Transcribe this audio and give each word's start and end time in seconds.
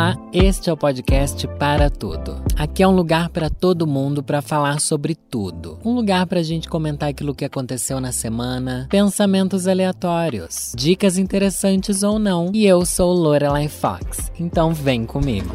Olá, 0.00 0.16
este 0.32 0.70
é 0.70 0.72
o 0.72 0.78
podcast 0.78 1.46
Para 1.58 1.90
Tudo. 1.90 2.42
Aqui 2.56 2.82
é 2.82 2.88
um 2.88 2.96
lugar 2.96 3.28
para 3.28 3.50
todo 3.50 3.86
mundo 3.86 4.22
para 4.22 4.40
falar 4.40 4.80
sobre 4.80 5.14
tudo. 5.14 5.78
Um 5.84 5.92
lugar 5.92 6.26
para 6.26 6.40
a 6.40 6.42
gente 6.42 6.70
comentar 6.70 7.10
aquilo 7.10 7.34
que 7.34 7.44
aconteceu 7.44 8.00
na 8.00 8.10
semana, 8.10 8.86
pensamentos 8.88 9.68
aleatórios, 9.68 10.72
dicas 10.74 11.18
interessantes 11.18 12.02
ou 12.02 12.18
não. 12.18 12.50
E 12.54 12.64
eu 12.64 12.86
sou 12.86 13.12
Lorelai 13.12 13.68
Fox, 13.68 14.32
então 14.40 14.72
vem 14.72 15.04
comigo. 15.04 15.54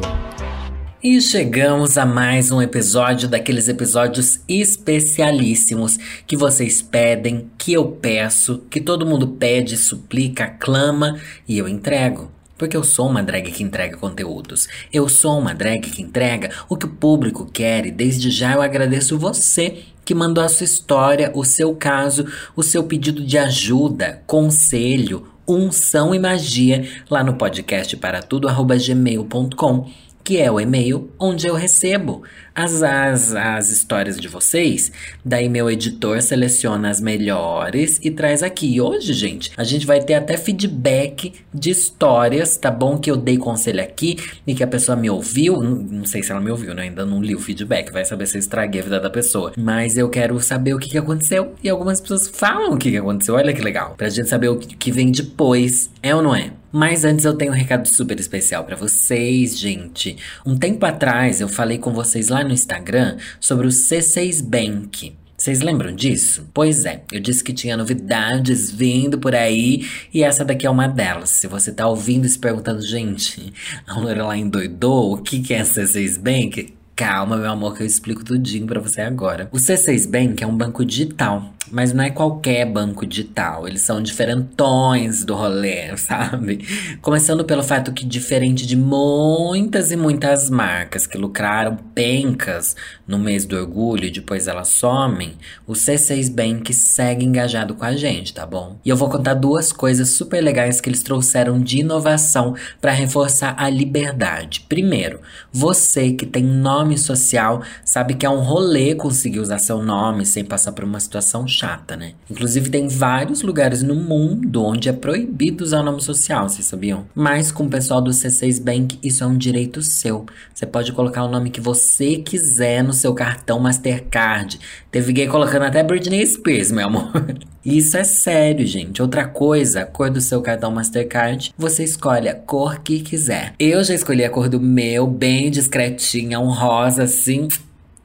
E 1.02 1.20
chegamos 1.20 1.98
a 1.98 2.06
mais 2.06 2.52
um 2.52 2.62
episódio 2.62 3.28
daqueles 3.28 3.66
episódios 3.66 4.38
especialíssimos 4.48 5.98
que 6.24 6.36
vocês 6.36 6.80
pedem, 6.80 7.50
que 7.58 7.72
eu 7.72 7.88
peço, 7.88 8.62
que 8.70 8.80
todo 8.80 9.04
mundo 9.04 9.26
pede, 9.26 9.76
suplica, 9.76 10.46
clama 10.46 11.18
e 11.48 11.58
eu 11.58 11.66
entrego. 11.66 12.35
Porque 12.56 12.76
eu 12.76 12.82
sou 12.82 13.08
uma 13.08 13.22
drag 13.22 13.50
que 13.50 13.62
entrega 13.62 13.96
conteúdos. 13.96 14.68
Eu 14.92 15.08
sou 15.08 15.38
uma 15.38 15.54
drag 15.54 15.80
que 15.80 16.02
entrega 16.02 16.50
o 16.68 16.76
que 16.76 16.86
o 16.86 16.90
público 16.90 17.46
quer 17.46 17.86
e 17.86 17.90
desde 17.90 18.30
já 18.30 18.54
eu 18.54 18.62
agradeço 18.62 19.18
você 19.18 19.84
que 20.04 20.14
mandou 20.14 20.42
a 20.42 20.48
sua 20.48 20.64
história, 20.64 21.32
o 21.34 21.44
seu 21.44 21.74
caso, 21.74 22.26
o 22.54 22.62
seu 22.62 22.84
pedido 22.84 23.24
de 23.24 23.36
ajuda, 23.36 24.22
conselho, 24.26 25.26
unção 25.46 26.14
e 26.14 26.18
magia 26.18 26.88
lá 27.10 27.22
no 27.24 27.34
podcast 27.34 27.96
para 27.96 28.22
tudo 28.22 28.48
gmail.com 28.48 29.90
que 30.26 30.38
é 30.38 30.50
o 30.50 30.58
e-mail 30.58 31.08
onde 31.20 31.46
eu 31.46 31.54
recebo 31.54 32.24
as, 32.56 32.82
as, 32.82 33.34
as 33.34 33.70
histórias 33.70 34.18
de 34.18 34.28
vocês. 34.28 34.90
Daí 35.22 35.46
meu 35.46 35.70
editor 35.70 36.22
seleciona 36.22 36.88
as 36.88 37.02
melhores 37.02 38.00
e 38.02 38.10
traz 38.10 38.42
aqui. 38.42 38.76
E 38.76 38.80
hoje, 38.80 39.12
gente, 39.12 39.52
a 39.56 39.62
gente 39.62 39.86
vai 39.86 40.00
ter 40.00 40.14
até 40.14 40.38
feedback 40.38 41.34
de 41.52 41.70
histórias, 41.70 42.56
tá 42.56 42.70
bom? 42.70 42.96
Que 42.98 43.10
eu 43.10 43.16
dei 43.16 43.36
conselho 43.36 43.82
aqui 43.82 44.16
e 44.46 44.54
que 44.54 44.64
a 44.64 44.66
pessoa 44.66 44.96
me 44.96 45.10
ouviu. 45.10 45.60
Não, 45.60 45.76
não 45.76 46.04
sei 46.06 46.22
se 46.22 46.32
ela 46.32 46.40
me 46.40 46.50
ouviu, 46.50 46.74
né? 46.74 46.84
Ainda 46.84 47.04
não 47.04 47.20
li 47.20 47.34
o 47.34 47.40
feedback, 47.40 47.92
vai 47.92 48.06
saber 48.06 48.26
se 48.26 48.38
eu 48.38 48.40
estraguei 48.40 48.80
a 48.80 48.84
vida 48.84 48.98
da 48.98 49.10
pessoa. 49.10 49.52
Mas 49.56 49.98
eu 49.98 50.08
quero 50.08 50.40
saber 50.40 50.72
o 50.72 50.78
que, 50.78 50.88
que 50.88 50.98
aconteceu. 50.98 51.54
E 51.62 51.68
algumas 51.68 52.00
pessoas 52.00 52.26
falam 52.26 52.72
o 52.72 52.78
que, 52.78 52.90
que 52.90 52.96
aconteceu. 52.96 53.34
Olha 53.34 53.52
que 53.52 53.60
legal. 53.60 53.94
Pra 53.96 54.08
gente 54.08 54.30
saber 54.30 54.48
o 54.48 54.56
que 54.56 54.90
vem 54.90 55.12
depois. 55.12 55.90
É 56.02 56.14
ou 56.14 56.22
não 56.22 56.34
é? 56.34 56.52
Mas 56.72 57.06
antes 57.06 57.24
eu 57.24 57.32
tenho 57.32 57.52
um 57.52 57.54
recado 57.54 57.88
super 57.88 58.20
especial 58.20 58.62
para 58.64 58.76
vocês, 58.76 59.58
gente. 59.58 60.16
Um 60.44 60.58
tempo 60.58 60.84
atrás 60.84 61.40
eu 61.40 61.48
falei 61.48 61.78
com 61.78 61.90
vocês 61.90 62.28
lá 62.28 62.44
no 62.46 62.52
Instagram 62.52 63.16
sobre 63.40 63.66
o 63.66 63.70
C6 63.70 64.42
Bank. 64.42 65.14
Vocês 65.36 65.60
lembram 65.60 65.94
disso? 65.94 66.48
Pois 66.54 66.86
é, 66.86 67.02
eu 67.12 67.20
disse 67.20 67.44
que 67.44 67.52
tinha 67.52 67.76
novidades 67.76 68.70
vindo 68.70 69.18
por 69.18 69.34
aí 69.34 69.86
e 70.12 70.22
essa 70.22 70.44
daqui 70.44 70.66
é 70.66 70.70
uma 70.70 70.88
delas. 70.88 71.28
Se 71.28 71.46
você 71.46 71.70
tá 71.70 71.86
ouvindo 71.86 72.24
e 72.24 72.28
se 72.28 72.38
perguntando, 72.38 72.80
gente, 72.80 73.52
a 73.86 73.98
Lorelai 73.98 74.38
endoidou, 74.38 75.12
o 75.12 75.18
que, 75.18 75.42
que 75.42 75.52
é 75.52 75.62
C6 75.62 76.18
Bank? 76.18 76.74
Calma, 76.96 77.36
meu 77.36 77.50
amor, 77.50 77.76
que 77.76 77.82
eu 77.82 77.86
explico 77.86 78.24
tudinho 78.24 78.66
para 78.66 78.80
você 78.80 79.02
agora. 79.02 79.48
O 79.52 79.58
C6 79.58 80.08
Bank 80.08 80.42
é 80.42 80.46
um 80.46 80.56
banco 80.56 80.82
digital 80.82 81.55
mas 81.70 81.92
não 81.92 82.04
é 82.04 82.10
qualquer 82.10 82.64
banco 82.66 83.06
digital, 83.06 83.66
eles 83.66 83.82
são 83.82 84.02
diferentões 84.02 85.24
do 85.24 85.34
rolê, 85.34 85.94
sabe? 85.98 86.66
Começando 87.00 87.44
pelo 87.44 87.62
fato 87.62 87.92
que, 87.92 88.04
diferente 88.04 88.66
de 88.66 88.76
muitas 88.76 89.90
e 89.90 89.96
muitas 89.96 90.48
marcas 90.50 91.06
que 91.06 91.18
lucraram 91.18 91.76
pencas 91.94 92.76
no 93.06 93.18
mês 93.18 93.44
do 93.44 93.56
orgulho 93.56 94.04
e 94.04 94.10
depois 94.10 94.46
elas 94.46 94.68
somem, 94.68 95.34
o 95.66 95.72
C6 95.72 96.30
Bank 96.30 96.72
segue 96.72 97.24
engajado 97.24 97.74
com 97.74 97.84
a 97.84 97.96
gente, 97.96 98.34
tá 98.34 98.46
bom? 98.46 98.78
E 98.84 98.88
eu 98.88 98.96
vou 98.96 99.08
contar 99.08 99.34
duas 99.34 99.72
coisas 99.72 100.10
super 100.10 100.40
legais 100.40 100.80
que 100.80 100.88
eles 100.88 101.02
trouxeram 101.02 101.60
de 101.60 101.78
inovação 101.78 102.54
para 102.80 102.92
reforçar 102.92 103.54
a 103.58 103.68
liberdade. 103.68 104.66
Primeiro, 104.68 105.20
você 105.52 106.12
que 106.12 106.26
tem 106.26 106.44
nome 106.44 106.98
social 106.98 107.62
sabe 107.84 108.14
que 108.14 108.26
é 108.26 108.30
um 108.30 108.40
rolê 108.40 108.94
conseguir 108.94 109.40
usar 109.40 109.58
seu 109.58 109.82
nome 109.82 110.26
sem 110.26 110.44
passar 110.44 110.72
por 110.72 110.84
uma 110.84 111.00
situação 111.00 111.46
chata, 111.56 111.96
né? 111.96 112.12
Inclusive, 112.30 112.70
tem 112.70 112.88
vários 112.88 113.42
lugares 113.42 113.82
no 113.82 113.94
mundo 113.94 114.62
onde 114.62 114.88
é 114.88 114.92
proibido 114.92 115.64
usar 115.64 115.80
o 115.80 115.84
nome 115.84 116.02
social, 116.02 116.48
vocês 116.48 116.66
sabiam? 116.66 117.06
Mas 117.14 117.50
com 117.50 117.64
o 117.64 117.70
pessoal 117.70 118.00
do 118.00 118.10
C6 118.10 118.62
Bank, 118.62 118.98
isso 119.02 119.24
é 119.24 119.26
um 119.26 119.36
direito 119.36 119.82
seu. 119.82 120.26
Você 120.54 120.66
pode 120.66 120.92
colocar 120.92 121.24
o 121.24 121.28
nome 121.28 121.50
que 121.50 121.60
você 121.60 122.16
quiser 122.16 122.82
no 122.82 122.92
seu 122.92 123.14
cartão 123.14 123.58
Mastercard. 123.58 124.58
Teve 124.90 125.12
gay 125.12 125.26
colocando 125.26 125.64
até 125.64 125.82
Britney 125.82 126.26
Spears, 126.26 126.70
meu 126.70 126.86
amor. 126.86 127.10
Isso 127.66 127.96
é 127.96 128.04
sério, 128.04 128.64
gente. 128.64 129.02
Outra 129.02 129.26
coisa, 129.26 129.80
a 129.80 129.84
cor 129.84 130.08
do 130.08 130.20
seu 130.20 130.40
cartão 130.40 130.70
Mastercard, 130.70 131.52
você 131.58 131.82
escolhe 131.82 132.28
a 132.28 132.34
cor 132.34 132.78
que 132.78 133.00
quiser. 133.00 133.54
Eu 133.58 133.82
já 133.82 133.92
escolhi 133.92 134.24
a 134.24 134.30
cor 134.30 134.48
do 134.48 134.60
meu, 134.60 135.04
bem 135.04 135.50
discretinha, 135.50 136.38
um 136.38 136.52
rosa 136.52 137.02
assim, 137.02 137.48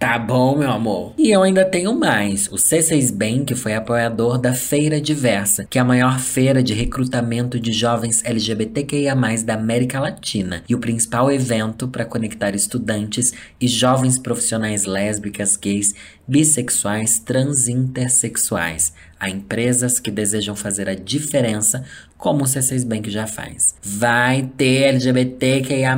Tá 0.01 0.17
bom, 0.17 0.57
meu 0.57 0.71
amor. 0.71 1.13
E 1.15 1.29
eu 1.29 1.43
ainda 1.43 1.63
tenho 1.63 1.93
mais. 1.93 2.47
O 2.47 2.55
C6 2.55 3.13
Bank 3.13 3.53
foi 3.53 3.75
apoiador 3.75 4.39
da 4.39 4.51
Feira 4.51 4.99
Diversa, 4.99 5.63
que 5.69 5.77
é 5.77 5.81
a 5.81 5.85
maior 5.85 6.19
feira 6.19 6.63
de 6.63 6.73
recrutamento 6.73 7.59
de 7.59 7.71
jovens 7.71 8.25
LGBTQIA+, 8.25 9.15
da 9.45 9.53
América 9.53 9.99
Latina, 9.99 10.63
e 10.67 10.73
o 10.73 10.79
principal 10.79 11.31
evento 11.31 11.87
para 11.87 12.03
conectar 12.03 12.55
estudantes 12.55 13.31
e 13.61 13.67
jovens 13.67 14.17
profissionais 14.17 14.85
lésbicas, 14.85 15.55
gays, 15.55 15.93
bissexuais, 16.27 17.19
transintersexuais 17.19 18.93
a 19.21 19.29
empresas 19.29 19.99
que 19.99 20.09
desejam 20.09 20.55
fazer 20.55 20.89
a 20.89 20.95
diferença, 20.95 21.83
como 22.21 22.43
o 22.43 22.47
C6 22.47 22.85
Bank 22.85 23.09
já 23.09 23.25
faz. 23.25 23.73
Vai 23.81 24.43
ter 24.55 24.83
LGBTQIA+, 24.83 25.95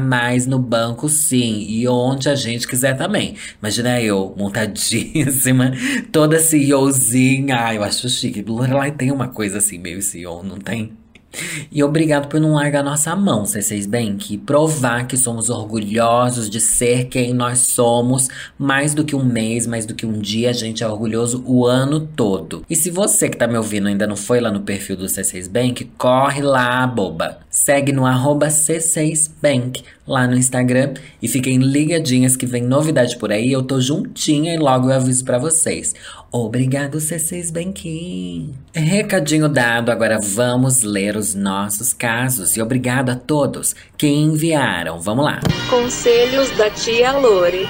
no 0.48 0.58
banco 0.58 1.10
sim, 1.10 1.66
e 1.68 1.86
onde 1.86 2.30
a 2.30 2.36
gente 2.36 2.66
quiser 2.66 2.98
também. 2.98 3.36
Imagina 3.62 4.02
eu, 4.02 4.34
montadíssima, 4.38 5.74
toda 6.14 6.40
CEOzinha. 6.40 7.58
Ai, 7.58 7.78
eu 7.78 7.84
acho 7.84 8.08
chique. 8.08 8.42
Lorelai 8.42 8.92
tem 8.92 9.12
uma 9.12 9.28
coisa 9.28 9.58
assim, 9.58 9.78
meio 9.78 10.02
CEO, 10.02 10.42
não 10.42 10.58
tem? 10.58 10.94
E 11.72 11.84
obrigado 11.84 12.28
por 12.28 12.40
não 12.40 12.54
largar 12.54 12.84
nossa 12.84 13.16
mão, 13.16 13.44
C6 13.44 13.88
Bank, 13.88 14.34
e 14.34 14.38
provar 14.38 15.08
que 15.08 15.18
somos 15.18 15.50
orgulhosos 15.50 16.50
de 16.50 16.60
ser 16.60 17.06
quem 17.06 17.34
nós 17.34 17.60
somos, 17.60 18.28
mais 18.58 18.94
do 18.94 19.04
que 19.04 19.16
um 19.16 19.24
mês, 19.24 19.66
mais 19.66 19.86
do 19.86 19.96
que 19.96 20.06
um 20.06 20.20
dia, 20.20 20.50
a 20.50 20.54
gente 20.54 20.84
é 20.84 20.88
orgulhoso 20.88 21.44
o 21.46 21.66
ano 21.66 22.00
todo. 22.00 22.64
E 22.70 22.76
se 22.76 22.90
você 22.90 23.30
que 23.30 23.38
tá 23.38 23.48
me 23.48 23.58
ouvindo 23.58 23.88
ainda 23.88 24.06
não 24.06 24.16
foi 24.16 24.40
lá 24.40 24.52
no 24.52 24.62
perfil 24.62 24.96
do 24.96 25.06
C6 25.06 25.50
Bank, 25.50 25.86
corre 25.98 26.42
lá, 26.42 26.86
boba. 26.86 27.40
Segue 27.50 27.92
no 27.92 28.06
arroba 28.06 28.48
C6 28.48 29.30
Bank 29.42 29.84
lá 30.08 30.28
no 30.28 30.36
Instagram 30.36 30.94
e 31.22 31.28
fiquem 31.28 31.58
ligadinhas 31.58 32.36
que 32.36 32.46
vem 32.46 32.64
novidade 32.64 33.18
por 33.18 33.32
aí. 33.32 33.52
Eu 33.52 33.64
tô 33.64 33.80
juntinha 33.80 34.54
e 34.54 34.58
logo 34.58 34.90
eu 34.90 34.96
aviso 34.96 35.24
para 35.24 35.38
vocês. 35.38 35.94
Obrigado, 36.36 36.98
C6 36.98 37.54
Banquinho. 37.54 38.56
Recadinho 38.74 39.48
dado, 39.48 39.92
agora 39.92 40.18
vamos 40.20 40.82
ler 40.82 41.16
os 41.16 41.36
nossos 41.36 41.94
casos. 41.94 42.58
E 42.58 42.62
obrigado 42.62 43.12
a 43.12 43.16
todos 43.16 43.76
que 43.96 44.08
enviaram. 44.08 45.00
Vamos 45.00 45.26
lá. 45.26 45.42
Conselhos 45.70 46.50
da 46.58 46.72
tia 46.72 47.12
Lore. 47.12 47.68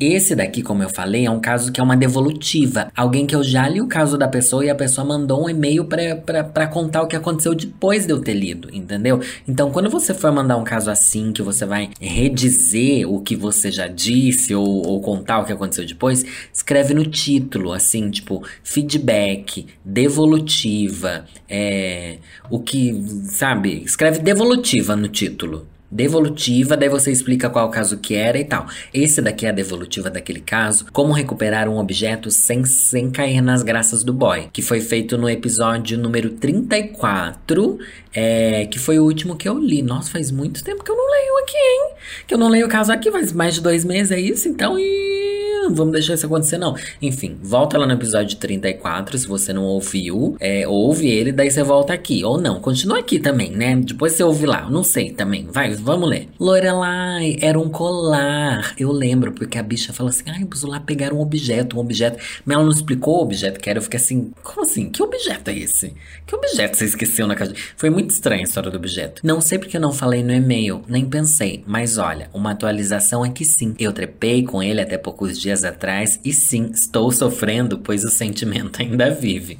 Esse 0.00 0.36
daqui, 0.36 0.62
como 0.62 0.82
eu 0.82 0.88
falei, 0.88 1.26
é 1.26 1.30
um 1.30 1.40
caso 1.40 1.72
que 1.72 1.80
é 1.80 1.82
uma 1.82 1.96
devolutiva. 1.96 2.88
Alguém 2.94 3.26
que 3.26 3.34
eu 3.34 3.42
já 3.42 3.68
li 3.68 3.80
o 3.80 3.88
caso 3.88 4.16
da 4.16 4.28
pessoa 4.28 4.64
e 4.64 4.70
a 4.70 4.74
pessoa 4.74 5.04
mandou 5.04 5.44
um 5.44 5.50
e-mail 5.50 5.84
para 5.84 6.66
contar 6.68 7.02
o 7.02 7.08
que 7.08 7.16
aconteceu 7.16 7.52
depois 7.52 8.06
de 8.06 8.12
eu 8.12 8.20
ter 8.20 8.34
lido, 8.34 8.72
entendeu? 8.72 9.20
Então, 9.46 9.72
quando 9.72 9.90
você 9.90 10.14
for 10.14 10.30
mandar 10.30 10.56
um 10.56 10.62
caso 10.62 10.88
assim, 10.88 11.32
que 11.32 11.42
você 11.42 11.66
vai 11.66 11.90
redizer 12.00 13.10
o 13.10 13.20
que 13.20 13.34
você 13.34 13.72
já 13.72 13.88
disse 13.88 14.54
ou, 14.54 14.86
ou 14.86 15.00
contar 15.00 15.40
o 15.40 15.44
que 15.44 15.52
aconteceu 15.52 15.84
depois, 15.84 16.24
escreve 16.52 16.94
no 16.94 17.04
título, 17.04 17.72
assim, 17.72 18.08
tipo, 18.08 18.44
feedback, 18.62 19.66
devolutiva, 19.84 21.24
é, 21.48 22.18
o 22.48 22.60
que, 22.60 23.02
sabe? 23.24 23.82
Escreve 23.84 24.20
devolutiva 24.20 24.94
no 24.94 25.08
título 25.08 25.66
devolutiva, 25.90 26.76
daí 26.76 26.88
você 26.88 27.10
explica 27.10 27.48
qual 27.48 27.70
caso 27.70 27.98
que 27.98 28.14
era 28.14 28.38
e 28.38 28.44
tal. 28.44 28.66
Esse 28.92 29.22
daqui 29.22 29.46
é 29.46 29.48
a 29.48 29.52
devolutiva 29.52 30.10
daquele 30.10 30.40
caso, 30.40 30.86
como 30.92 31.12
recuperar 31.12 31.68
um 31.68 31.78
objeto 31.78 32.30
sem, 32.30 32.64
sem 32.64 33.10
cair 33.10 33.40
nas 33.40 33.62
graças 33.62 34.02
do 34.02 34.12
boy, 34.12 34.48
que 34.52 34.62
foi 34.62 34.80
feito 34.80 35.16
no 35.16 35.28
episódio 35.28 35.98
número 35.98 36.30
34, 36.30 37.78
é, 38.12 38.66
que 38.66 38.78
foi 38.78 38.98
o 38.98 39.04
último 39.04 39.36
que 39.36 39.48
eu 39.48 39.58
li. 39.58 39.82
Nossa, 39.82 40.10
faz 40.10 40.30
muito 40.30 40.62
tempo 40.62 40.84
que 40.84 40.90
eu 40.90 40.96
não 40.96 41.10
leio 41.10 41.38
aqui, 41.38 41.56
hein? 41.56 41.90
Que 42.26 42.34
eu 42.34 42.38
não 42.38 42.48
leio 42.48 42.66
o 42.66 42.68
caso 42.68 42.92
aqui, 42.92 43.10
faz 43.10 43.32
mais 43.32 43.54
de 43.54 43.60
dois 43.62 43.84
meses, 43.84 44.12
é 44.12 44.20
isso? 44.20 44.48
Então, 44.48 44.78
e 44.78 45.37
não 45.68 45.74
vamos 45.74 45.92
deixar 45.92 46.14
isso 46.14 46.26
acontecer, 46.26 46.58
não. 46.58 46.74
Enfim, 47.00 47.38
volta 47.42 47.78
lá 47.78 47.86
no 47.86 47.92
episódio 47.92 48.36
34, 48.36 49.18
se 49.18 49.26
você 49.26 49.52
não 49.52 49.64
ouviu. 49.64 50.36
É, 50.40 50.66
ouve 50.66 51.08
ele, 51.08 51.32
daí 51.32 51.50
você 51.50 51.62
volta 51.62 51.92
aqui. 51.92 52.24
Ou 52.24 52.40
não, 52.40 52.60
continua 52.60 52.98
aqui 52.98 53.18
também, 53.18 53.50
né? 53.50 53.76
Depois 53.76 54.12
você 54.12 54.22
ouve 54.22 54.46
lá. 54.46 54.68
Não 54.70 54.82
sei 54.82 55.10
também. 55.10 55.46
Vai, 55.50 55.74
vamos 55.74 56.08
ler. 56.08 56.28
Lorelai, 56.40 57.36
era 57.40 57.58
um 57.58 57.68
colar. 57.68 58.74
Eu 58.78 58.90
lembro, 58.90 59.32
porque 59.32 59.58
a 59.58 59.62
bicha 59.62 59.92
fala 59.92 60.10
assim: 60.10 60.24
ai, 60.26 60.44
preciso 60.44 60.70
lá 60.70 60.80
pegar 60.80 61.12
um 61.12 61.20
objeto, 61.20 61.76
um 61.76 61.80
objeto. 61.80 62.18
Mas 62.44 62.54
ela 62.54 62.64
não 62.64 62.72
explicou 62.72 63.18
o 63.18 63.22
objeto 63.22 63.60
que 63.60 63.68
era. 63.68 63.78
Eu 63.78 63.82
fiquei 63.82 64.00
assim: 64.00 64.32
como 64.42 64.62
assim? 64.62 64.88
Que 64.90 65.02
objeto 65.02 65.50
é 65.50 65.58
esse? 65.58 65.92
Que 66.26 66.34
objeto 66.34 66.76
você 66.76 66.84
esqueceu 66.86 67.26
na 67.26 67.34
caixa? 67.34 67.54
Foi 67.76 67.90
muito 67.90 68.10
estranha 68.10 68.42
a 68.42 68.44
história 68.44 68.70
do 68.70 68.76
objeto. 68.76 69.22
Não 69.24 69.40
sei 69.40 69.58
porque 69.58 69.76
eu 69.76 69.80
não 69.80 69.92
falei 69.92 70.22
no 70.22 70.32
e-mail, 70.32 70.82
nem 70.88 71.04
pensei. 71.04 71.62
Mas 71.66 71.98
olha, 71.98 72.30
uma 72.32 72.52
atualização 72.52 73.24
é 73.24 73.30
que 73.30 73.44
sim. 73.44 73.74
Eu 73.78 73.92
trepei 73.92 74.42
com 74.42 74.62
ele 74.62 74.80
até 74.80 74.96
poucos 74.96 75.38
dias 75.38 75.57
atrás 75.64 76.18
e 76.24 76.32
sim, 76.32 76.70
estou 76.72 77.10
sofrendo, 77.10 77.78
pois 77.78 78.04
o 78.04 78.08
sentimento 78.08 78.80
ainda 78.82 79.10
vive. 79.10 79.58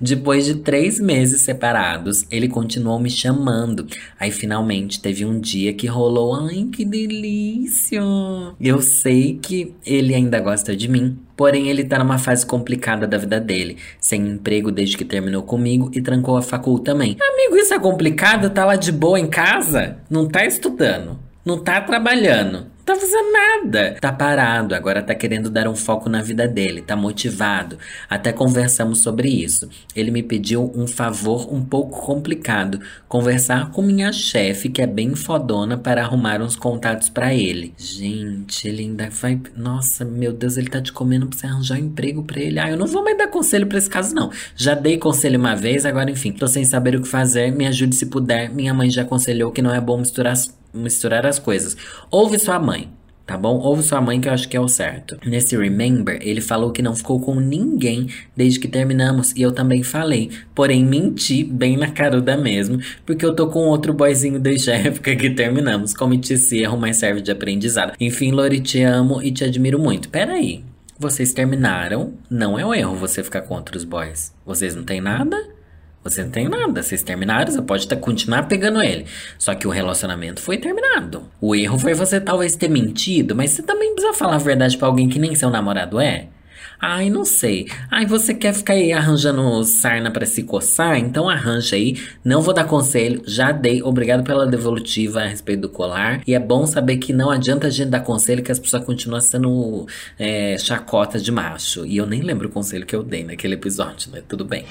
Depois 0.00 0.44
de 0.44 0.56
três 0.56 1.00
meses 1.00 1.42
separados, 1.42 2.24
ele 2.30 2.48
continuou 2.48 2.98
me 2.98 3.10
chamando. 3.10 3.86
Aí 4.18 4.30
finalmente 4.30 5.00
teve 5.00 5.24
um 5.24 5.38
dia 5.40 5.72
que 5.72 5.86
rolou. 5.86 6.34
Ai, 6.34 6.68
que 6.72 6.84
delícia! 6.84 8.00
Eu 8.60 8.80
sei 8.80 9.38
que 9.40 9.74
ele 9.84 10.14
ainda 10.14 10.40
gosta 10.40 10.76
de 10.76 10.88
mim. 10.88 11.18
Porém, 11.36 11.68
ele 11.68 11.84
tá 11.84 12.00
numa 12.00 12.18
fase 12.18 12.44
complicada 12.44 13.06
da 13.06 13.16
vida 13.16 13.38
dele, 13.38 13.76
sem 14.00 14.26
emprego 14.26 14.72
desde 14.72 14.96
que 14.96 15.04
terminou 15.04 15.44
comigo 15.44 15.88
e 15.94 16.02
trancou 16.02 16.36
a 16.36 16.42
facul 16.42 16.80
também. 16.80 17.16
Amigo, 17.20 17.56
isso 17.56 17.72
é 17.72 17.78
complicado? 17.78 18.50
Tá 18.50 18.64
lá 18.64 18.74
de 18.74 18.90
boa 18.90 19.20
em 19.20 19.28
casa? 19.28 19.98
Não 20.10 20.26
tá 20.26 20.44
estudando, 20.44 21.16
não 21.48 21.58
tá 21.58 21.80
trabalhando 21.80 22.66
tá 22.88 22.96
fazendo 22.96 23.32
nada. 23.32 23.96
Tá 24.00 24.10
parado, 24.10 24.74
agora 24.74 25.02
tá 25.02 25.14
querendo 25.14 25.50
dar 25.50 25.68
um 25.68 25.76
foco 25.76 26.08
na 26.08 26.22
vida 26.22 26.48
dele, 26.48 26.80
tá 26.80 26.96
motivado. 26.96 27.78
Até 28.08 28.32
conversamos 28.32 29.02
sobre 29.02 29.28
isso. 29.28 29.68
Ele 29.94 30.10
me 30.10 30.22
pediu 30.22 30.72
um 30.74 30.86
favor 30.86 31.52
um 31.52 31.62
pouco 31.62 32.00
complicado: 32.00 32.80
conversar 33.06 33.70
com 33.72 33.82
minha 33.82 34.10
chefe, 34.10 34.70
que 34.70 34.80
é 34.80 34.86
bem 34.86 35.14
fodona, 35.14 35.76
para 35.76 36.02
arrumar 36.02 36.40
uns 36.40 36.56
contatos 36.56 37.10
para 37.10 37.34
ele. 37.34 37.74
Gente, 37.76 38.66
ele 38.66 38.82
ainda 38.82 39.10
vai. 39.10 39.38
Nossa, 39.54 40.04
meu 40.04 40.32
Deus, 40.32 40.56
ele 40.56 40.68
tá 40.68 40.80
te 40.80 40.92
comendo 40.92 41.26
pra 41.26 41.38
você 41.38 41.46
arranjar 41.46 41.74
um 41.74 41.84
emprego 41.84 42.22
pra 42.22 42.40
ele. 42.40 42.58
Ah, 42.58 42.70
eu 42.70 42.76
não 42.78 42.86
vou 42.86 43.04
mais 43.04 43.18
dar 43.18 43.28
conselho 43.28 43.66
pra 43.66 43.76
esse 43.76 43.90
caso, 43.90 44.14
não. 44.14 44.30
Já 44.56 44.74
dei 44.74 44.96
conselho 44.96 45.38
uma 45.38 45.54
vez, 45.54 45.84
agora 45.84 46.10
enfim, 46.10 46.32
tô 46.32 46.48
sem 46.48 46.64
saber 46.64 46.96
o 46.96 47.02
que 47.02 47.08
fazer. 47.08 47.52
Me 47.52 47.66
ajude 47.66 47.94
se 47.94 48.06
puder. 48.06 48.48
Minha 48.50 48.72
mãe 48.72 48.88
já 48.88 49.02
aconselhou 49.02 49.52
que 49.52 49.60
não 49.60 49.74
é 49.74 49.80
bom 49.80 49.98
misturar 49.98 50.34
misturar 50.72 51.26
as 51.26 51.38
coisas. 51.38 51.76
Ouve 52.10 52.38
sua 52.38 52.58
mãe, 52.58 52.90
tá 53.26 53.36
bom? 53.36 53.58
Ouve 53.58 53.82
sua 53.82 54.00
mãe 54.00 54.20
que 54.20 54.28
eu 54.28 54.32
acho 54.32 54.48
que 54.48 54.56
é 54.56 54.60
o 54.60 54.68
certo. 54.68 55.18
Nesse 55.26 55.56
Remember, 55.56 56.18
ele 56.22 56.40
falou 56.40 56.70
que 56.70 56.82
não 56.82 56.96
ficou 56.96 57.20
com 57.20 57.34
ninguém 57.34 58.08
desde 58.36 58.58
que 58.58 58.68
terminamos 58.68 59.32
e 59.36 59.42
eu 59.42 59.52
também 59.52 59.82
falei. 59.82 60.30
Porém, 60.54 60.84
menti 60.84 61.44
bem 61.44 61.76
na 61.76 61.90
caruda 61.90 62.36
mesmo, 62.36 62.78
porque 63.04 63.24
eu 63.24 63.34
tô 63.34 63.48
com 63.48 63.60
outro 63.66 63.92
boyzinho 63.92 64.38
desde 64.40 64.70
a 64.70 64.76
época 64.78 65.14
que 65.14 65.30
terminamos. 65.30 65.92
Cometi 65.94 66.34
esse 66.34 66.58
erro, 66.58 66.78
mas 66.78 66.96
serve 66.96 67.20
de 67.20 67.30
aprendizado. 67.30 67.92
Enfim, 68.00 68.30
Lori, 68.30 68.60
te 68.60 68.82
amo 68.82 69.22
e 69.22 69.30
te 69.30 69.44
admiro 69.44 69.78
muito. 69.78 70.08
Pera 70.08 70.32
aí. 70.32 70.64
Vocês 70.98 71.32
terminaram, 71.32 72.14
não 72.28 72.58
é 72.58 72.66
o 72.66 72.74
erro 72.74 72.96
você 72.96 73.22
ficar 73.22 73.42
com 73.42 73.54
outros 73.54 73.84
boys. 73.84 74.32
Vocês 74.44 74.74
não 74.74 74.82
têm 74.82 75.00
nada? 75.00 75.57
Você 76.04 76.22
não 76.22 76.30
tem 76.30 76.48
nada. 76.48 76.82
Vocês 76.82 77.02
terminaram, 77.02 77.50
você 77.50 77.62
pode 77.62 77.86
continuar 77.96 78.44
pegando 78.44 78.82
ele. 78.82 79.06
Só 79.38 79.54
que 79.54 79.66
o 79.66 79.70
relacionamento 79.70 80.40
foi 80.40 80.56
terminado. 80.56 81.28
O 81.40 81.54
erro 81.54 81.78
foi 81.78 81.94
você 81.94 82.20
talvez 82.20 82.56
ter 82.56 82.68
mentido, 82.68 83.34
mas 83.34 83.50
você 83.50 83.62
também 83.62 83.94
precisa 83.94 84.14
falar 84.14 84.36
a 84.36 84.38
verdade 84.38 84.76
para 84.78 84.88
alguém 84.88 85.08
que 85.08 85.18
nem 85.18 85.34
seu 85.34 85.50
namorado 85.50 86.00
é. 86.00 86.28
Ai, 86.80 87.10
não 87.10 87.24
sei. 87.24 87.66
Ai, 87.90 88.06
você 88.06 88.32
quer 88.32 88.54
ficar 88.54 88.74
aí 88.74 88.92
arranjando 88.92 89.64
sarna 89.64 90.12
para 90.12 90.24
se 90.24 90.44
coçar? 90.44 90.96
Então 90.96 91.28
arranja 91.28 91.74
aí. 91.74 92.00
Não 92.24 92.40
vou 92.40 92.54
dar 92.54 92.64
conselho, 92.64 93.20
já 93.26 93.50
dei. 93.50 93.82
Obrigado 93.82 94.22
pela 94.22 94.46
devolutiva 94.46 95.20
a 95.20 95.26
respeito 95.26 95.62
do 95.62 95.68
colar. 95.68 96.22
E 96.24 96.34
é 96.34 96.38
bom 96.38 96.66
saber 96.66 96.98
que 96.98 97.12
não 97.12 97.30
adianta 97.30 97.66
a 97.66 97.70
gente 97.70 97.88
dar 97.88 98.00
conselho 98.00 98.44
que 98.44 98.52
as 98.52 98.60
pessoas 98.60 98.84
continuam 98.84 99.20
sendo 99.20 99.86
é, 100.16 100.56
chacota 100.56 101.18
de 101.18 101.32
macho. 101.32 101.84
E 101.84 101.96
eu 101.96 102.06
nem 102.06 102.22
lembro 102.22 102.46
o 102.46 102.50
conselho 102.50 102.86
que 102.86 102.94
eu 102.94 103.02
dei 103.02 103.24
naquele 103.24 103.54
episódio, 103.54 104.12
né? 104.12 104.22
Tudo 104.28 104.44
bem. 104.44 104.64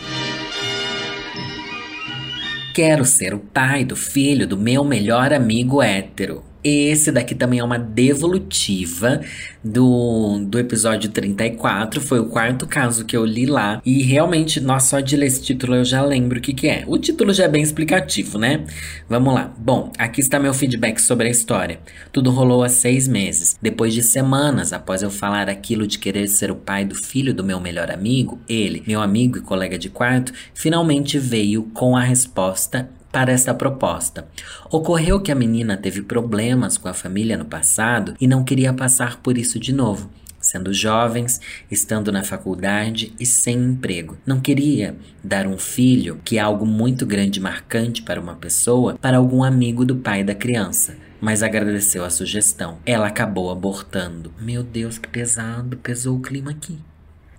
Quero 2.78 3.06
ser 3.06 3.34
o 3.34 3.40
pai 3.40 3.84
do 3.84 3.96
filho 3.96 4.46
do 4.46 4.56
meu 4.56 4.84
melhor 4.84 5.34
amigo 5.34 5.82
hétero. 5.82 6.44
Esse 6.64 7.12
daqui 7.12 7.36
também 7.36 7.60
é 7.60 7.64
uma 7.64 7.78
devolutiva 7.78 9.22
do, 9.64 10.40
do 10.46 10.60
episódio 10.60 11.10
34. 11.10 12.02
Foi 12.02 12.20
o 12.20 12.26
quarto 12.26 12.66
caso 12.66 13.06
que 13.06 13.16
eu 13.16 13.26
li 13.26 13.46
lá. 13.46 13.82
E 13.86 14.02
realmente, 14.04 14.60
nossa, 14.60 14.88
só 14.88 15.00
de 15.00 15.16
ler 15.16 15.28
esse 15.28 15.42
título 15.42 15.76
eu 15.76 15.86
já 15.86 16.02
lembro 16.02 16.40
o 16.40 16.42
que, 16.42 16.54
que 16.54 16.68
é. 16.68 16.84
O 16.88 16.98
título 16.98 17.34
já 17.34 17.44
é 17.44 17.48
bem 17.48 17.62
explicativo, 17.62 18.38
né? 18.38 18.66
Vamos 19.10 19.34
lá. 19.34 19.54
Bom, 19.58 19.92
aqui 19.98 20.22
está 20.22 20.40
meu 20.40 20.54
feedback 20.54 21.00
sobre 21.00 21.28
a 21.28 21.32
história. 21.32 21.80
Tudo 22.12 22.32
rolou 22.32 22.64
há 22.64 22.70
seis 22.70 23.08
meses. 23.08 23.58
Depois 23.62 23.94
de 23.94 24.02
semanas 24.02 24.72
após 24.74 25.02
eu 25.04 25.12
falar 25.12 25.50
aquilo 25.50 25.86
de 25.86 26.00
querer 26.00 26.28
ser 26.28 26.52
o 26.52 26.56
pai 26.56 26.86
do 26.86 26.96
filho 26.96 27.34
do 27.34 27.44
meu 27.44 27.60
melhor 27.60 27.92
amigo, 27.92 28.40
ele, 28.48 28.84
meu 28.88 29.02
amigo 29.02 29.38
e 29.38 29.42
colega 29.42 29.78
de 29.78 29.90
quarto, 29.90 30.32
finalmente 30.54 31.20
veio 31.20 31.64
com 31.74 31.96
a 31.96 32.02
resposta 32.02 32.90
para 33.12 33.32
esta 33.32 33.54
proposta. 33.54 34.28
Ocorreu 34.70 35.20
que 35.20 35.32
a 35.32 35.36
menina 35.36 35.78
teve 35.78 36.02
problemas 36.02 36.78
com 36.78 36.88
a 36.88 36.94
família 36.94 37.38
no 37.38 37.46
passado 37.46 38.16
e 38.20 38.28
não 38.28 38.44
queria 38.44 38.74
passar 38.74 39.22
por 39.22 39.38
isso 39.38 39.60
de 39.60 39.74
novo. 39.74 40.10
Sendo 40.40 40.74
jovens, 40.74 41.42
estando 41.70 42.12
na 42.12 42.24
faculdade 42.24 43.14
e 43.20 43.26
sem 43.26 43.58
emprego. 43.58 44.18
Não 44.26 44.40
queria 44.40 44.96
dar 45.24 45.48
um 45.48 45.58
filho, 45.58 46.22
que 46.24 46.38
é 46.38 46.42
algo 46.42 46.66
muito 46.66 47.06
grande 47.06 47.40
e 47.40 47.42
marcante 47.42 48.02
para 48.02 48.22
uma 48.22 48.36
pessoa, 48.36 48.98
para 49.02 49.18
algum 49.18 49.44
amigo 49.44 49.84
do 49.84 49.96
pai 49.96 50.24
da 50.24 50.36
criança 50.36 50.96
mas 51.20 51.42
agradeceu 51.42 52.06
a 52.06 52.10
sugestão. 52.10 52.78
Ela 52.86 53.08
acabou 53.08 53.50
abortando. 53.50 54.32
Meu 54.40 54.64
Deus, 54.64 54.98
que 54.98 55.08
pesado, 55.08 55.78
pesou 55.78 56.18
o 56.18 56.22
clima 56.22 56.52
aqui. 56.52 56.78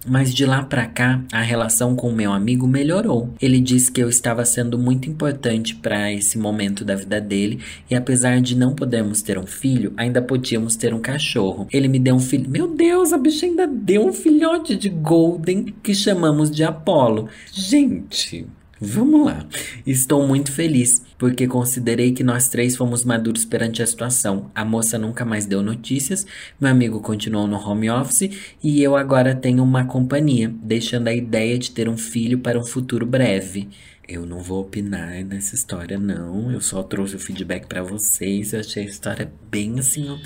Mas 0.08 0.34
de 0.34 0.46
lá 0.46 0.62
para 0.62 0.86
cá, 0.86 1.22
a 1.32 1.42
relação 1.42 1.94
com 1.94 2.08
o 2.08 2.14
meu 2.14 2.32
amigo 2.32 2.66
melhorou. 2.66 3.34
Ele 3.40 3.60
disse 3.60 3.90
que 3.90 4.02
eu 4.02 4.08
estava 4.08 4.44
sendo 4.44 4.78
muito 4.78 5.08
importante 5.08 5.74
para 5.74 6.12
esse 6.12 6.38
momento 6.38 6.84
da 6.84 6.94
vida 6.94 7.20
dele 7.20 7.60
e 7.90 7.94
apesar 7.94 8.40
de 8.40 8.56
não 8.56 8.74
podermos 8.74 9.22
ter 9.22 9.38
um 9.38 9.46
filho, 9.46 9.92
ainda 9.96 10.22
podíamos 10.22 10.76
ter 10.76 10.94
um 10.94 11.00
cachorro. 11.00 11.68
Ele 11.72 11.88
me 11.88 11.98
deu 11.98 12.14
um 12.14 12.20
filho. 12.20 12.48
Meu 12.48 12.68
Deus, 12.68 13.12
a 13.12 13.18
bicha 13.18 13.46
ainda 13.46 13.66
deu 13.66 14.06
um 14.06 14.12
filhote 14.12 14.74
de 14.74 14.88
Golden 14.88 15.74
que 15.82 15.94
chamamos 15.94 16.50
de 16.50 16.64
Apollo. 16.64 17.28
Gente, 17.52 18.46
Vamos 18.80 19.26
lá. 19.26 19.44
Estou 19.84 20.26
muito 20.26 20.52
feliz, 20.52 21.02
porque 21.18 21.48
considerei 21.48 22.12
que 22.12 22.22
nós 22.22 22.48
três 22.48 22.76
fomos 22.76 23.04
maduros 23.04 23.44
perante 23.44 23.82
a 23.82 23.86
situação. 23.86 24.50
A 24.54 24.64
moça 24.64 24.96
nunca 24.96 25.24
mais 25.24 25.46
deu 25.46 25.62
notícias, 25.62 26.26
meu 26.60 26.70
amigo 26.70 27.00
continuou 27.00 27.46
no 27.46 27.56
home 27.56 27.90
office 27.90 28.30
e 28.62 28.80
eu 28.82 28.96
agora 28.96 29.34
tenho 29.34 29.64
uma 29.64 29.84
companhia, 29.84 30.54
deixando 30.62 31.08
a 31.08 31.12
ideia 31.12 31.58
de 31.58 31.72
ter 31.72 31.88
um 31.88 31.96
filho 31.96 32.38
para 32.38 32.58
um 32.58 32.64
futuro 32.64 33.04
breve. 33.04 33.68
Eu 34.08 34.24
não 34.24 34.38
vou 34.38 34.62
opinar 34.62 35.22
nessa 35.22 35.54
história, 35.54 35.98
não. 35.98 36.50
Eu 36.50 36.62
só 36.62 36.82
trouxe 36.82 37.16
o 37.16 37.18
feedback 37.18 37.66
para 37.66 37.82
vocês. 37.82 38.54
Eu 38.54 38.60
achei 38.60 38.84
a 38.84 38.86
história 38.86 39.30
bem 39.50 39.78
assim, 39.78 40.08
ó. 40.08 40.16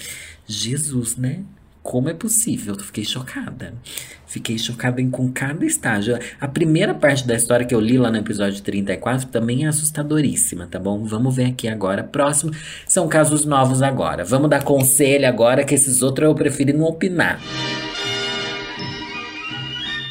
Jesus, 0.46 1.16
né? 1.16 1.42
Como 1.82 2.08
é 2.08 2.14
possível? 2.14 2.74
Eu 2.74 2.84
fiquei 2.84 3.04
chocada. 3.04 3.74
Fiquei 4.24 4.56
chocada 4.56 5.02
com 5.10 5.30
cada 5.32 5.66
estágio. 5.66 6.16
A 6.40 6.46
primeira 6.46 6.94
parte 6.94 7.26
da 7.26 7.34
história 7.34 7.66
que 7.66 7.74
eu 7.74 7.80
li 7.80 7.98
lá 7.98 8.10
no 8.10 8.18
episódio 8.18 8.62
34 8.62 9.28
também 9.28 9.64
é 9.64 9.68
assustadoríssima, 9.68 10.66
tá 10.66 10.78
bom? 10.78 11.04
Vamos 11.04 11.34
ver 11.34 11.46
aqui 11.46 11.66
agora. 11.66 12.04
Próximo 12.04 12.52
são 12.86 13.08
casos 13.08 13.44
novos 13.44 13.82
agora. 13.82 14.24
Vamos 14.24 14.48
dar 14.48 14.62
conselho 14.62 15.26
agora 15.26 15.64
que 15.64 15.74
esses 15.74 16.02
outros 16.02 16.28
eu 16.28 16.34
prefiro 16.34 16.76
não 16.78 16.86
opinar. 16.86 17.40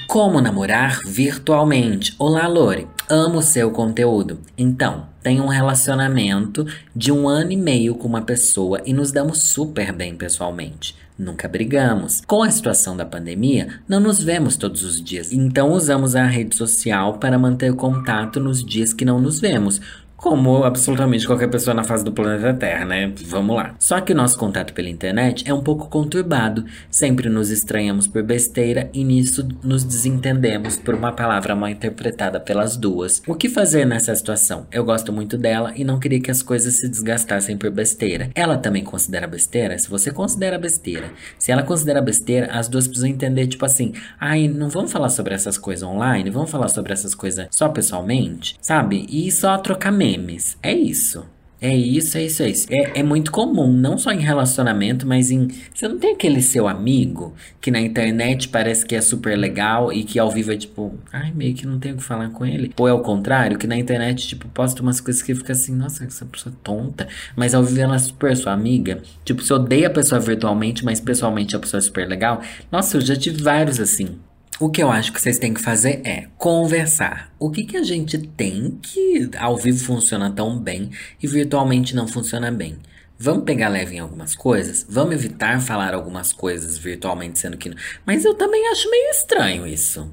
Como 0.08 0.42
namorar 0.42 1.00
virtualmente? 1.06 2.14
Olá, 2.20 2.46
Lore. 2.48 2.86
Amo 3.10 3.42
seu 3.42 3.72
conteúdo. 3.72 4.42
Então, 4.58 5.08
tenho 5.24 5.44
um 5.44 5.48
relacionamento 5.48 6.66
de 6.96 7.12
um 7.12 7.28
ano 7.28 7.52
e 7.52 7.58
meio 7.58 7.96
com 7.96 8.08
uma 8.08 8.22
pessoa 8.22 8.82
e 8.86 8.94
nos 8.94 9.12
damos 9.12 9.44
super 9.44 9.92
bem 9.92 10.16
pessoalmente. 10.16 10.96
Nunca 11.22 11.48
brigamos. 11.48 12.22
Com 12.26 12.42
a 12.42 12.50
situação 12.50 12.98
da 12.98 13.06
pandemia, 13.06 13.80
não 13.88 14.00
nos 14.00 14.24
vemos 14.24 14.58
todos 14.58 14.84
os 14.84 15.00
dias, 15.00 15.32
então 15.32 15.72
usamos 15.72 16.16
a 16.16 16.26
rede 16.26 16.58
social 16.58 17.20
para 17.20 17.38
manter 17.38 17.76
contato 17.76 18.40
nos 18.40 18.66
dias 18.66 18.92
que 18.92 19.06
não 19.06 19.22
nos 19.22 19.40
vemos, 19.40 19.80
como 20.22 20.64
absolutamente 20.64 21.26
qualquer 21.26 21.50
pessoa 21.50 21.74
na 21.74 21.84
face 21.84 22.06
do 22.06 22.12
planeta 22.12 22.54
Terra, 22.54 22.86
né? 22.86 23.12
Vamos 23.26 23.56
lá. 23.56 23.74
Só 23.80 24.00
que 24.00 24.14
o 24.14 24.16
nosso 24.16 24.38
contato 24.38 24.72
pela 24.72 24.88
internet 24.88 25.44
é 25.48 25.54
um 25.54 25.64
pouco 25.64 25.90
conturbado. 25.90 26.64
Sempre 26.92 27.28
nos 27.28 27.50
estranhamos 27.50 28.08
por 28.08 28.22
besteira 28.22 28.88
e 28.94 29.04
nisso 29.04 29.48
nos 29.64 29.84
desentendemos 29.84 30.78
por 30.78 30.94
uma 30.94 31.12
palavra 31.12 31.56
mal 31.56 31.70
interpretada 31.70 32.40
pelas 32.40 32.78
duas. 32.78 33.24
O 33.28 33.34
que 33.34 33.50
fazer 33.50 33.84
nessa 33.84 34.16
situação? 34.16 34.68
Eu 34.72 34.86
gosto 34.86 35.12
muito 35.12 35.40
dela 35.40 35.74
e 35.76 35.84
não 35.84 36.00
queria 36.00 36.22
que 36.22 36.30
as 36.30 36.44
coisas 36.44 36.76
se 36.76 36.88
desgastassem 36.88 37.58
por 37.58 37.72
besteira. 37.72 38.30
Ela 38.36 38.60
também 38.60 38.84
considera 38.84 39.26
besteira? 39.26 39.80
Se 39.80 39.90
você 39.90 40.12
considera 40.12 40.60
besteira, 40.60 41.10
se 41.40 41.52
ela 41.52 41.64
considera 41.64 42.00
besteira, 42.00 42.52
as 42.52 42.68
duas 42.68 42.86
precisam 42.86 43.10
entender, 43.10 43.48
tipo 43.48 43.66
assim, 43.66 43.94
ai, 44.20 44.48
não 44.48 44.70
vamos 44.70 44.92
falar 44.92 45.10
sobre 45.10 45.34
essas 45.34 45.58
coisas 45.58 45.82
online, 45.82 46.30
vamos 46.30 46.52
falar 46.52 46.68
sobre 46.68 46.94
essas 46.94 47.16
coisas 47.16 47.48
só 47.50 47.70
pessoalmente, 47.70 48.56
sabe? 48.62 49.08
E 49.10 49.32
só 49.32 49.58
trocar 49.58 49.92
memes. 50.18 50.58
É 50.62 50.74
isso. 50.74 51.26
É 51.64 51.76
isso, 51.76 52.18
é 52.18 52.24
isso, 52.24 52.42
é 52.42 52.50
isso. 52.50 52.68
É, 52.72 53.00
é, 53.02 53.04
muito 53.04 53.32
comum, 53.32 53.72
não 53.72 53.96
só 53.96 54.12
em 54.12 54.20
relacionamento, 54.20 55.06
mas 55.06 55.30
em. 55.30 55.48
Você 55.72 55.88
não 55.88 56.00
tem 56.00 56.14
aquele 56.14 56.42
seu 56.42 56.68
amigo 56.68 57.36
que 57.62 57.70
na 57.70 57.80
internet 57.80 58.50
parece 58.50 58.84
que 58.84 58.96
é 58.96 59.02
super 59.02 59.38
legal 59.38 59.94
e 59.94 60.04
que 60.04 60.18
ao 60.18 60.32
vivo 60.32 60.52
é 60.52 60.58
tipo, 60.58 60.98
ai, 61.14 61.32
meio 61.32 61.54
que 61.54 61.68
não 61.68 61.78
tenho 61.78 61.94
o 61.94 61.98
que 62.00 62.04
falar 62.04 62.32
com 62.32 62.44
ele. 62.48 62.74
Ou 62.80 62.88
é 62.88 62.94
o 62.94 63.02
contrário, 63.02 63.60
que 63.60 63.68
na 63.68 63.78
internet, 63.78 64.28
tipo, 64.28 64.48
posta 64.48 64.82
umas 64.82 65.00
coisas 65.00 65.22
que 65.22 65.36
fica 65.36 65.54
assim, 65.54 65.76
nossa, 65.76 66.04
essa 66.04 66.26
pessoa 66.26 66.52
é 66.52 66.60
tonta. 66.64 67.08
Mas 67.36 67.54
ao 67.54 67.64
vivo 67.64 67.80
ela 67.80 67.96
é 67.96 68.00
super 68.00 68.36
sua 68.36 68.54
amiga. 68.54 69.00
Tipo, 69.24 69.44
você 69.44 69.54
odeia 69.54 69.86
a 69.86 69.92
pessoa 69.92 70.20
virtualmente, 70.20 70.84
mas 70.84 71.00
pessoalmente 71.00 71.56
a 71.56 71.60
pessoa 71.60 71.78
é 71.78 71.82
super 71.82 72.08
legal. 72.08 72.42
Nossa, 72.72 72.98
eu 72.98 73.02
já 73.02 73.16
tive 73.16 73.44
vários 73.44 73.80
assim. 73.80 74.18
O 74.62 74.70
que 74.70 74.84
eu 74.84 74.92
acho 74.92 75.12
que 75.12 75.20
vocês 75.20 75.40
têm 75.40 75.56
que 75.56 75.60
fazer 75.60 76.02
é 76.04 76.28
conversar. 76.38 77.34
O 77.40 77.50
que, 77.50 77.64
que 77.64 77.76
a 77.76 77.82
gente 77.82 78.16
tem 78.20 78.78
que 78.80 79.28
ao 79.40 79.58
vivo 79.58 79.84
funciona 79.84 80.30
tão 80.30 80.56
bem 80.56 80.92
e 81.20 81.26
virtualmente 81.26 81.96
não 81.96 82.08
funciona 82.08 82.52
bem? 82.52 82.78
Vamos 83.18 83.44
pegar 83.44 83.70
leve 83.70 83.96
em 83.96 84.00
algumas 84.00 84.36
coisas? 84.36 84.86
Vamos 84.88 85.16
evitar 85.16 85.60
falar 85.62 85.96
algumas 85.96 86.32
coisas 86.32 86.78
virtualmente, 86.78 87.40
sendo 87.40 87.58
que. 87.58 87.74
Mas 88.06 88.24
eu 88.24 88.36
também 88.36 88.68
acho 88.68 88.88
meio 88.92 89.10
estranho 89.10 89.66
isso. 89.66 90.08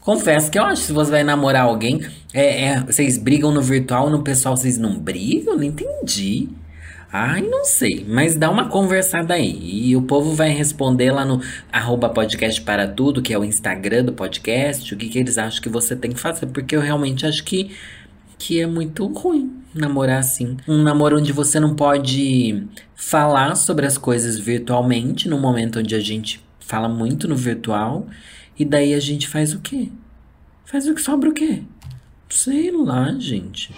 Confesso 0.00 0.50
que 0.50 0.58
eu 0.58 0.64
acho 0.64 0.82
que 0.82 0.88
se 0.88 0.92
você 0.92 1.10
vai 1.10 1.24
namorar 1.24 1.64
alguém, 1.64 2.06
é, 2.34 2.64
é, 2.64 2.80
vocês 2.80 3.16
brigam 3.16 3.50
no 3.50 3.62
virtual, 3.62 4.10
no 4.10 4.22
pessoal 4.22 4.58
vocês 4.58 4.76
não 4.76 4.98
brigam? 4.98 5.56
Não 5.56 5.62
entendi. 5.62 6.50
Ai, 7.12 7.42
não 7.42 7.64
sei, 7.64 8.06
mas 8.08 8.36
dá 8.36 8.48
uma 8.48 8.68
conversada 8.68 9.34
aí. 9.34 9.58
E 9.88 9.96
o 9.96 10.02
povo 10.02 10.32
vai 10.32 10.50
responder 10.50 11.10
lá 11.10 11.24
no 11.24 11.42
arroba 11.72 12.08
podcast 12.08 12.60
para 12.62 12.86
tudo, 12.86 13.20
que 13.20 13.34
é 13.34 13.38
o 13.38 13.44
Instagram 13.44 14.04
do 14.04 14.12
podcast, 14.12 14.94
o 14.94 14.96
que, 14.96 15.08
que 15.08 15.18
eles 15.18 15.36
acham 15.36 15.60
que 15.60 15.68
você 15.68 15.96
tem 15.96 16.12
que 16.12 16.20
fazer, 16.20 16.46
porque 16.46 16.76
eu 16.76 16.80
realmente 16.80 17.26
acho 17.26 17.42
que, 17.42 17.72
que 18.38 18.60
é 18.60 18.66
muito 18.66 19.06
ruim 19.06 19.60
namorar 19.74 20.20
assim. 20.20 20.56
Um 20.68 20.82
namoro 20.82 21.18
onde 21.18 21.32
você 21.32 21.58
não 21.58 21.74
pode 21.74 22.64
falar 22.94 23.56
sobre 23.56 23.86
as 23.86 23.98
coisas 23.98 24.38
virtualmente, 24.38 25.28
no 25.28 25.38
momento 25.38 25.80
onde 25.80 25.96
a 25.96 26.00
gente 26.00 26.40
fala 26.60 26.88
muito 26.88 27.26
no 27.26 27.34
virtual, 27.34 28.06
e 28.56 28.64
daí 28.64 28.94
a 28.94 29.00
gente 29.00 29.26
faz 29.26 29.52
o 29.52 29.58
quê? 29.58 29.88
Faz 30.64 30.86
o 30.86 30.94
que 30.94 31.02
sobra 31.02 31.28
o 31.28 31.34
quê? 31.34 31.62
Sei 32.28 32.70
lá, 32.70 33.12
gente. 33.18 33.72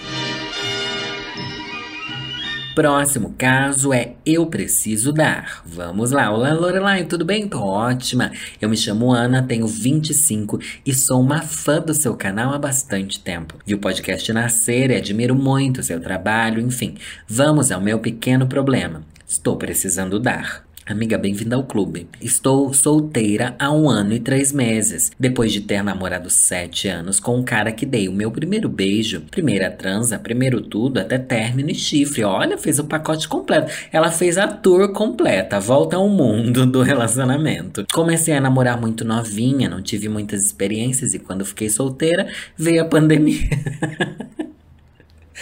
Próximo 2.74 3.34
caso 3.36 3.92
é 3.92 4.14
Eu 4.24 4.46
Preciso 4.46 5.12
Dar. 5.12 5.60
Vamos 5.66 6.10
lá. 6.10 6.30
Olá, 6.30 6.54
Lorelai, 6.54 7.04
tudo 7.04 7.22
bem? 7.22 7.46
Tô 7.46 7.60
ótima. 7.60 8.32
Eu 8.62 8.68
me 8.70 8.78
chamo 8.78 9.12
Ana, 9.12 9.42
tenho 9.42 9.66
25 9.66 10.58
e 10.86 10.94
sou 10.94 11.20
uma 11.20 11.42
fã 11.42 11.82
do 11.82 11.92
seu 11.92 12.16
canal 12.16 12.54
há 12.54 12.58
bastante 12.58 13.20
tempo. 13.20 13.58
Vi 13.66 13.74
o 13.74 13.78
podcast 13.78 14.32
nascer 14.32 14.90
e 14.90 14.96
admiro 14.96 15.34
muito 15.34 15.82
seu 15.82 16.00
trabalho, 16.00 16.62
enfim. 16.62 16.96
Vamos 17.28 17.70
ao 17.70 17.80
meu 17.80 17.98
pequeno 17.98 18.46
problema. 18.46 19.02
Estou 19.28 19.56
precisando 19.56 20.18
dar. 20.18 20.64
Amiga, 20.84 21.16
bem-vinda 21.16 21.54
ao 21.54 21.62
clube. 21.62 22.08
Estou 22.20 22.74
solteira 22.74 23.54
há 23.56 23.70
um 23.70 23.88
ano 23.88 24.12
e 24.14 24.18
três 24.18 24.50
meses, 24.52 25.12
depois 25.18 25.52
de 25.52 25.60
ter 25.60 25.80
namorado 25.80 26.28
sete 26.28 26.88
anos 26.88 27.20
com 27.20 27.36
um 27.36 27.44
cara 27.44 27.70
que 27.70 27.86
dei 27.86 28.08
o 28.08 28.12
meu 28.12 28.32
primeiro 28.32 28.68
beijo, 28.68 29.20
primeira 29.30 29.70
transa, 29.70 30.18
primeiro 30.18 30.60
tudo, 30.60 30.98
até 30.98 31.18
término 31.18 31.70
e 31.70 31.74
chifre. 31.74 32.24
Olha, 32.24 32.58
fez 32.58 32.80
o 32.80 32.84
pacote 32.84 33.28
completo. 33.28 33.72
Ela 33.92 34.10
fez 34.10 34.36
a 34.36 34.48
tour 34.48 34.92
completa, 34.92 35.60
volta 35.60 35.96
ao 35.96 36.08
mundo 36.08 36.66
do 36.66 36.82
relacionamento. 36.82 37.86
Comecei 37.92 38.34
a 38.34 38.40
namorar 38.40 38.80
muito 38.80 39.04
novinha, 39.04 39.68
não 39.68 39.80
tive 39.80 40.08
muitas 40.08 40.44
experiências 40.44 41.14
e 41.14 41.20
quando 41.20 41.44
fiquei 41.44 41.70
solteira, 41.70 42.26
veio 42.56 42.82
a 42.82 42.86
pandemia. 42.86 43.48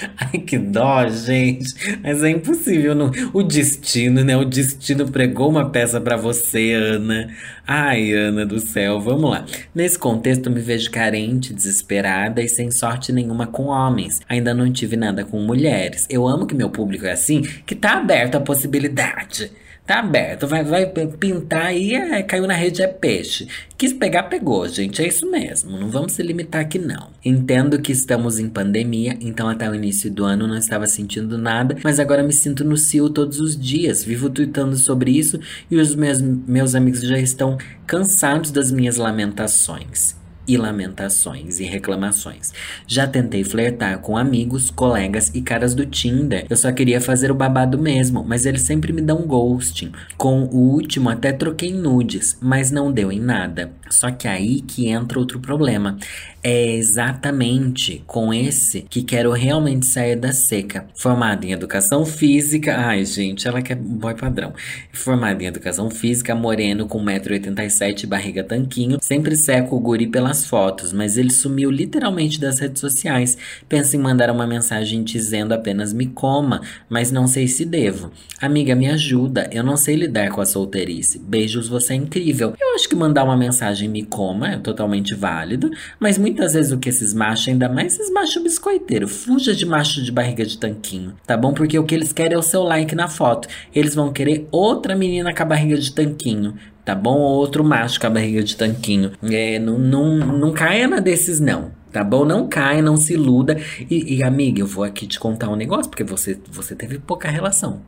Ai, 0.17 0.41
que 0.41 0.59
dó, 0.59 1.09
gente. 1.09 1.99
Mas 2.03 2.23
é 2.23 2.31
impossível. 2.31 2.95
Não... 2.95 3.11
O 3.33 3.43
destino, 3.43 4.25
né? 4.25 4.37
O 4.37 4.45
destino 4.45 5.11
pregou 5.11 5.49
uma 5.49 5.71
peça 5.71 6.01
para 6.01 6.17
você, 6.17 6.73
Ana. 6.73 7.31
Ai, 7.67 8.13
Ana 8.13 8.45
do 8.45 8.59
céu, 8.59 9.01
vamos 9.01 9.31
lá. 9.31 9.45
Nesse 9.75 9.99
contexto, 9.99 10.51
me 10.51 10.61
vejo 10.61 10.91
carente, 10.91 11.55
desesperada 11.55 12.43
e 12.43 12.49
sem 12.49 12.71
sorte 12.71 13.13
nenhuma 13.13 13.47
com 13.47 13.67
homens. 13.67 14.21
Ainda 14.29 14.53
não 14.53 14.71
tive 14.73 14.97
nada 14.97 15.25
com 15.25 15.39
mulheres. 15.41 16.07
Eu 16.11 16.27
amo 16.27 16.47
que 16.47 16.55
meu 16.55 16.71
público 16.71 17.07
é 17.07 17.13
assim, 17.13 17.43
que 17.67 17.75
tá 17.75 17.99
aberto 17.99 18.37
à 18.37 18.41
possibilidade. 18.41 19.51
Tá 19.91 19.99
aberto, 19.99 20.47
vai, 20.47 20.63
vai 20.63 20.87
pintar 20.87 21.67
aí, 21.67 21.95
é, 21.95 22.23
caiu 22.23 22.47
na 22.47 22.55
rede 22.55 22.81
é 22.81 22.87
peixe. 22.87 23.49
Quis 23.77 23.93
pegar, 23.93 24.23
pegou, 24.23 24.69
gente, 24.69 25.03
é 25.03 25.09
isso 25.09 25.29
mesmo. 25.29 25.77
Não 25.77 25.91
vamos 25.91 26.13
se 26.13 26.23
limitar 26.23 26.61
aqui, 26.61 26.79
não. 26.79 27.09
Entendo 27.25 27.77
que 27.81 27.91
estamos 27.91 28.39
em 28.39 28.49
pandemia, 28.49 29.19
então 29.21 29.49
até 29.49 29.69
o 29.69 29.75
início 29.75 30.09
do 30.09 30.25
ano 30.25 30.47
não 30.47 30.57
estava 30.57 30.87
sentindo 30.87 31.37
nada, 31.37 31.77
mas 31.83 31.99
agora 31.99 32.23
me 32.23 32.33
sinto 32.33 32.63
no 32.63 32.77
cio 32.77 33.11
todos 33.11 33.41
os 33.41 33.59
dias. 33.59 34.05
Vivo 34.05 34.31
tweetando 34.31 34.77
sobre 34.77 35.11
isso 35.11 35.41
e 35.69 35.77
os 35.77 35.93
meus, 35.97 36.21
meus 36.21 36.77
amigos 36.77 37.03
já 37.03 37.19
estão 37.19 37.59
cansados 37.85 38.53
das 38.53 38.71
minhas 38.71 38.97
lamentações 38.97 40.20
e 40.47 40.57
lamentações 40.57 41.61
e 41.61 41.65
reclamações. 41.65 42.53
Já 42.87 43.07
tentei 43.07 43.45
flertar 43.45 43.99
com 44.01 44.17
amigos, 44.17 44.71
colegas 44.71 45.31
e 45.35 45.41
caras 45.41 45.75
do 45.75 45.87
Tinder. 45.87 46.47
Eu 46.49 46.57
só 46.57 46.73
queria 46.73 47.01
fazer 47.01 47.31
o 47.31 47.35
babado 47.35 47.79
mesmo, 47.79 48.25
mas 48.27 48.47
eles 48.47 48.63
sempre 48.63 48.93
me 48.93 49.01
dão 49.01 49.27
ghosting. 49.27 49.93
Com 50.17 50.45
o 50.45 50.73
último 50.73 51.09
até 51.09 51.33
troquei 51.33 51.73
nudes, 51.73 52.37
mas 52.41 52.71
não 52.71 52.91
deu 52.93 53.13
em 53.13 53.21
nada. 53.21 53.73
Só 53.91 54.11
que 54.11 54.27
aí 54.29 54.61
que 54.61 54.89
entra 54.89 55.19
outro 55.19 55.41
problema. 55.41 55.97
É 56.43 56.73
exatamente 56.73 58.03
com 58.07 58.33
esse 58.33 58.83
que 58.89 59.03
quero 59.03 59.31
realmente 59.31 59.85
sair 59.85 60.17
da 60.17 60.33
seca. 60.33 60.87
Formada 60.95 61.45
em 61.45 61.53
educação 61.53 62.07
física. 62.07 62.77
Ai, 62.79 63.05
gente, 63.05 63.47
ela 63.47 63.61
quer 63.61 63.77
boy 63.77 64.15
padrão. 64.15 64.55
Formada 64.91 65.43
em 65.43 65.47
educação 65.47 65.91
física, 65.91 66.35
moreno 66.35 66.87
com 66.87 67.05
1,87m, 67.05 68.07
barriga 68.07 68.43
tanquinho. 68.43 68.99
Sempre 69.03 69.37
seco 69.37 69.77
o 69.77 69.81
guri 69.81 70.07
pelas 70.31 70.47
fotos, 70.47 70.93
mas 70.93 71.19
ele 71.19 71.31
sumiu 71.31 71.71
literalmente 71.71 72.41
das 72.41 72.61
redes 72.61 72.81
sociais. 72.81 73.37
Penso 73.69 73.97
em 73.97 73.99
mandar 73.99 74.31
uma 74.31 74.47
mensagem 74.47 75.03
dizendo 75.03 75.53
apenas 75.53 75.93
me 75.93 76.07
coma, 76.07 76.61
mas 76.89 77.11
não 77.11 77.27
sei 77.27 77.49
se 77.49 77.65
devo. 77.65 78.13
Amiga, 78.41 78.77
me 78.77 78.89
ajuda. 78.89 79.49
Eu 79.53 79.65
não 79.65 79.77
sei 79.77 79.97
lidar 79.97 80.31
com 80.31 80.41
a 80.41 80.47
solteirice. 80.47 81.19
Beijos, 81.19 81.69
você 81.69 81.95
é 81.95 81.97
incrível. 81.97 82.55
Eu 82.61 82.75
acho 82.75 82.89
que 82.89 82.95
mandar 82.95 83.25
uma 83.25 83.37
mensagem 83.37 83.89
me 83.89 84.05
coma 84.05 84.53
é 84.53 84.57
totalmente 84.57 85.15
válido, 85.15 85.71
mas 85.99 86.17
muitas 86.17 86.55
vezes 86.55 86.71
o 86.71 86.79
que 86.79 86.89
esses 86.89 87.13
machos, 87.13 87.49
ainda 87.49 87.69
mais 87.69 87.95
esses 87.95 88.13
machos 88.13 88.43
biscoiteiros, 88.43 89.25
fuja 89.25 89.55
de 89.55 89.67
macho 89.67 90.03
de 90.03 90.13
barriga 90.13 90.45
de 90.45 90.57
tanquinho, 90.59 91.15
tá 91.27 91.37
bom? 91.37 91.53
Porque 91.53 91.79
o 91.79 91.85
que 91.85 91.95
eles 91.95 92.13
querem 92.13 92.35
é 92.35 92.39
o 92.39 92.43
seu 92.43 92.63
like 92.63 92.95
na 92.95 93.09
foto. 93.09 93.49
Eles 93.75 93.95
vão 93.95 94.13
querer 94.13 94.47
outra 94.51 94.95
menina 94.95 95.35
com 95.35 95.43
a 95.43 95.47
barriga 95.47 95.77
de 95.77 95.93
tanquinho 95.93 96.55
tá 96.91 96.95
bom? 96.97 97.19
Ou 97.19 97.37
outro 97.39 97.63
macho 97.63 98.01
com 98.01 98.09
a 98.09 98.11
barriga 98.11 98.43
de 98.43 98.57
tanquinho. 98.57 99.13
É, 99.23 99.61
não, 99.61 99.79
não, 99.79 100.17
não 100.17 100.53
caia 100.53 100.89
na 100.89 100.99
desses, 100.99 101.39
não. 101.39 101.71
Tá 101.93 102.03
bom? 102.03 102.25
Não 102.25 102.49
cai, 102.49 102.83
não 102.83 102.97
se 102.97 103.15
iluda. 103.15 103.57
E, 103.89 104.17
e, 104.17 104.23
amiga, 104.25 104.61
eu 104.61 104.67
vou 104.67 104.83
aqui 104.83 105.07
te 105.07 105.19
contar 105.19 105.49
um 105.49 105.57
negócio, 105.57 105.89
porque 105.89 106.03
você, 106.03 106.39
você 106.51 106.75
teve 106.75 106.99
pouca 106.99 107.29
relação. 107.29 107.83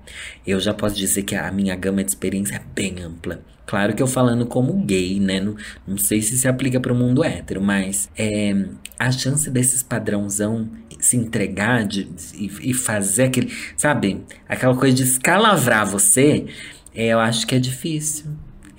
Eu 0.47 0.61
já 0.61 0.73
posso 0.73 0.95
dizer 0.95 1.23
que 1.23 1.35
a 1.35 1.51
minha 1.51 1.75
gama 1.75 2.03
de 2.05 2.11
experiência 2.11 2.57
é 2.57 2.63
bem 2.75 3.01
ampla. 3.03 3.41
Claro 3.67 3.95
que 3.95 4.03
eu 4.03 4.07
falando 4.07 4.47
como 4.47 4.73
gay, 4.85 5.19
né? 5.19 5.41
Não, 5.41 5.57
não 5.87 5.99
sei 5.99 6.21
se 6.21 6.37
se 6.39 6.47
aplica 6.47 6.79
para 6.79 6.93
o 6.93 6.97
mundo 6.97 7.25
hétero, 7.25 7.61
mas 7.61 8.09
é, 8.17 8.55
a 8.99 9.11
chance 9.11 9.51
desses 9.51 9.83
padrãozão 9.83 10.69
se 11.01 11.17
entregar 11.17 11.85
de, 11.85 12.09
e, 12.35 12.71
e 12.71 12.75
fazer 12.75 13.25
aquele, 13.25 13.53
sabe? 13.77 14.25
Aquela 14.49 14.77
coisa 14.77 14.97
de 14.97 15.03
escalavrar 15.03 15.87
você, 15.87 16.47
é, 16.95 17.09
eu 17.09 17.19
acho 17.19 17.47
que 17.47 17.55
é 17.55 17.59
difícil. 17.59 18.27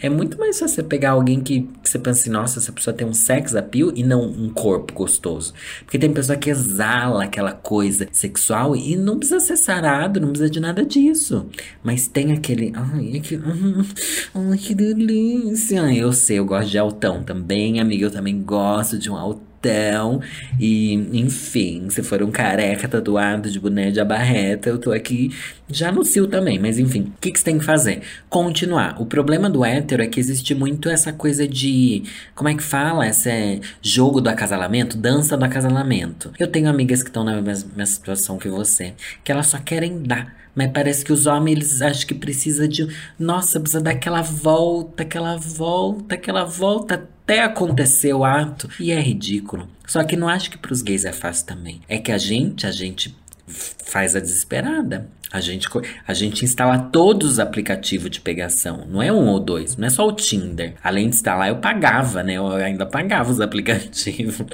É 0.04 0.10
muito 0.10 0.38
mais 0.38 0.60
fácil 0.60 0.76
você 0.76 0.84
pegar 0.84 1.12
alguém 1.12 1.40
que, 1.40 1.62
que, 1.82 1.90
você 1.90 1.98
pensa 1.98 2.20
assim, 2.20 2.30
nossa, 2.30 2.60
essa 2.60 2.74
pessoa 2.74 2.94
tem 2.94 3.08
um 3.08 3.14
sex 3.14 3.56
appeal 3.56 3.90
e 3.96 4.04
não 4.04 4.22
um 4.22 4.50
corpo 4.50 4.94
gostoso. 4.94 5.54
Porque 5.86 5.98
tem 5.98 6.12
pessoa 6.12 6.38
que 6.38 6.50
exala 6.50 7.24
aquela 7.24 7.54
coisa 7.54 8.06
sexual 8.12 8.76
e 8.76 8.98
não 8.98 9.18
precisa 9.18 9.40
ser 9.40 9.56
sarado, 9.56 10.20
não 10.20 10.28
precisa 10.28 10.50
de 10.50 10.60
nada 10.60 10.86
disso. 10.86 11.46
Mas 11.82 12.06
tem 12.06 12.34
aquele. 12.34 12.74
Ai, 12.76 13.22
que, 13.22 13.40
ai, 14.36 14.58
que 14.58 14.76
delícia. 14.76 15.80
Eu 15.96 16.12
sei, 16.12 16.38
eu 16.38 16.46
gosto 16.46 16.70
de 16.70 16.78
altão 16.78 17.24
também, 17.24 17.80
amiga. 17.80 18.04
Eu 18.04 18.12
também 18.12 18.42
gosto 18.42 19.00
de 19.00 19.10
um 19.10 19.16
altão 19.16 19.53
sapatão. 19.64 20.22
E, 20.60 20.94
enfim, 21.14 21.90
se 21.90 22.04
for 22.04 22.22
um 22.22 22.32
careca 22.32 22.88
tatuado 22.88 23.50
de 23.50 23.60
boné 23.60 23.90
de 23.92 24.00
abarreta, 24.00 24.70
eu 24.70 24.78
tô 24.78 24.92
aqui 24.92 25.32
já 25.70 25.92
no 25.92 26.04
cio 26.04 26.28
também. 26.28 26.60
Mas 26.60 26.78
enfim, 26.78 27.14
o 27.16 27.20
que, 27.20 27.32
que 27.32 27.40
você 27.40 27.46
tem 27.46 27.58
que 27.58 27.66
fazer? 27.66 28.02
Continuar. 28.30 29.02
O 29.02 29.06
problema 29.06 29.50
do 29.50 29.64
hétero 29.64 30.04
é 30.04 30.08
que 30.08 30.20
existe 30.20 30.54
muito 30.54 30.90
essa 30.90 31.14
coisa 31.14 31.48
de. 31.48 32.04
Como 32.36 32.50
é 32.50 32.56
que 32.56 32.64
fala? 32.64 33.08
Esse 33.08 33.62
jogo 33.82 34.20
do 34.20 34.30
acasalamento, 34.30 34.98
dança 34.98 35.38
do 35.38 35.46
acasalamento. 35.46 36.32
Eu 36.38 36.48
tenho 36.48 36.70
amigas 36.70 37.02
que 37.02 37.10
estão 37.10 37.24
na 37.24 37.42
mesma 37.42 37.86
situação 37.86 38.38
que 38.38 38.50
você, 38.50 38.94
que 39.24 39.32
elas 39.32 39.48
só 39.48 39.58
querem 39.58 40.02
dar. 40.04 40.44
Mas 40.56 40.72
parece 40.72 41.04
que 41.04 41.12
os 41.12 41.26
homens, 41.26 41.58
eles 41.58 41.82
acham 41.82 42.08
que 42.08 42.14
precisa 42.14 42.68
de. 42.68 42.88
Nossa, 43.18 43.60
precisa 43.60 43.82
dar 43.82 43.92
aquela 43.92 44.22
volta, 44.22 45.02
aquela 45.02 45.36
volta, 45.36 46.14
aquela 46.14 46.44
volta 46.44 47.10
até 47.24 47.42
acontecer 47.42 48.14
o 48.14 48.24
ato. 48.24 48.70
E 48.80 48.92
é 48.92 49.00
ridículo. 49.00 49.68
Só 49.88 50.04
que 50.04 50.16
não 50.16 50.28
acho 50.28 50.52
que 50.52 50.58
pros 50.58 50.82
gays 50.82 51.06
é 51.06 51.12
fácil 51.12 51.46
também. 51.46 51.82
É 51.88 51.98
que 51.98 52.12
a 52.12 52.18
gente, 52.18 52.68
a 52.68 52.72
gente 52.72 53.16
faz 53.48 54.16
a 54.16 54.20
desesperada. 54.20 55.10
A 55.34 55.40
gente, 55.40 55.68
a 56.08 56.14
gente 56.14 56.46
instala 56.46 56.78
todos 56.78 57.32
os 57.32 57.40
aplicativos 57.40 58.12
de 58.12 58.22
pegação. 58.22 58.86
Não 58.88 59.02
é 59.02 59.12
um 59.12 59.28
ou 59.30 59.40
dois, 59.40 59.76
não 59.76 59.88
é 59.88 59.90
só 59.90 60.08
o 60.08 60.12
Tinder. 60.12 60.76
Além 60.84 61.10
de 61.10 61.16
instalar, 61.16 61.50
eu 61.50 61.56
pagava, 61.56 62.22
né? 62.22 62.36
Eu 62.36 62.52
ainda 62.52 62.86
pagava 62.86 63.32
os 63.32 63.42
aplicativos. 63.42 64.46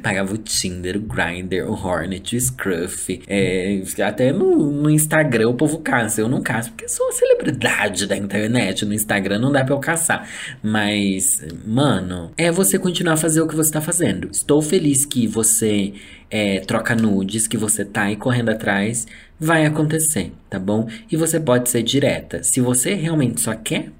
pagava 0.00 0.32
o 0.32 0.38
Tinder, 0.38 0.98
o 0.98 1.00
Grindr, 1.00 1.68
o 1.68 1.72
Hornet, 1.72 2.36
o 2.36 2.40
Scruff. 2.40 3.22
É, 3.26 3.82
até 4.06 4.32
no, 4.32 4.70
no 4.70 4.88
Instagram 4.88 5.48
o 5.48 5.54
povo 5.54 5.78
caça. 5.78 6.20
Eu 6.20 6.28
não 6.28 6.40
caço, 6.40 6.70
porque 6.70 6.86
sou 6.86 7.06
uma 7.06 7.12
celebridade 7.12 8.06
da 8.06 8.16
internet. 8.16 8.84
No 8.84 8.94
Instagram 8.94 9.40
não 9.40 9.50
dá 9.50 9.64
pra 9.64 9.74
eu 9.74 9.80
caçar. 9.80 10.28
Mas, 10.62 11.44
mano, 11.66 12.30
é 12.36 12.52
você 12.52 12.78
continuar 12.78 13.14
a 13.14 13.16
fazer 13.16 13.40
o 13.40 13.48
que 13.48 13.56
você 13.56 13.72
tá 13.72 13.80
fazendo. 13.80 14.28
Estou 14.30 14.62
feliz 14.62 15.04
que 15.04 15.26
você 15.26 15.92
é, 16.34 16.58
troca 16.58 16.96
nudes, 16.96 17.46
que 17.46 17.56
você 17.56 17.84
tá 17.84 18.02
aí 18.02 18.16
correndo 18.16 18.48
atrás 18.48 19.06
vai 19.38 19.64
acontecer, 19.64 20.32
tá 20.50 20.58
bom? 20.58 20.88
E 21.08 21.16
você 21.16 21.38
pode 21.38 21.70
ser 21.70 21.84
direta. 21.84 22.42
Se 22.42 22.60
você 22.60 22.94
realmente 22.94 23.40
só 23.40 23.54
quer 23.54 23.92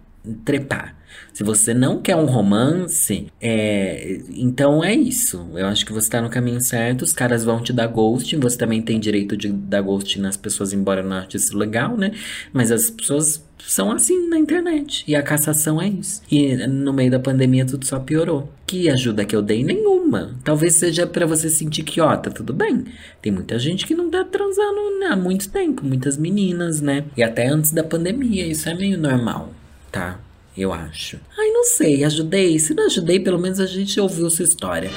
trepar, 0.44 0.96
se 1.32 1.42
você 1.42 1.74
não 1.74 2.00
quer 2.00 2.16
um 2.16 2.26
romance, 2.26 3.26
é, 3.40 4.20
então 4.30 4.84
é 4.84 4.94
isso. 4.94 5.48
Eu 5.54 5.66
acho 5.66 5.84
que 5.84 5.92
você 5.92 6.08
tá 6.08 6.20
no 6.20 6.30
caminho 6.30 6.60
certo. 6.60 7.02
Os 7.02 7.12
caras 7.12 7.44
vão 7.44 7.60
te 7.60 7.72
dar 7.72 7.88
ghosting. 7.88 8.38
Você 8.38 8.56
também 8.56 8.80
tem 8.80 9.00
direito 9.00 9.36
de 9.36 9.48
dar 9.48 9.82
ghosting 9.82 10.20
nas 10.20 10.36
pessoas, 10.36 10.72
embora 10.72 11.02
não 11.02 11.16
ache 11.16 11.36
isso 11.36 11.56
legal, 11.56 11.96
né? 11.96 12.12
Mas 12.52 12.70
as 12.70 12.88
pessoas 12.88 13.44
são 13.66 13.90
assim 13.90 14.28
na 14.28 14.38
internet. 14.38 15.02
E 15.08 15.16
a 15.16 15.22
cassação 15.22 15.82
é 15.82 15.88
isso. 15.88 16.22
E 16.30 16.56
no 16.68 16.92
meio 16.92 17.10
da 17.10 17.18
pandemia 17.18 17.66
tudo 17.66 17.84
só 17.84 17.98
piorou. 17.98 18.52
Que 18.64 18.88
ajuda 18.88 19.24
que 19.24 19.34
eu 19.34 19.42
dei? 19.42 19.64
Nenhuma. 19.64 20.36
Talvez 20.44 20.74
seja 20.74 21.04
para 21.04 21.26
você 21.26 21.48
sentir 21.48 21.82
que, 21.82 22.00
ó, 22.00 22.16
tá 22.16 22.30
tudo 22.30 22.52
bem. 22.52 22.84
Tem 23.20 23.32
muita 23.32 23.58
gente 23.58 23.86
que 23.86 23.94
não 23.94 24.08
tá 24.08 24.24
transando 24.24 24.78
há 25.10 25.16
muito 25.16 25.50
tempo. 25.50 25.84
Muitas 25.84 26.16
meninas, 26.16 26.80
né? 26.80 27.04
E 27.16 27.24
até 27.24 27.48
antes 27.48 27.72
da 27.72 27.82
pandemia. 27.82 28.46
Isso 28.46 28.68
é 28.68 28.74
meio 28.74 28.96
normal, 28.98 29.52
tá? 29.94 30.18
Eu 30.58 30.72
acho. 30.72 31.20
Ai, 31.38 31.50
não 31.50 31.62
sei. 31.62 32.04
Ajudei? 32.04 32.58
Se 32.58 32.74
não 32.74 32.86
ajudei, 32.86 33.20
pelo 33.20 33.38
menos 33.38 33.60
a 33.60 33.66
gente 33.66 34.00
ouviu 34.00 34.28
sua 34.28 34.44
história. 34.44 34.90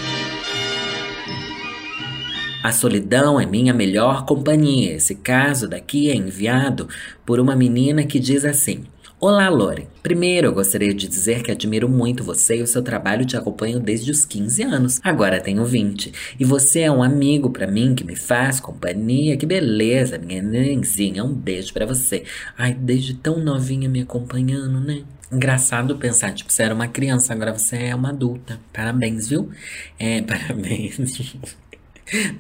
A 2.64 2.72
solidão 2.72 3.40
é 3.40 3.46
minha 3.46 3.74
melhor 3.74 4.26
companhia. 4.26 4.96
Esse 4.96 5.14
caso 5.14 5.68
daqui 5.68 6.10
é 6.10 6.16
enviado 6.16 6.90
por 7.24 7.40
uma 7.40 7.56
menina 7.56 8.04
que 8.04 8.20
diz 8.20 8.44
assim: 8.44 8.86
Olá, 9.20 9.50
Lore. 9.50 9.88
Primeiro, 10.04 10.50
eu 10.50 10.54
gostaria 10.54 10.94
de 10.94 11.08
dizer 11.08 11.42
que 11.42 11.50
admiro 11.50 11.90
muito 11.90 12.24
você 12.24 12.58
e 12.58 12.62
o 12.62 12.68
seu 12.68 12.84
trabalho 12.84 13.26
te 13.26 13.36
acompanho 13.36 13.80
desde 13.80 14.12
os 14.12 14.24
15 14.24 14.62
anos. 14.62 15.00
Agora 15.04 15.42
tenho 15.42 15.66
20. 15.66 16.36
E 16.40 16.46
você 16.46 16.82
é 16.82 16.92
um 16.92 17.02
amigo 17.02 17.50
para 17.50 17.66
mim 17.66 17.96
que 17.96 18.04
me 18.04 18.16
faz 18.16 18.60
companhia. 18.60 19.36
Que 19.36 19.48
beleza, 19.48 20.20
minha 20.20 20.44
nenenzinha. 20.44 21.24
Um 21.24 21.34
beijo 21.34 21.74
para 21.74 21.88
você. 21.88 22.26
Ai, 22.56 22.76
desde 22.76 23.16
tão 23.16 23.40
novinha 23.40 23.90
me 23.90 24.02
acompanhando, 24.02 24.80
né? 24.80 25.02
Engraçado 25.32 25.98
pensar, 25.98 26.32
tipo, 26.34 26.54
você 26.54 26.62
era 26.62 26.76
uma 26.76 26.88
criança, 26.88 27.34
agora 27.34 27.58
você 27.58 27.76
é 27.76 27.96
uma 27.96 28.10
adulta. 28.10 28.60
Parabéns, 28.72 29.30
viu? 29.30 29.50
É, 29.98 30.22
parabéns. 30.22 31.00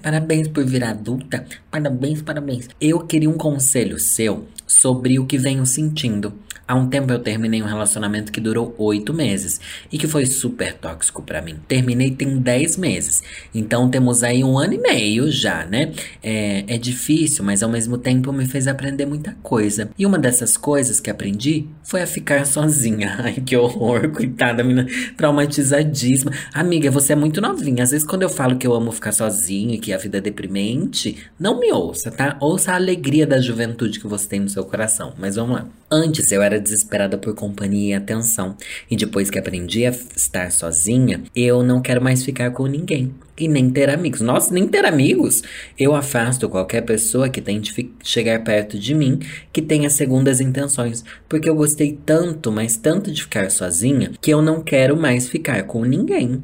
Parabéns 0.03 0.47
por 0.47 0.63
vir 0.63 0.83
adulta. 0.83 1.43
Parabéns, 1.71 2.21
parabéns. 2.21 2.69
Eu 2.79 2.99
queria 2.99 3.29
um 3.31 3.37
conselho 3.37 3.97
seu 3.97 4.47
sobre 4.67 5.17
o 5.17 5.25
que 5.25 5.37
venho 5.37 5.65
sentindo. 5.65 6.33
Há 6.67 6.75
um 6.75 6.87
tempo 6.87 7.13
eu 7.13 7.19
terminei 7.19 7.63
um 7.63 7.65
relacionamento 7.65 8.29
que 8.29 8.41
durou 8.41 8.75
oito 8.77 9.13
meses 9.13 9.61
e 9.89 9.97
que 9.97 10.05
foi 10.05 10.25
super 10.25 10.73
tóxico 10.73 11.21
para 11.21 11.41
mim. 11.41 11.55
Terminei 11.65 12.11
tem 12.11 12.37
dez 12.39 12.75
meses, 12.75 13.23
então 13.55 13.89
temos 13.89 14.21
aí 14.21 14.43
um 14.43 14.57
ano 14.57 14.73
e 14.73 14.77
meio 14.77 15.31
já, 15.31 15.65
né? 15.65 15.93
É, 16.21 16.65
é 16.67 16.77
difícil, 16.77 17.45
mas 17.45 17.63
ao 17.63 17.69
mesmo 17.69 17.97
tempo 17.97 18.33
me 18.33 18.45
fez 18.45 18.67
aprender 18.67 19.05
muita 19.05 19.37
coisa. 19.41 19.89
E 19.97 20.05
uma 20.05 20.19
dessas 20.19 20.57
coisas 20.57 20.99
que 20.99 21.09
aprendi 21.09 21.67
foi 21.83 22.01
a 22.01 22.07
ficar 22.07 22.43
sozinha. 22.47 23.15
Ai, 23.19 23.35
que 23.35 23.55
horror, 23.55 24.09
coitada, 24.09 24.61
menina 24.61 24.85
traumatizadíssima. 25.15 26.33
Amiga, 26.53 26.91
você 26.91 27.13
é 27.13 27.15
muito 27.15 27.39
novinha. 27.39 27.83
Às 27.83 27.91
vezes 27.91 28.05
quando 28.05 28.23
eu 28.23 28.29
falo 28.29 28.57
que 28.57 28.67
eu 28.67 28.73
amo 28.73 28.91
ficar 28.91 29.13
sozinha 29.13 29.75
e 29.75 29.79
que 29.79 29.93
a 29.93 29.97
vida 29.97 30.17
é 30.17 30.21
deprimente, 30.21 31.17
não 31.39 31.59
me 31.59 31.71
ouça, 31.71 32.11
tá? 32.11 32.35
Ouça 32.41 32.73
a 32.73 32.75
alegria 32.75 33.25
da 33.25 33.39
juventude 33.39 34.01
que 34.01 34.07
você 34.07 34.27
tem 34.27 34.41
no 34.41 34.49
seu 34.49 34.65
coração. 34.65 35.13
Mas 35.17 35.37
vamos 35.37 35.55
lá. 35.55 35.67
Antes 35.89 36.33
eu 36.33 36.41
era 36.41 36.59
desesperada 36.59 37.17
por 37.17 37.33
companhia 37.33 37.91
e 37.91 37.93
atenção, 37.93 38.57
e 38.91 38.97
depois 38.97 39.29
que 39.29 39.39
aprendi 39.39 39.85
a 39.85 39.89
estar 39.89 40.51
sozinha, 40.51 41.23
eu 41.33 41.63
não 41.63 41.81
quero 41.81 42.01
mais 42.01 42.25
ficar 42.25 42.51
com 42.51 42.65
ninguém 42.65 43.15
e 43.39 43.47
nem 43.47 43.69
ter 43.69 43.89
amigos. 43.89 44.19
Nossa, 44.19 44.53
nem 44.53 44.67
ter 44.67 44.83
amigos! 44.85 45.43
Eu 45.79 45.95
afasto 45.95 46.49
qualquer 46.49 46.81
pessoa 46.81 47.29
que 47.29 47.39
tente 47.39 47.89
chegar 48.03 48.43
perto 48.43 48.77
de 48.77 48.93
mim 48.93 49.19
que 49.53 49.61
tenha 49.61 49.89
segundas 49.89 50.41
intenções, 50.41 51.05
porque 51.29 51.49
eu 51.49 51.55
gostei 51.55 51.97
tanto, 52.05 52.51
mas 52.51 52.75
tanto 52.75 53.09
de 53.09 53.23
ficar 53.23 53.49
sozinha, 53.49 54.11
que 54.19 54.31
eu 54.31 54.41
não 54.41 54.61
quero 54.61 54.97
mais 54.97 55.29
ficar 55.29 55.63
com 55.63 55.85
ninguém. 55.85 56.43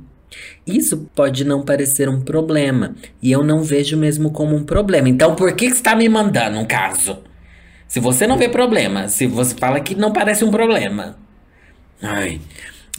Isso 0.65 1.09
pode 1.13 1.43
não 1.43 1.63
parecer 1.63 2.07
um 2.07 2.21
problema, 2.21 2.95
e 3.21 3.29
eu 3.29 3.43
não 3.43 3.61
vejo 3.61 3.97
mesmo 3.97 4.31
como 4.31 4.55
um 4.55 4.63
problema. 4.63 5.09
Então, 5.09 5.35
por 5.35 5.53
que, 5.53 5.65
está 5.65 5.97
me 5.97 6.07
mandando 6.07 6.57
um 6.59 6.65
caso? 6.65 7.17
Se 7.87 7.99
você 7.99 8.25
não 8.25 8.37
vê 8.37 8.49
problema, 8.49 9.07
se 9.07 9.27
você 9.27 9.55
fala 9.55 9.79
que 9.79 9.95
não 9.95 10.11
parece 10.11 10.43
um 10.43 10.51
problema. 10.51 11.17
Ai. 12.01 12.41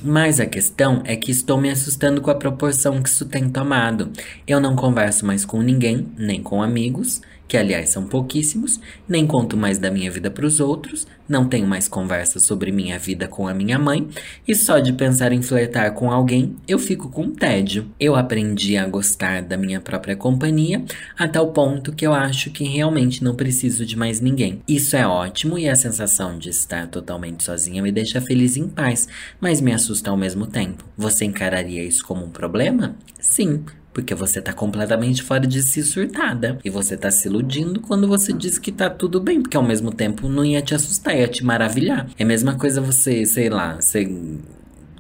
Mas 0.02 0.40
a 0.40 0.46
questão 0.46 1.02
é 1.04 1.14
que 1.14 1.30
estou 1.30 1.60
me 1.60 1.70
assustando 1.70 2.20
com 2.20 2.30
a 2.30 2.34
proporção 2.34 3.02
que 3.02 3.08
isso 3.08 3.26
tem 3.26 3.48
tomado. 3.48 4.10
Eu 4.46 4.60
não 4.60 4.74
converso 4.74 5.24
mais 5.24 5.44
com 5.44 5.62
ninguém, 5.62 6.08
nem 6.16 6.42
com 6.42 6.62
amigos 6.62 7.20
que 7.54 7.58
aliás 7.58 7.90
são 7.90 8.04
pouquíssimos, 8.04 8.80
nem 9.08 9.24
conto 9.28 9.56
mais 9.56 9.78
da 9.78 9.88
minha 9.88 10.10
vida 10.10 10.28
para 10.28 10.44
os 10.44 10.58
outros, 10.58 11.06
não 11.28 11.48
tenho 11.48 11.68
mais 11.68 11.86
conversa 11.86 12.40
sobre 12.40 12.72
minha 12.72 12.98
vida 12.98 13.28
com 13.28 13.46
a 13.46 13.54
minha 13.54 13.78
mãe, 13.78 14.08
e 14.46 14.56
só 14.56 14.80
de 14.80 14.92
pensar 14.92 15.30
em 15.30 15.40
flertar 15.40 15.94
com 15.94 16.10
alguém 16.10 16.56
eu 16.66 16.80
fico 16.80 17.08
com 17.08 17.30
tédio. 17.30 17.88
Eu 18.00 18.16
aprendi 18.16 18.76
a 18.76 18.88
gostar 18.88 19.40
da 19.40 19.56
minha 19.56 19.80
própria 19.80 20.16
companhia 20.16 20.82
a 21.16 21.28
tal 21.28 21.52
ponto 21.52 21.92
que 21.92 22.04
eu 22.04 22.12
acho 22.12 22.50
que 22.50 22.64
realmente 22.64 23.22
não 23.22 23.36
preciso 23.36 23.86
de 23.86 23.96
mais 23.96 24.20
ninguém. 24.20 24.60
Isso 24.66 24.96
é 24.96 25.06
ótimo 25.06 25.56
e 25.56 25.68
a 25.68 25.76
sensação 25.76 26.36
de 26.36 26.48
estar 26.48 26.88
totalmente 26.88 27.44
sozinha 27.44 27.80
me 27.80 27.92
deixa 27.92 28.20
feliz 28.20 28.56
em 28.56 28.66
paz, 28.66 29.06
mas 29.40 29.60
me 29.60 29.72
assusta 29.72 30.10
ao 30.10 30.16
mesmo 30.16 30.48
tempo. 30.48 30.84
Você 30.96 31.24
encararia 31.24 31.84
isso 31.84 32.04
como 32.04 32.24
um 32.24 32.30
problema? 32.30 32.96
Sim, 33.20 33.64
porque 33.94 34.14
você 34.14 34.42
tá 34.42 34.52
completamente 34.52 35.22
fora 35.22 35.46
de 35.46 35.62
si 35.62 35.82
surtada. 35.82 36.58
E 36.64 36.68
você 36.68 36.96
tá 36.96 37.10
se 37.10 37.28
iludindo 37.28 37.80
quando 37.80 38.08
você 38.08 38.32
diz 38.32 38.58
que 38.58 38.72
tá 38.72 38.90
tudo 38.90 39.20
bem, 39.20 39.40
porque 39.40 39.56
ao 39.56 39.62
mesmo 39.62 39.92
tempo 39.92 40.28
não 40.28 40.44
ia 40.44 40.60
te 40.60 40.74
assustar, 40.74 41.16
ia 41.16 41.28
te 41.28 41.44
maravilhar. 41.44 42.08
É 42.18 42.24
a 42.24 42.26
mesma 42.26 42.56
coisa 42.56 42.80
você, 42.80 43.24
sei 43.24 43.48
lá, 43.48 43.76
você 43.76 44.04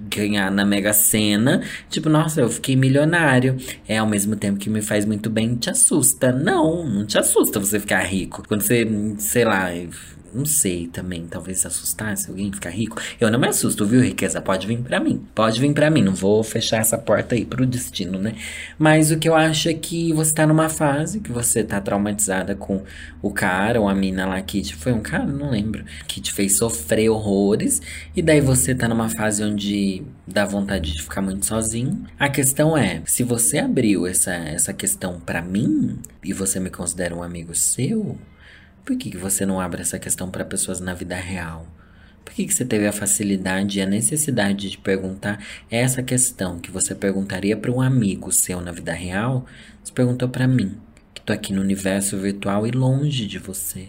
ganhar 0.08 0.50
na 0.50 0.64
Mega 0.64 0.92
Sena, 0.92 1.62
tipo, 1.90 2.08
nossa, 2.08 2.40
eu 2.40 2.48
fiquei 2.48 2.76
milionário. 2.76 3.56
É 3.88 3.98
ao 3.98 4.06
mesmo 4.06 4.36
tempo 4.36 4.58
que 4.58 4.70
me 4.70 4.80
faz 4.80 5.04
muito 5.04 5.28
bem, 5.28 5.56
te 5.56 5.70
assusta. 5.70 6.30
Não, 6.30 6.86
não 6.86 7.04
te 7.04 7.18
assusta 7.18 7.58
você 7.58 7.80
ficar 7.80 8.00
rico. 8.02 8.42
Quando 8.46 8.62
você, 8.62 8.86
sei 9.18 9.44
lá, 9.44 9.70
não 10.34 10.44
sei 10.44 10.88
também, 10.88 11.26
talvez 11.26 11.64
assustar 11.64 12.16
se 12.16 12.28
alguém 12.28 12.52
ficar 12.52 12.70
rico. 12.70 13.00
Eu 13.20 13.30
não 13.30 13.38
me 13.38 13.46
assusto, 13.46 13.86
viu, 13.86 14.02
riqueza? 14.02 14.40
Pode 14.40 14.66
vir 14.66 14.78
para 14.78 14.98
mim. 14.98 15.24
Pode 15.34 15.60
vir 15.60 15.72
para 15.72 15.90
mim. 15.90 16.02
Não 16.02 16.14
vou 16.14 16.42
fechar 16.42 16.78
essa 16.78 16.98
porta 16.98 17.34
aí 17.34 17.44
pro 17.44 17.64
destino, 17.64 18.18
né? 18.18 18.34
Mas 18.78 19.10
o 19.10 19.18
que 19.18 19.28
eu 19.28 19.34
acho 19.34 19.68
é 19.68 19.74
que 19.74 20.12
você 20.12 20.34
tá 20.34 20.46
numa 20.46 20.68
fase 20.68 21.20
que 21.20 21.30
você 21.30 21.62
tá 21.62 21.80
traumatizada 21.80 22.54
com 22.54 22.82
o 23.22 23.30
cara 23.30 23.80
ou 23.80 23.88
a 23.88 23.94
mina 23.94 24.26
lá 24.26 24.40
que 24.42 24.60
te, 24.60 24.74
foi 24.74 24.92
um 24.92 25.00
cara, 25.00 25.24
não 25.24 25.50
lembro, 25.50 25.84
que 26.08 26.20
te 26.20 26.32
fez 26.32 26.58
sofrer 26.58 27.08
horrores. 27.08 27.80
E 28.14 28.20
daí 28.20 28.40
você 28.40 28.74
tá 28.74 28.88
numa 28.88 29.08
fase 29.08 29.42
onde 29.44 30.02
dá 30.26 30.44
vontade 30.44 30.92
de 30.92 31.02
ficar 31.02 31.22
muito 31.22 31.46
sozinho. 31.46 32.04
A 32.18 32.28
questão 32.28 32.76
é, 32.76 33.02
se 33.06 33.22
você 33.22 33.58
abriu 33.58 34.06
essa, 34.06 34.32
essa 34.32 34.72
questão 34.72 35.20
para 35.20 35.40
mim 35.40 35.98
e 36.22 36.32
você 36.32 36.58
me 36.58 36.70
considera 36.70 37.14
um 37.14 37.22
amigo 37.22 37.54
seu, 37.54 38.18
por 38.84 38.96
que, 38.96 39.10
que 39.10 39.16
você 39.16 39.46
não 39.46 39.60
abre 39.60 39.80
essa 39.80 39.98
questão 39.98 40.30
para 40.30 40.44
pessoas 40.44 40.78
na 40.78 40.92
vida 40.92 41.16
real? 41.16 41.66
Por 42.24 42.34
que, 42.34 42.46
que 42.46 42.54
você 42.54 42.64
teve 42.64 42.86
a 42.86 42.92
facilidade 42.92 43.78
e 43.78 43.82
a 43.82 43.86
necessidade 43.86 44.70
de 44.70 44.78
perguntar 44.78 45.42
essa 45.70 46.02
questão 46.02 46.58
que 46.58 46.70
você 46.70 46.94
perguntaria 46.94 47.56
para 47.56 47.70
um 47.70 47.80
amigo 47.80 48.32
seu 48.32 48.60
na 48.60 48.72
vida 48.72 48.92
real? 48.92 49.46
Você 49.82 49.92
perguntou 49.92 50.28
para 50.28 50.46
mim, 50.46 50.76
que 51.14 51.22
tô 51.22 51.32
aqui 51.32 51.52
no 51.52 51.60
universo 51.60 52.18
virtual 52.18 52.66
e 52.66 52.70
longe 52.70 53.26
de 53.26 53.38
você. 53.38 53.88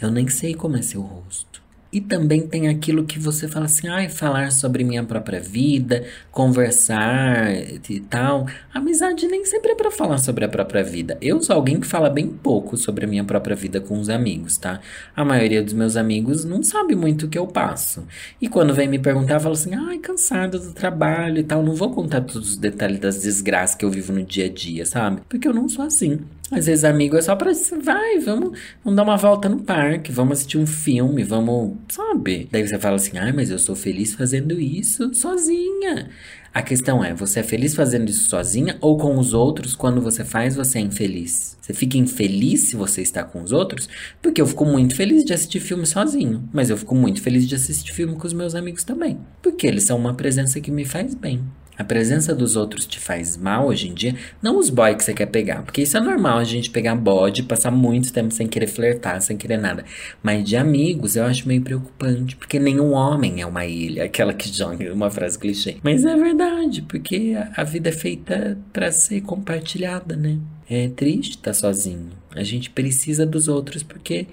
Eu 0.00 0.10
nem 0.10 0.28
sei 0.28 0.54
como 0.54 0.76
é 0.76 0.82
seu 0.82 1.00
rosto. 1.00 1.61
E 1.92 2.00
também 2.00 2.46
tem 2.46 2.68
aquilo 2.68 3.04
que 3.04 3.18
você 3.18 3.46
fala 3.46 3.66
assim, 3.66 3.86
ai, 3.86 4.06
ah, 4.06 4.08
falar 4.08 4.50
sobre 4.50 4.82
minha 4.82 5.04
própria 5.04 5.38
vida, 5.38 6.06
conversar 6.30 7.52
e 7.54 8.00
tal. 8.00 8.46
Amizade 8.72 9.26
nem 9.28 9.44
sempre 9.44 9.72
é 9.72 9.74
para 9.74 9.90
falar 9.90 10.16
sobre 10.16 10.42
a 10.46 10.48
própria 10.48 10.82
vida. 10.82 11.18
Eu 11.20 11.42
sou 11.42 11.54
alguém 11.54 11.78
que 11.78 11.86
fala 11.86 12.08
bem 12.08 12.28
pouco 12.28 12.78
sobre 12.78 13.04
a 13.04 13.08
minha 13.08 13.24
própria 13.24 13.54
vida 13.54 13.78
com 13.78 14.00
os 14.00 14.08
amigos, 14.08 14.56
tá? 14.56 14.80
A 15.14 15.22
maioria 15.22 15.62
dos 15.62 15.74
meus 15.74 15.94
amigos 15.94 16.46
não 16.46 16.62
sabe 16.62 16.94
muito 16.94 17.26
o 17.26 17.28
que 17.28 17.38
eu 17.38 17.46
passo. 17.46 18.06
E 18.40 18.48
quando 18.48 18.72
vem 18.72 18.88
me 18.88 18.98
perguntar, 18.98 19.34
eu 19.34 19.40
falo 19.40 19.54
assim, 19.54 19.74
ai, 19.74 19.98
cansado 19.98 20.58
do 20.58 20.72
trabalho 20.72 21.40
e 21.40 21.44
tal. 21.44 21.62
Não 21.62 21.74
vou 21.74 21.90
contar 21.90 22.22
todos 22.22 22.52
os 22.52 22.56
detalhes 22.56 23.00
das 23.00 23.20
desgraças 23.20 23.76
que 23.76 23.84
eu 23.84 23.90
vivo 23.90 24.14
no 24.14 24.22
dia 24.22 24.46
a 24.46 24.48
dia, 24.48 24.86
sabe? 24.86 25.20
Porque 25.28 25.46
eu 25.46 25.52
não 25.52 25.68
sou 25.68 25.84
assim. 25.84 26.20
Às 26.52 26.66
vezes 26.66 26.84
amigo 26.84 27.16
é 27.16 27.22
só 27.22 27.34
pra 27.34 27.50
vai, 27.82 28.18
vamos, 28.18 28.58
vamos 28.84 28.96
dar 28.96 29.02
uma 29.02 29.16
volta 29.16 29.48
no 29.48 29.60
parque, 29.60 30.12
vamos 30.12 30.32
assistir 30.32 30.58
um 30.58 30.66
filme, 30.66 31.24
vamos, 31.24 31.78
sabe? 31.88 32.46
Daí 32.52 32.68
você 32.68 32.78
fala 32.78 32.96
assim, 32.96 33.16
ai, 33.16 33.32
mas 33.32 33.50
eu 33.50 33.58
sou 33.58 33.74
feliz 33.74 34.12
fazendo 34.12 34.60
isso 34.60 35.14
sozinha. 35.14 36.10
A 36.52 36.60
questão 36.60 37.02
é, 37.02 37.14
você 37.14 37.40
é 37.40 37.42
feliz 37.42 37.74
fazendo 37.74 38.10
isso 38.10 38.28
sozinha 38.28 38.76
ou 38.82 38.98
com 38.98 39.18
os 39.18 39.32
outros? 39.32 39.74
Quando 39.74 40.02
você 40.02 40.22
faz, 40.22 40.54
você 40.54 40.78
é 40.78 40.82
infeliz. 40.82 41.56
Você 41.58 41.72
fica 41.72 41.96
infeliz 41.96 42.68
se 42.68 42.76
você 42.76 43.00
está 43.00 43.24
com 43.24 43.42
os 43.42 43.52
outros? 43.52 43.88
Porque 44.20 44.42
eu 44.42 44.46
fico 44.46 44.66
muito 44.66 44.94
feliz 44.94 45.24
de 45.24 45.32
assistir 45.32 45.60
filme 45.60 45.86
sozinho, 45.86 46.46
mas 46.52 46.68
eu 46.68 46.76
fico 46.76 46.94
muito 46.94 47.22
feliz 47.22 47.48
de 47.48 47.54
assistir 47.54 47.94
filme 47.94 48.14
com 48.16 48.26
os 48.26 48.34
meus 48.34 48.54
amigos 48.54 48.84
também, 48.84 49.18
porque 49.40 49.66
eles 49.66 49.84
são 49.84 49.96
uma 49.96 50.12
presença 50.12 50.60
que 50.60 50.70
me 50.70 50.84
faz 50.84 51.14
bem. 51.14 51.42
A 51.82 51.84
presença 51.84 52.32
dos 52.32 52.54
outros 52.54 52.86
te 52.86 53.00
faz 53.00 53.36
mal 53.36 53.66
hoje 53.66 53.88
em 53.88 53.92
dia, 53.92 54.14
não 54.40 54.56
os 54.56 54.70
boys 54.70 54.94
que 54.94 55.02
você 55.02 55.12
quer 55.12 55.26
pegar, 55.26 55.62
porque 55.62 55.82
isso 55.82 55.96
é 55.96 56.00
normal 56.00 56.38
a 56.38 56.44
gente 56.44 56.70
pegar 56.70 56.94
bode, 56.94 57.42
passar 57.42 57.72
muito 57.72 58.12
tempo 58.12 58.32
sem 58.32 58.46
querer 58.46 58.68
flertar, 58.68 59.20
sem 59.20 59.36
querer 59.36 59.56
nada. 59.56 59.84
Mas 60.22 60.44
de 60.44 60.56
amigos 60.56 61.16
eu 61.16 61.24
acho 61.24 61.48
meio 61.48 61.60
preocupante, 61.60 62.36
porque 62.36 62.60
nenhum 62.60 62.92
homem 62.92 63.40
é 63.40 63.46
uma 63.46 63.66
ilha, 63.66 64.04
aquela 64.04 64.32
que 64.32 64.48
joga 64.48 64.94
uma 64.94 65.10
frase 65.10 65.36
clichê. 65.36 65.78
Mas 65.82 66.04
é 66.04 66.16
verdade, 66.16 66.82
porque 66.82 67.34
a 67.56 67.64
vida 67.64 67.88
é 67.88 67.92
feita 67.92 68.56
para 68.72 68.92
ser 68.92 69.20
compartilhada, 69.22 70.14
né? 70.14 70.38
É 70.70 70.86
triste 70.86 71.32
estar 71.32 71.52
sozinho. 71.52 72.10
A 72.30 72.44
gente 72.44 72.70
precisa 72.70 73.26
dos 73.26 73.48
outros 73.48 73.82
porque 73.82 74.28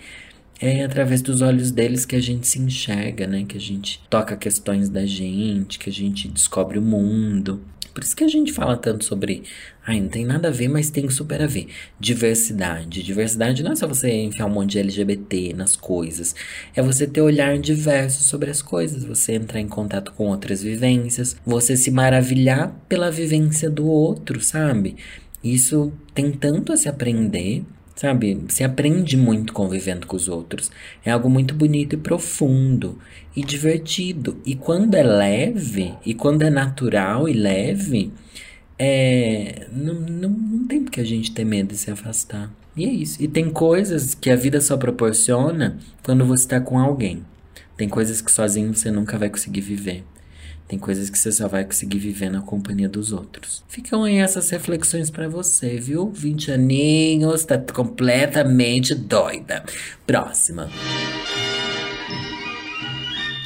é 0.60 0.84
através 0.84 1.22
dos 1.22 1.42
olhos 1.42 1.72
deles 1.72 2.06
que 2.06 2.16
a 2.16 2.22
gente 2.22 2.48
se 2.48 2.60
enxerga, 2.60 3.26
né? 3.26 3.46
Que 3.48 3.58
a 3.58 3.62
gente 3.62 4.02
toca 4.10 4.36
questões 4.36 4.90
da 4.90 5.06
gente, 5.06 5.80
que 5.80 5.90
a 5.90 5.94
gente 5.94 6.28
descobre 6.28 6.78
o 6.78 6.82
mundo. 6.82 7.62
Por 7.94 8.04
isso 8.04 8.16
que 8.16 8.24
a 8.24 8.28
gente 8.28 8.54
fala 8.54 8.78
tanto 8.78 9.04
sobre. 9.04 9.44
Ai, 9.86 10.00
não 10.00 10.10
tem 10.10 10.26
nada 10.26 10.50
a 10.50 10.52
ver, 10.52 10.68
mas 10.68 10.90
tem 10.90 11.10
super 11.10 11.42
a 11.42 11.48
ver. 11.48 11.68
Diversidade. 12.00 13.04
Diversidade 13.04 13.64
não 13.64 13.72
é 13.72 13.76
só 13.76 13.88
você 13.88 14.10
enfiar 14.12 14.46
um 14.46 14.50
monte 14.50 14.72
de 14.72 14.80
LGBT 14.80 15.54
nas 15.54 15.76
coisas. 15.76 16.36
É 16.76 16.82
você 16.82 17.08
ter 17.08 17.22
olhar 17.22 17.58
diverso 17.58 18.24
sobre 18.24 18.52
as 18.52 18.62
coisas. 18.62 19.04
Você 19.04 19.34
entrar 19.34 19.60
em 19.60 19.68
contato 19.68 20.14
com 20.14 20.28
outras 20.28 20.62
vivências. 20.62 21.36
Você 21.46 21.76
se 21.76 21.90
maravilhar 21.90 22.74
pela 22.88 23.10
vivência 23.10 23.70
do 23.70 23.88
outro, 23.88 24.40
sabe? 24.40 24.96
Isso 25.44 25.92
tem 26.14 26.32
tanto 26.32 26.72
a 26.72 26.78
se 26.78 26.88
aprender. 26.88 27.64
Sabe? 28.00 28.46
Se 28.48 28.64
aprende 28.64 29.18
muito 29.18 29.52
convivendo 29.52 30.08
com 30.08 30.16
os 30.16 30.30
outros. 30.30 30.72
É 31.04 31.12
algo 31.12 31.30
muito 31.30 31.54
bonito 31.54 31.96
e 31.96 31.98
profundo 31.98 32.98
e 33.36 33.44
divertido. 33.44 34.38
E 34.46 34.56
quando 34.56 34.96
é 34.96 35.04
leve, 35.04 35.94
e 36.06 36.14
quando 36.14 36.44
é 36.44 36.50
natural 36.50 37.28
e 37.28 37.34
leve, 37.34 38.10
é, 38.78 39.68
não, 39.74 39.96
não, 39.96 40.30
não 40.30 40.66
tem 40.66 40.82
porque 40.82 41.02
a 41.02 41.04
gente 41.04 41.34
ter 41.34 41.44
medo 41.44 41.74
de 41.74 41.78
se 41.78 41.92
afastar. 41.92 42.50
E 42.74 42.86
é 42.86 42.90
isso. 42.90 43.22
E 43.22 43.28
tem 43.28 43.50
coisas 43.50 44.16
que 44.16 44.30
a 44.30 44.36
vida 44.38 44.62
só 44.62 44.78
proporciona 44.78 45.78
quando 46.02 46.24
você 46.24 46.44
está 46.44 46.62
com 46.62 46.80
alguém. 46.80 47.26
Tem 47.76 47.90
coisas 47.90 48.22
que 48.22 48.32
sozinho 48.32 48.74
você 48.74 48.90
nunca 48.90 49.18
vai 49.18 49.30
conseguir 49.30 49.60
viver. 49.60 50.06
Tem 50.70 50.78
coisas 50.78 51.10
que 51.10 51.18
você 51.18 51.32
só 51.32 51.48
vai 51.48 51.66
conseguir 51.66 51.98
viver 51.98 52.30
na 52.30 52.42
companhia 52.42 52.88
dos 52.88 53.12
outros. 53.12 53.64
Ficam 53.68 54.04
aí 54.04 54.18
essas 54.18 54.52
reflexões 54.52 55.10
para 55.10 55.28
você, 55.28 55.80
viu? 55.80 56.12
20 56.12 56.52
aninhos, 56.52 57.44
tá 57.44 57.58
completamente 57.58 58.94
doida. 58.94 59.64
Próxima. 60.06 60.70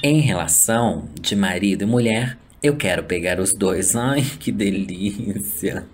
Em 0.03 0.19
relação 0.19 1.07
de 1.21 1.33
marido 1.33 1.83
e 1.83 1.85
mulher, 1.85 2.37
eu 2.61 2.75
quero 2.75 3.05
pegar 3.05 3.39
os 3.39 3.53
dois. 3.53 3.95
Ai, 3.95 4.21
que 4.37 4.51
delícia. 4.51 5.85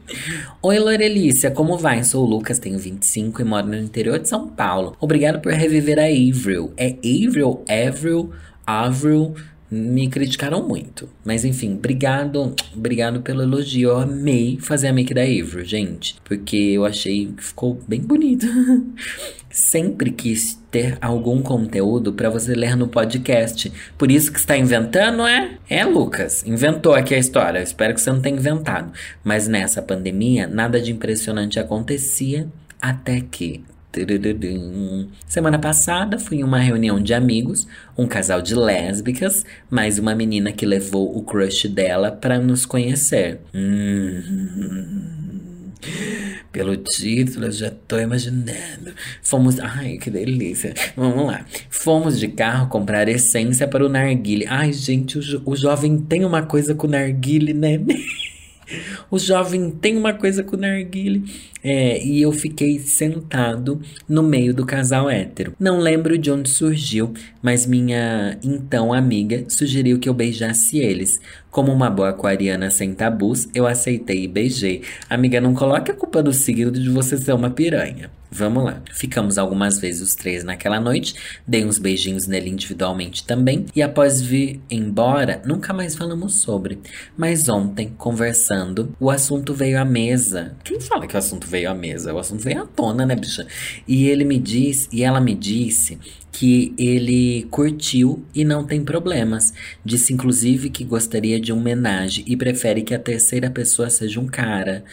Oi, 0.63 0.79
Lorelícia, 0.79 1.51
como 1.51 1.77
vai? 1.77 2.03
Sou 2.03 2.25
o 2.25 2.27
Lucas, 2.27 2.57
tenho 2.57 2.79
25 2.79 3.39
e 3.39 3.45
moro 3.45 3.67
no 3.67 3.77
interior 3.77 4.17
de 4.17 4.27
São 4.27 4.47
Paulo. 4.47 4.97
Obrigado 4.99 5.39
por 5.39 5.53
reviver 5.53 5.99
a 5.99 6.05
Avril. 6.05 6.73
É 6.75 6.95
Avril, 7.05 7.63
Avril, 7.69 8.33
Avril 8.65 9.35
me 9.69 10.07
criticaram 10.07 10.67
muito. 10.67 11.09
Mas 11.23 11.45
enfim, 11.45 11.75
obrigado, 11.75 12.55
obrigado 12.75 13.21
pelo 13.21 13.43
elogio. 13.43 13.89
Eu 13.89 13.97
amei 13.99 14.57
fazer 14.59 14.87
a 14.87 14.93
make 14.93 15.13
da 15.13 15.21
Avery, 15.21 15.65
gente, 15.65 16.15
porque 16.23 16.55
eu 16.55 16.85
achei 16.85 17.27
que 17.27 17.43
ficou 17.43 17.79
bem 17.87 18.01
bonito. 18.01 18.47
Sempre 19.51 20.11
quis 20.11 20.59
ter 20.69 20.97
algum 21.01 21.41
conteúdo 21.41 22.13
para 22.13 22.29
você 22.29 22.53
ler 22.53 22.75
no 22.75 22.87
podcast. 22.87 23.71
Por 23.97 24.11
isso 24.11 24.31
que 24.31 24.39
está 24.39 24.55
inventando, 24.55 25.25
é? 25.25 25.57
É, 25.67 25.83
Lucas, 25.83 26.43
inventou 26.45 26.93
aqui 26.93 27.15
a 27.15 27.19
história. 27.19 27.59
Eu 27.59 27.63
espero 27.63 27.93
que 27.93 28.01
você 28.01 28.11
não 28.11 28.21
tenha 28.21 28.37
inventado. 28.37 28.93
Mas 29.23 29.47
nessa 29.47 29.81
pandemia, 29.81 30.45
nada 30.45 30.79
de 30.79 30.91
impressionante 30.91 31.59
acontecia 31.59 32.47
até 32.79 33.21
que 33.21 33.63
Semana 35.27 35.57
passada 35.57 36.19
fui 36.19 36.37
em 36.37 36.43
uma 36.43 36.59
reunião 36.59 37.01
de 37.01 37.11
amigos, 37.11 37.67
um 37.97 38.05
casal 38.05 38.39
de 38.39 38.53
lésbicas, 38.53 39.43
mais 39.69 39.97
uma 39.97 40.13
menina 40.13 40.51
que 40.51 40.63
levou 40.63 41.17
o 41.17 41.23
crush 41.23 41.67
dela 41.67 42.11
para 42.11 42.37
nos 42.37 42.67
conhecer. 42.67 43.39
Hum, 43.51 44.21
pelo 46.51 46.77
título, 46.77 47.45
eu 47.45 47.51
já 47.51 47.71
tô 47.71 47.97
imaginando. 47.97 48.93
Fomos. 49.23 49.59
Ai, 49.59 49.97
que 49.97 50.11
delícia. 50.11 50.73
Vamos 50.95 51.25
lá. 51.25 51.45
Fomos 51.69 52.19
de 52.19 52.27
carro 52.27 52.67
comprar 52.69 53.07
essência 53.07 53.67
para 53.67 53.85
o 53.85 53.89
narguile. 53.89 54.45
Ai, 54.47 54.71
gente, 54.71 55.17
o, 55.17 55.21
jo 55.21 55.41
o 55.45 55.55
jovem 55.55 55.97
tem 55.97 56.25
uma 56.25 56.43
coisa 56.43 56.75
com 56.75 56.85
o 56.85 56.89
narguile, 56.89 57.53
né? 57.53 57.79
O 59.09 59.17
jovem 59.17 59.71
tem 59.71 59.97
uma 59.97 60.13
coisa 60.13 60.43
com 60.43 60.55
o 60.55 60.59
narguile. 60.59 61.23
É, 61.61 62.01
e 62.05 62.21
eu 62.21 62.31
fiquei 62.31 62.79
sentado 62.79 63.81
no 64.07 64.23
meio 64.23 64.53
do 64.53 64.65
casal 64.65 65.09
hétero. 65.09 65.53
Não 65.59 65.79
lembro 65.79 66.17
de 66.17 66.31
onde 66.31 66.49
surgiu, 66.49 67.13
mas 67.41 67.65
minha 67.65 68.37
então 68.41 68.93
amiga 68.93 69.43
sugeriu 69.49 69.99
que 69.99 70.07
eu 70.07 70.13
beijasse 70.13 70.77
eles. 70.79 71.19
Como 71.51 71.71
uma 71.71 71.89
boa 71.89 72.09
aquariana 72.09 72.69
sem 72.69 72.93
tabus, 72.93 73.47
eu 73.55 73.65
aceitei 73.65 74.23
e 74.23 74.27
beijei. 74.27 74.83
Amiga, 75.09 75.41
não 75.41 75.55
coloque 75.55 75.89
a 75.89 75.95
culpa 75.95 76.21
do 76.21 76.31
signo 76.31 76.71
de 76.71 76.89
você 76.89 77.17
ser 77.17 77.33
uma 77.33 77.49
piranha. 77.49 78.11
Vamos 78.31 78.63
lá. 78.63 78.83
Ficamos 78.93 79.39
algumas 79.39 79.79
vezes 79.79 80.01
os 80.01 80.13
três 80.13 80.43
naquela 80.43 80.79
noite, 80.79 81.15
dei 81.47 81.65
uns 81.65 81.79
beijinhos 81.79 82.27
nele 82.27 82.51
individualmente 82.51 83.23
também, 83.25 83.65
e 83.75 83.81
após 83.81 84.21
vir 84.21 84.61
embora, 84.69 85.41
nunca 85.43 85.73
mais 85.73 85.95
falamos 85.95 86.35
sobre. 86.35 86.77
Mas 87.17 87.49
ontem, 87.49 87.91
conversando, 87.97 88.95
o 88.99 89.09
assunto 89.09 89.51
veio 89.51 89.81
à 89.81 89.85
mesa. 89.85 90.55
Quem 90.63 90.79
fala 90.79 91.07
que 91.07 91.15
o 91.15 91.17
assunto 91.17 91.47
veio 91.47 91.71
à 91.71 91.73
mesa? 91.73 92.13
O 92.13 92.19
assunto 92.19 92.43
veio 92.43 92.61
à 92.61 92.65
tona, 92.67 93.03
né, 93.03 93.15
bicha? 93.15 93.47
E 93.87 94.07
ele 94.07 94.23
me 94.23 94.37
disse, 94.37 94.87
e 94.91 95.03
ela 95.03 95.19
me 95.19 95.33
disse 95.33 95.97
que 96.31 96.73
ele 96.77 97.47
curtiu 97.49 98.23
e 98.35 98.45
não 98.45 98.63
tem 98.63 98.83
problemas. 98.83 99.51
Disse 99.83 100.13
inclusive 100.13 100.69
que 100.69 100.83
gostaria 100.83 101.38
de 101.39 101.53
um 101.53 101.57
homenagem 101.57 102.23
e 102.27 102.35
prefere 102.35 102.81
que 102.81 102.93
a 102.93 102.99
terceira 102.99 103.49
pessoa 103.49 103.89
seja 103.89 104.19
um 104.19 104.27
cara. 104.27 104.83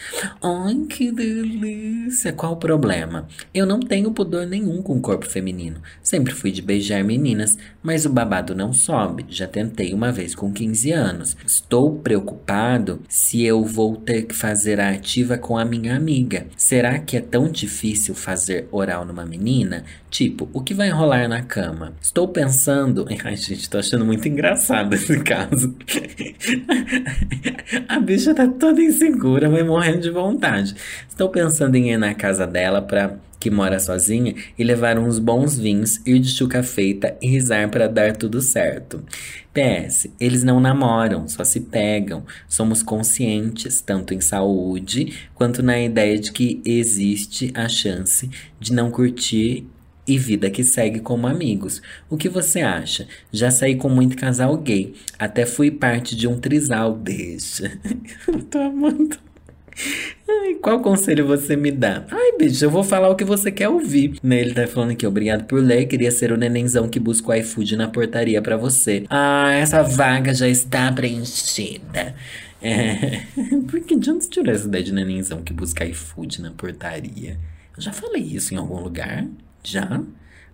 Ai, 0.41 0.75
que 0.89 1.11
delícia! 1.11 2.33
Qual 2.33 2.53
o 2.53 2.57
problema? 2.57 3.27
Eu 3.53 3.65
não 3.65 3.79
tenho 3.79 4.11
pudor 4.11 4.45
nenhum 4.45 4.81
com 4.81 4.97
o 4.97 5.01
corpo 5.01 5.25
feminino. 5.25 5.81
Sempre 6.01 6.33
fui 6.33 6.51
de 6.51 6.61
beijar 6.61 7.03
meninas, 7.03 7.57
mas 7.81 8.05
o 8.05 8.09
babado 8.09 8.55
não 8.55 8.73
sobe. 8.73 9.25
Já 9.29 9.47
tentei 9.47 9.93
uma 9.93 10.11
vez 10.11 10.35
com 10.35 10.51
15 10.51 10.91
anos. 10.91 11.37
Estou 11.45 11.99
preocupado 11.99 13.01
se 13.07 13.43
eu 13.43 13.63
vou 13.63 13.95
ter 13.95 14.23
que 14.23 14.35
fazer 14.35 14.79
a 14.79 14.91
ativa 14.91 15.37
com 15.37 15.57
a 15.57 15.65
minha 15.65 15.95
amiga. 15.95 16.47
Será 16.55 16.99
que 16.99 17.17
é 17.17 17.21
tão 17.21 17.49
difícil 17.49 18.13
fazer 18.13 18.67
oral 18.71 19.05
numa 19.05 19.25
menina? 19.25 19.83
Tipo, 20.17 20.49
o 20.51 20.61
que 20.61 20.73
vai 20.73 20.89
rolar 20.89 21.27
na 21.27 21.43
cama? 21.43 21.93
Estou 22.01 22.27
pensando. 22.27 23.05
Ai, 23.23 23.35
gente, 23.35 23.69
tô 23.69 23.77
achando 23.77 24.03
muito 24.03 24.27
engraçado 24.27 24.95
esse 24.95 25.19
caso. 25.19 25.75
a 27.87 27.99
bicha 27.99 28.33
tá 28.33 28.47
toda 28.47 28.81
insegura, 28.81 29.47
vai 29.47 29.61
morrendo 29.61 29.99
de 29.99 30.09
vontade. 30.09 30.73
Estou 31.07 31.29
pensando 31.29 31.75
em 31.75 31.91
ir 31.91 31.99
na 31.99 32.15
casa 32.15 32.47
dela 32.47 32.81
pra 32.81 33.15
que 33.39 33.51
mora 33.51 33.79
sozinha 33.79 34.33
e 34.57 34.63
levar 34.63 34.97
uns 34.97 35.19
bons 35.19 35.59
vinhos, 35.59 36.01
ir 36.03 36.17
de 36.17 36.29
chuca 36.29 36.63
feita 36.63 37.15
e 37.21 37.27
risar 37.27 37.69
para 37.69 37.87
dar 37.87 38.17
tudo 38.17 38.41
certo. 38.41 39.03
PS, 39.53 40.07
eles 40.19 40.43
não 40.43 40.59
namoram, 40.59 41.27
só 41.27 41.43
se 41.43 41.59
pegam. 41.59 42.23
Somos 42.49 42.81
conscientes, 42.81 43.81
tanto 43.81 44.15
em 44.15 44.19
saúde 44.19 45.13
quanto 45.35 45.61
na 45.61 45.79
ideia 45.79 46.17
de 46.17 46.31
que 46.31 46.59
existe 46.65 47.51
a 47.53 47.69
chance 47.69 48.27
de 48.59 48.73
não 48.73 48.89
curtir 48.89 49.67
e 50.07 50.17
vida 50.17 50.49
que 50.49 50.63
segue 50.63 50.99
como 50.99 51.27
amigos. 51.27 51.81
O 52.09 52.15
que 52.15 52.29
você 52.29 52.61
acha? 52.61 53.07
Já 53.31 53.51
saí 53.51 53.75
com 53.75 53.89
muito 53.89 54.15
casal 54.15 54.55
gay. 54.57 54.93
Até 55.19 55.45
fui 55.45 55.69
parte 55.69 56.15
de 56.15 56.27
um 56.27 56.39
trisal. 56.39 56.95
Deixa. 56.95 57.77
Tô 58.49 58.59
amando. 58.59 59.17
Ai, 60.27 60.55
qual 60.55 60.81
conselho 60.81 61.27
você 61.27 61.55
me 61.55 61.71
dá? 61.71 62.05
Ai, 62.09 62.37
bicho, 62.37 62.65
eu 62.65 62.69
vou 62.69 62.83
falar 62.83 63.09
o 63.09 63.15
que 63.15 63.23
você 63.23 63.51
quer 63.51 63.69
ouvir. 63.69 64.15
Né, 64.23 64.41
ele 64.41 64.53
tá 64.53 64.65
falando 64.65 64.91
aqui, 64.91 65.05
obrigado 65.05 65.45
por 65.45 65.61
ler. 65.61 65.85
Queria 65.85 66.09
ser 66.09 66.31
o 66.31 66.37
nenenzão 66.37 66.89
que 66.89 66.99
busca 66.99 67.29
o 67.29 67.35
iFood 67.35 67.75
na 67.75 67.87
portaria 67.87 68.41
para 68.41 68.57
você. 68.57 69.03
Ah, 69.09 69.51
essa 69.53 69.83
vaga 69.83 70.33
já 70.33 70.47
está 70.47 70.91
preenchida. 70.91 72.15
É. 72.61 73.21
Por 73.69 73.79
que 73.81 73.95
de 73.95 74.09
onde 74.09 74.27
tirou 74.27 74.53
essa 74.53 74.67
ideia 74.67 74.83
de 74.83 74.93
nenenzão 74.93 75.43
que 75.43 75.53
busca 75.53 75.85
iFood 75.85 76.41
na 76.41 76.51
portaria? 76.51 77.37
Eu 77.75 77.83
já 77.83 77.93
falei 77.93 78.23
isso 78.23 78.53
em 78.53 78.57
algum 78.57 78.79
lugar? 78.81 79.27
Já? 79.67 80.01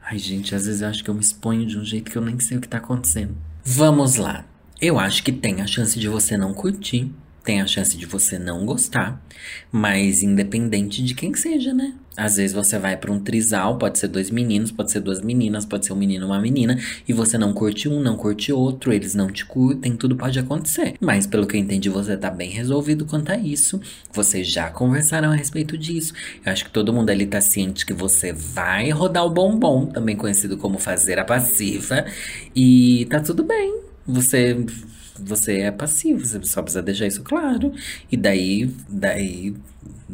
Ai, 0.02 0.18
gente, 0.18 0.54
às 0.54 0.66
vezes 0.66 0.82
eu 0.82 0.88
acho 0.88 1.04
que 1.04 1.10
eu 1.10 1.14
me 1.14 1.22
exponho 1.22 1.66
de 1.66 1.78
um 1.78 1.86
jeito 1.86 2.12
que 2.12 2.18
eu 2.18 2.22
nem 2.22 2.40
sei 2.40 2.58
o 2.58 2.62
que 2.62 2.68
tá 2.68 2.78
acontecendo. 2.78 3.38
Vamos 3.64 4.16
lá. 4.16 4.46
Eu 4.82 5.00
acho 5.00 5.24
que 5.24 5.32
tem 5.32 5.62
a 5.62 5.68
chance 5.68 5.98
de 6.00 6.10
você 6.10 6.36
não 6.36 6.54
curtir 6.54 7.14
tem 7.44 7.62
a 7.62 7.68
chance 7.68 7.98
de 7.98 8.06
você 8.06 8.40
não 8.40 8.66
gostar, 8.66 9.22
mas 9.72 10.24
independente 10.24 11.04
de 11.04 11.14
quem 11.14 11.32
que 11.32 11.40
seja, 11.40 11.74
né? 11.74 11.94
Às 12.16 12.36
vezes 12.36 12.54
você 12.54 12.78
vai 12.78 12.96
para 12.96 13.12
um 13.12 13.20
trisal, 13.20 13.78
pode 13.78 13.98
ser 13.98 14.08
dois 14.08 14.30
meninos, 14.30 14.72
pode 14.72 14.92
ser 14.92 15.00
duas 15.00 15.22
meninas, 15.22 15.66
pode 15.66 15.86
ser 15.86 15.94
um 15.94 15.96
menino 15.96 16.26
e 16.26 16.28
uma 16.28 16.40
menina, 16.40 16.78
e 17.08 17.14
você 17.14 17.38
não 17.38 17.54
curte 17.54 17.90
um, 17.90 18.00
não 18.00 18.16
curte 18.16 18.52
outro, 18.52 18.94
eles 18.94 19.16
não 19.16 19.28
te 19.28 19.46
curtem, 19.46 19.96
tudo 19.96 20.16
pode 20.16 20.38
acontecer. 20.38 20.94
Mas 21.00 21.26
pelo 21.26 21.48
que 21.48 21.58
eu 21.58 21.62
entendi, 21.62 21.90
você 21.90 22.16
tá 22.16 22.30
bem 22.30 22.50
resolvido 22.50 23.06
quanto 23.06 23.32
a 23.32 23.38
isso. 23.38 23.82
Vocês 24.12 24.48
já 24.48 24.70
conversaram 24.70 25.32
a 25.32 25.36
respeito 25.36 25.78
disso. 25.78 26.14
Eu 26.46 26.52
acho 26.52 26.66
que 26.66 26.72
todo 26.72 26.94
mundo 26.94 27.10
ali 27.10 27.26
tá 27.26 27.42
ciente 27.42 27.86
que 27.86 27.94
você 27.94 28.32
vai 28.32 28.90
rodar 28.90 29.26
o 29.26 29.30
bombom, 29.30 29.88
também 29.88 30.16
conhecido 30.16 30.58
como 30.58 30.78
fazer 30.78 31.18
a 31.20 31.26
passiva, 31.26 32.06
e 32.56 33.08
tá 33.10 33.20
tudo 33.20 33.44
bem. 33.44 33.82
Você 34.06 34.58
você 35.20 35.60
é 35.60 35.72
passivo, 35.72 36.26
você 36.26 36.42
só 36.44 36.62
precisa 36.62 36.82
deixar 36.82 37.08
isso 37.08 37.22
claro. 37.22 37.74
E 38.12 38.18
daí, 38.18 38.70
daí, 38.90 39.56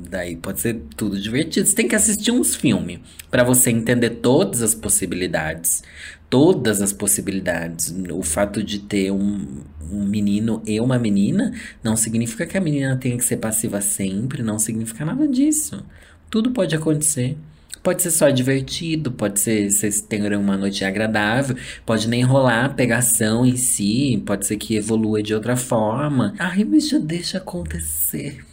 daí 0.10 0.36
pode 0.36 0.62
ser 0.62 0.82
tudo 0.96 1.20
divertido. 1.20 1.68
Você 1.68 1.76
tem 1.76 1.88
que 1.88 1.96
assistir 1.96 2.32
uns 2.32 2.56
filmes 2.56 3.00
para 3.30 3.44
você 3.44 3.70
entender 3.70 4.12
todas 4.12 4.62
as 4.62 4.76
possibilidades. 4.76 5.84
Todas 6.30 6.82
as 6.82 6.94
possibilidades. 6.94 7.94
O 8.12 8.22
fato 8.22 8.64
de 8.64 8.80
ter 8.80 9.12
um, 9.12 9.62
um 9.92 10.06
menino 10.06 10.62
e 10.66 10.80
uma 10.80 11.00
menina 11.00 11.54
não 11.84 11.96
significa 11.96 12.46
que 12.46 12.58
a 12.58 12.62
menina 12.62 12.98
tenha 12.98 13.18
que 13.18 13.26
ser 13.26 13.38
passiva 13.38 13.82
sempre, 13.82 14.44
não 14.44 14.60
significa 14.60 15.04
nada 15.04 15.28
disso. 15.28 15.84
Tudo 16.30 16.52
pode 16.52 16.76
acontecer. 16.76 17.36
Pode 17.82 18.02
ser 18.02 18.12
só 18.12 18.30
divertido, 18.30 19.12
pode 19.12 19.40
ser 19.40 19.72
vocês 19.72 20.02
tenham 20.02 20.40
uma 20.42 20.58
noite 20.58 20.84
agradável, 20.84 21.56
pode 21.86 22.10
nem 22.10 22.24
rolar 22.24 22.76
pegação 22.76 23.46
em 23.46 23.56
si, 23.56 24.22
pode 24.26 24.46
ser 24.46 24.58
que 24.58 24.76
evolua 24.76 25.24
de 25.24 25.34
outra 25.34 25.56
forma. 25.56 26.34
Ai, 26.38 26.66
bicha, 26.66 27.00
deixa 27.00 27.38
acontecer. 27.38 28.49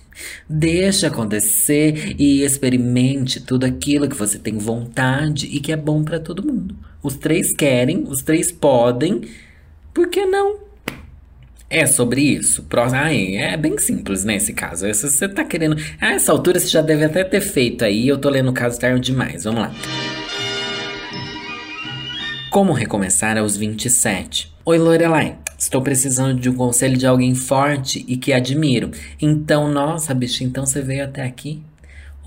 Deixa 0.48 1.08
acontecer 1.08 2.14
e 2.18 2.42
experimente 2.42 3.40
tudo 3.40 3.64
aquilo 3.64 4.08
que 4.08 4.16
você 4.16 4.38
tem 4.38 4.58
vontade 4.58 5.46
e 5.46 5.60
que 5.60 5.72
é 5.72 5.76
bom 5.76 6.02
para 6.02 6.20
todo 6.20 6.46
mundo. 6.46 6.76
Os 7.02 7.16
três 7.16 7.52
querem, 7.52 8.04
os 8.08 8.22
três 8.22 8.50
podem, 8.50 9.22
por 9.92 10.08
que 10.08 10.24
não? 10.24 10.66
É 11.68 11.84
sobre 11.84 12.20
isso. 12.20 12.64
Ah, 12.94 13.12
é 13.12 13.56
bem 13.56 13.76
simples 13.78 14.24
nesse 14.24 14.52
né, 14.52 14.58
caso. 14.58 14.92
Se 14.94 15.10
você 15.10 15.28
tá 15.28 15.44
querendo. 15.44 15.76
A 16.00 16.12
essa 16.12 16.30
altura 16.30 16.60
você 16.60 16.68
já 16.68 16.80
deve 16.80 17.04
até 17.04 17.24
ter 17.24 17.40
feito 17.40 17.84
aí. 17.84 18.06
Eu 18.06 18.18
tô 18.18 18.28
lendo 18.28 18.50
o 18.50 18.52
caso 18.52 18.78
tarde 18.78 19.00
demais. 19.00 19.44
Vamos 19.44 19.62
lá. 19.62 19.74
Como 22.50 22.72
recomeçar 22.72 23.36
aos 23.36 23.56
27? 23.56 24.54
Oi, 24.64 24.78
Lorelai. 24.78 25.36
Estou 25.66 25.82
precisando 25.82 26.38
de 26.38 26.48
um 26.48 26.54
conselho 26.54 26.96
de 26.96 27.08
alguém 27.08 27.34
forte 27.34 28.04
e 28.06 28.16
que 28.16 28.32
admiro. 28.32 28.92
Então, 29.20 29.68
nossa, 29.68 30.14
bicho, 30.14 30.44
então 30.44 30.64
você 30.64 30.80
veio 30.80 31.02
até 31.02 31.24
aqui? 31.24 31.60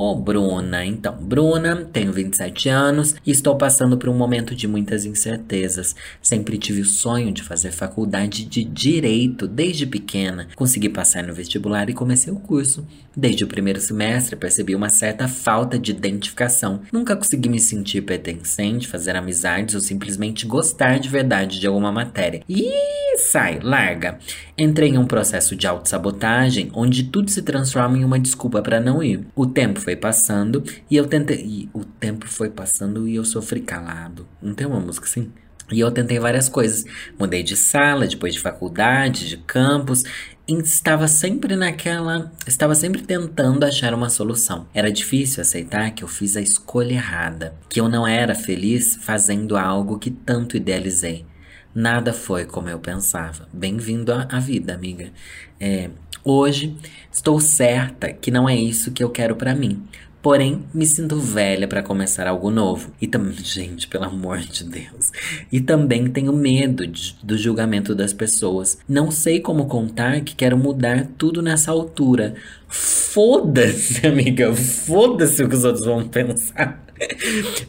Ô, 0.01 0.12
oh, 0.12 0.15
Bruna, 0.15 0.85
então, 0.85 1.13
Bruna, 1.19 1.75
tenho 1.91 2.13
27 2.13 2.69
anos 2.69 3.15
e 3.25 3.31
estou 3.31 3.57
passando 3.57 3.97
por 3.97 4.07
um 4.07 4.13
momento 4.13 4.55
de 4.55 4.65
muitas 4.65 5.03
incertezas. 5.03 5.93
Sempre 6.21 6.57
tive 6.57 6.79
o 6.79 6.85
sonho 6.85 7.33
de 7.33 7.43
fazer 7.43 7.71
faculdade 7.71 8.45
de 8.45 8.63
direito 8.63 9.45
desde 9.45 9.85
pequena. 9.85 10.47
Consegui 10.55 10.88
passar 10.88 11.23
no 11.23 11.33
vestibular 11.33 11.89
e 11.89 11.93
comecei 11.93 12.31
o 12.31 12.39
curso. 12.39 12.88
Desde 13.13 13.43
o 13.43 13.47
primeiro 13.47 13.81
semestre 13.81 14.38
percebi 14.38 14.73
uma 14.73 14.88
certa 14.88 15.27
falta 15.27 15.77
de 15.77 15.91
identificação. 15.91 16.79
Nunca 16.93 17.17
consegui 17.17 17.49
me 17.49 17.59
sentir 17.59 18.01
pertencente, 18.03 18.88
fazer 18.88 19.17
amizades 19.17 19.75
ou 19.75 19.81
simplesmente 19.81 20.45
gostar 20.45 20.97
de 20.97 21.09
verdade 21.09 21.59
de 21.59 21.67
alguma 21.67 21.91
matéria. 21.91 22.41
E 22.47 22.71
sai, 23.17 23.59
larga. 23.62 24.17
Entrei 24.57 24.89
em 24.89 24.97
um 24.97 25.05
processo 25.05 25.55
de 25.55 25.67
autossabotagem 25.67 26.71
onde 26.73 27.03
tudo 27.03 27.29
se 27.29 27.41
transforma 27.41 27.97
em 27.97 28.05
uma 28.05 28.19
desculpa 28.19 28.62
para 28.62 28.79
não 28.79 29.03
ir. 29.03 29.25
O 29.35 29.45
tempo 29.45 29.79
foi 29.79 29.88
passando 29.95 30.63
e 30.89 30.95
eu 30.95 31.08
tentei. 31.08 31.43
E 31.45 31.69
o 31.73 31.84
tempo 31.84 32.28
foi 32.28 32.49
passando 32.49 33.08
e 33.08 33.15
eu 33.15 33.25
sofri 33.25 33.62
calado. 33.62 34.28
Não 34.41 34.54
tem 34.54 34.67
uma 34.67 34.80
música 34.80 35.06
assim? 35.06 35.32
E 35.71 35.80
eu 35.80 35.91
tentei 35.91 36.19
várias 36.19 36.49
coisas. 36.49 36.84
Mudei 37.17 37.43
de 37.43 37.56
sala, 37.56 38.08
depois 38.08 38.34
de 38.34 38.39
faculdade, 38.39 39.30
de 39.30 39.38
campus. 39.38 40.04
E 40.47 40.54
estava 40.54 41.08
sempre 41.08 41.56
naquela. 41.56 42.32
Estava 42.47 42.73
sempre 42.73 43.04
tentando 43.04 43.63
achar 43.63 43.93
uma 43.93 44.10
solução. 44.10 44.67
Era 44.73 44.91
difícil 44.91 45.41
aceitar 45.41 45.91
que 45.91 46.04
eu 46.04 46.08
fiz 46.08 46.36
a 46.36 46.41
escolha 46.41 46.93
errada. 46.93 47.54
Que 47.69 47.80
eu 47.80 47.88
não 47.88 48.08
era 48.08 48.34
feliz 48.34 48.97
fazendo 49.02 49.56
algo 49.56 49.99
que 49.99 50.10
tanto 50.10 50.58
idealizei. 50.58 51.25
Nada 51.73 52.13
foi 52.13 52.45
como 52.45 52.67
eu 52.67 52.80
pensava. 52.80 53.47
Bem-vindo 53.54 54.12
à 54.12 54.39
vida, 54.39 54.73
amiga. 54.73 55.12
É, 55.60 55.91
Hoje 56.23 56.75
estou 57.12 57.39
certa 57.39 58.12
que 58.12 58.32
não 58.32 58.47
é 58.47 58.55
isso 58.55 58.91
que 58.91 59.03
eu 59.03 59.10
quero 59.10 59.36
para 59.36 59.55
mim. 59.55 59.82
Porém, 60.21 60.65
me 60.73 60.86
sinto 60.86 61.17
velha 61.17 61.65
para 61.65 61.82
começar 61.82 62.27
algo 62.27 62.51
novo. 62.51 62.91
E 63.01 63.08
também, 63.08 63.38
gente, 63.38 63.88
pelo 63.88 64.03
amor 64.03 64.39
de 64.39 64.65
Deus. 64.65 65.13
E 65.49 65.62
também 65.62 66.10
tenho 66.10 66.34
medo 66.34 66.86
de, 66.86 67.15
do 67.23 67.38
julgamento 67.38 67.95
das 67.95 68.12
pessoas. 68.12 68.77
Não 68.88 69.12
sei 69.12 69.39
como 69.39 69.67
contar 69.67 70.19
que 70.21 70.36
quero 70.36 70.58
mudar 70.58 71.08
tudo 71.17 71.41
nessa 71.41 71.71
altura. 71.71 72.36
Foda-se, 72.67 74.05
amiga. 74.08 74.53
Foda-se 74.53 75.41
o 75.41 75.47
que 75.47 75.55
os 75.55 75.63
outros 75.63 75.86
vão 75.86 76.05
pensar. 76.05 76.84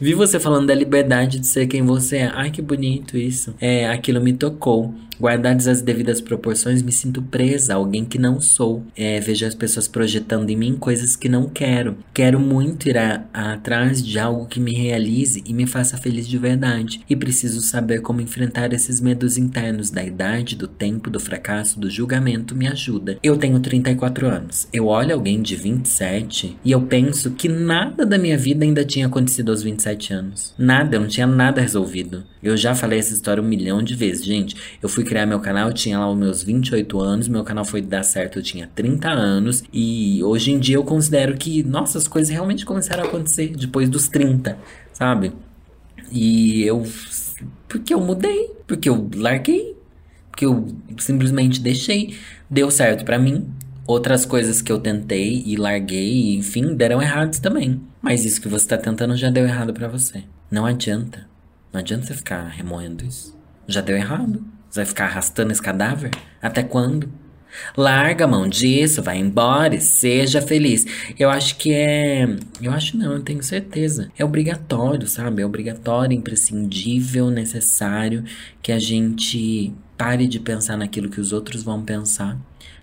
Vi 0.01 0.13
você 0.13 0.37
falando 0.37 0.67
da 0.67 0.75
liberdade 0.75 1.39
de 1.39 1.47
ser 1.47 1.67
quem 1.67 1.83
você 1.83 2.17
é. 2.17 2.31
Ai, 2.33 2.51
que 2.51 2.61
bonito 2.61 3.17
isso. 3.17 3.55
É, 3.61 3.87
aquilo 3.87 4.19
me 4.19 4.33
tocou. 4.33 4.93
Guardadas 5.21 5.67
as 5.67 5.83
devidas 5.83 6.19
proporções, 6.19 6.81
me 6.81 6.91
sinto 6.91 7.21
presa, 7.21 7.75
alguém 7.75 8.03
que 8.03 8.17
não 8.17 8.41
sou. 8.41 8.83
É, 8.97 9.19
vejo 9.19 9.45
as 9.45 9.53
pessoas 9.53 9.87
projetando 9.87 10.49
em 10.49 10.55
mim 10.55 10.75
coisas 10.75 11.15
que 11.15 11.29
não 11.29 11.47
quero. 11.47 11.95
Quero 12.11 12.39
muito 12.39 12.89
ir 12.89 12.97
a, 12.97 13.23
a, 13.31 13.53
atrás 13.53 14.03
de 14.03 14.17
algo 14.17 14.47
que 14.47 14.59
me 14.59 14.73
realize 14.73 15.43
e 15.45 15.53
me 15.53 15.67
faça 15.67 15.95
feliz 15.95 16.27
de 16.27 16.39
verdade. 16.39 17.01
E 17.07 17.15
preciso 17.15 17.61
saber 17.61 18.01
como 18.01 18.19
enfrentar 18.19 18.73
esses 18.73 18.99
medos 18.99 19.37
internos 19.37 19.91
da 19.91 20.03
idade, 20.03 20.55
do 20.55 20.67
tempo, 20.67 21.07
do 21.07 21.19
fracasso, 21.19 21.79
do 21.79 21.87
julgamento. 21.87 22.55
Me 22.55 22.67
ajuda. 22.67 23.19
Eu 23.21 23.37
tenho 23.37 23.59
34 23.59 24.25
anos. 24.25 24.67
Eu 24.73 24.87
olho 24.87 25.13
alguém 25.13 25.39
de 25.39 25.55
27 25.55 26.57
e 26.65 26.71
eu 26.71 26.81
penso 26.81 27.29
que 27.29 27.47
nada 27.47 28.07
da 28.07 28.17
minha 28.17 28.39
vida 28.39 28.65
ainda 28.65 28.83
tinha 28.83 29.05
acontecido 29.05 29.51
aos 29.51 29.61
27 29.61 30.13
anos. 30.13 30.55
Nada, 30.57 30.95
eu 30.95 31.01
não 31.01 31.07
tinha 31.07 31.27
nada 31.27 31.61
resolvido. 31.61 32.23
Eu 32.41 32.57
já 32.57 32.73
falei 32.73 32.97
essa 32.97 33.13
história 33.13 33.43
um 33.43 33.45
milhão 33.45 33.83
de 33.83 33.93
vezes. 33.93 34.25
Gente, 34.25 34.55
eu 34.81 34.89
fui 34.89 35.03
criar 35.11 35.25
meu 35.25 35.41
canal, 35.41 35.67
eu 35.67 35.73
tinha 35.73 35.99
lá 35.99 36.09
os 36.09 36.17
meus 36.17 36.41
28 36.41 37.01
anos, 37.01 37.27
meu 37.27 37.43
canal 37.43 37.65
foi 37.65 37.81
dar 37.81 38.01
certo, 38.01 38.39
eu 38.39 38.43
tinha 38.43 38.69
30 38.73 39.09
anos, 39.09 39.61
e 39.73 40.23
hoje 40.23 40.51
em 40.51 40.57
dia 40.57 40.77
eu 40.77 40.85
considero 40.85 41.35
que, 41.35 41.61
nossa, 41.63 41.97
as 41.97 42.07
coisas 42.07 42.31
realmente 42.31 42.65
começaram 42.65 43.03
a 43.03 43.07
acontecer 43.07 43.49
depois 43.49 43.89
dos 43.89 44.07
30, 44.07 44.57
sabe? 44.93 45.33
E 46.09 46.63
eu. 46.63 46.87
Porque 47.67 47.93
eu 47.93 47.99
mudei, 47.99 48.51
porque 48.65 48.87
eu 48.87 49.09
larguei, 49.13 49.75
porque 50.29 50.45
eu 50.45 50.73
simplesmente 50.97 51.59
deixei. 51.59 52.15
Deu 52.49 52.71
certo 52.71 53.03
para 53.03 53.19
mim. 53.19 53.49
Outras 53.85 54.25
coisas 54.25 54.61
que 54.61 54.71
eu 54.71 54.79
tentei 54.79 55.43
e 55.45 55.57
larguei, 55.57 56.35
enfim, 56.35 56.73
deram 56.73 57.01
errados 57.01 57.39
também. 57.39 57.81
Mas 58.01 58.23
isso 58.23 58.39
que 58.39 58.47
você 58.47 58.65
tá 58.65 58.77
tentando 58.77 59.17
já 59.17 59.29
deu 59.29 59.43
errado 59.43 59.73
para 59.73 59.89
você. 59.89 60.23
Não 60.49 60.65
adianta. 60.65 61.27
Não 61.73 61.81
adianta 61.81 62.05
você 62.05 62.13
ficar 62.13 62.47
remoendo 62.47 63.03
isso. 63.03 63.37
Já 63.67 63.81
deu 63.81 63.97
errado. 63.97 64.41
Você 64.71 64.79
vai 64.79 64.85
ficar 64.85 65.05
arrastando 65.07 65.51
esse 65.51 65.61
cadáver? 65.61 66.11
Até 66.41 66.63
quando? 66.63 67.11
Larga 67.75 68.23
a 68.23 68.27
mão 68.27 68.47
disso, 68.47 69.03
vai 69.03 69.17
embora 69.17 69.75
e 69.75 69.81
seja 69.81 70.41
feliz. 70.41 70.85
Eu 71.19 71.29
acho 71.29 71.57
que 71.57 71.73
é. 71.73 72.25
Eu 72.61 72.71
acho 72.71 72.95
não, 72.95 73.11
eu 73.11 73.21
tenho 73.21 73.43
certeza. 73.43 74.09
É 74.17 74.23
obrigatório, 74.23 75.05
sabe? 75.07 75.41
É 75.41 75.45
obrigatório, 75.45 76.17
imprescindível, 76.17 77.29
necessário 77.29 78.23
que 78.61 78.71
a 78.71 78.79
gente 78.79 79.73
pare 79.97 80.25
de 80.25 80.39
pensar 80.39 80.77
naquilo 80.77 81.09
que 81.09 81.19
os 81.19 81.33
outros 81.33 81.63
vão 81.63 81.83
pensar 81.83 82.39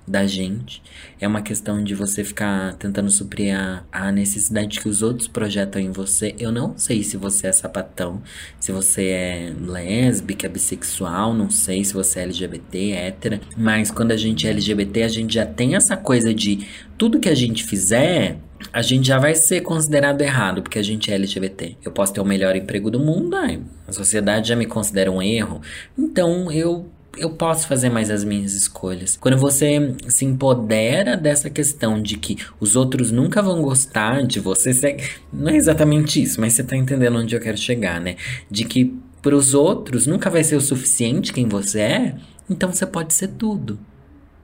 da 0.08 0.26
gente. 0.26 0.82
É 1.20 1.26
uma 1.26 1.42
questão 1.42 1.82
de 1.82 1.94
você 1.94 2.24
ficar 2.24 2.74
tentando 2.74 3.10
suprir 3.10 3.54
a, 3.54 3.84
a 3.90 4.12
necessidade 4.12 4.80
que 4.80 4.88
os 4.88 5.02
outros 5.02 5.28
projetam 5.28 5.80
em 5.80 5.90
você. 5.90 6.34
Eu 6.38 6.50
não 6.50 6.76
sei 6.76 7.02
se 7.02 7.16
você 7.16 7.48
é 7.48 7.52
sapatão, 7.52 8.22
se 8.58 8.72
você 8.72 9.06
é 9.08 9.52
lésbica, 9.60 10.48
bissexual, 10.48 11.34
não 11.34 11.50
sei 11.50 11.84
se 11.84 11.94
você 11.94 12.20
é 12.20 12.22
LGBT, 12.24 12.92
hétera. 12.92 13.40
Mas 13.56 13.90
quando 13.90 14.12
a 14.12 14.16
gente 14.16 14.46
é 14.46 14.50
LGBT, 14.50 15.02
a 15.02 15.08
gente 15.08 15.34
já 15.34 15.46
tem 15.46 15.74
essa 15.74 15.96
coisa 15.96 16.32
de 16.32 16.66
tudo 16.96 17.20
que 17.20 17.28
a 17.28 17.34
gente 17.34 17.64
fizer 17.64 18.38
a 18.72 18.82
gente 18.82 19.06
já 19.06 19.18
vai 19.18 19.34
ser 19.34 19.60
considerado 19.60 20.20
errado 20.20 20.62
porque 20.62 20.78
a 20.78 20.82
gente 20.82 21.10
é 21.10 21.14
LGBT. 21.14 21.76
Eu 21.84 21.92
posso 21.92 22.12
ter 22.12 22.20
o 22.20 22.24
melhor 22.24 22.56
emprego 22.56 22.90
do 22.90 22.98
mundo, 22.98 23.36
ai, 23.36 23.60
a 23.86 23.92
sociedade 23.92 24.48
já 24.48 24.56
me 24.56 24.66
considera 24.66 25.10
um 25.10 25.22
erro. 25.22 25.60
Então 25.96 26.50
eu 26.50 26.90
eu 27.18 27.30
posso 27.30 27.66
fazer 27.66 27.90
mais 27.90 28.10
as 28.10 28.24
minhas 28.24 28.54
escolhas. 28.54 29.16
Quando 29.20 29.36
você 29.36 29.94
se 30.08 30.24
empodera 30.24 31.16
dessa 31.16 31.50
questão 31.50 32.00
de 32.00 32.16
que 32.16 32.36
os 32.60 32.76
outros 32.76 33.10
nunca 33.10 33.42
vão 33.42 33.62
gostar 33.62 34.26
de 34.26 34.40
você, 34.40 34.96
não 35.32 35.50
é 35.50 35.56
exatamente 35.56 36.22
isso, 36.22 36.40
mas 36.40 36.52
você 36.52 36.62
tá 36.62 36.76
entendendo 36.76 37.18
onde 37.18 37.34
eu 37.34 37.40
quero 37.40 37.56
chegar, 37.56 38.00
né? 38.00 38.16
De 38.50 38.64
que 38.64 38.96
para 39.20 39.34
os 39.34 39.54
outros 39.54 40.06
nunca 40.06 40.30
vai 40.30 40.44
ser 40.44 40.56
o 40.56 40.60
suficiente 40.60 41.32
quem 41.32 41.48
você 41.48 41.80
é, 41.80 42.14
então 42.48 42.72
você 42.72 42.86
pode 42.86 43.12
ser 43.14 43.28
tudo. 43.28 43.78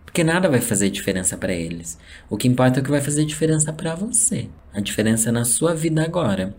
Porque 0.04 0.22
nada 0.22 0.48
vai 0.48 0.60
fazer 0.60 0.90
diferença 0.90 1.36
para 1.36 1.52
eles. 1.52 1.98
O 2.30 2.36
que 2.36 2.46
importa 2.46 2.78
é 2.78 2.80
o 2.80 2.84
que 2.84 2.90
vai 2.90 3.00
fazer 3.00 3.24
diferença 3.24 3.72
para 3.72 3.94
você. 3.94 4.48
A 4.72 4.80
diferença 4.80 5.28
é 5.28 5.32
na 5.32 5.44
sua 5.44 5.74
vida 5.74 6.04
agora. 6.04 6.54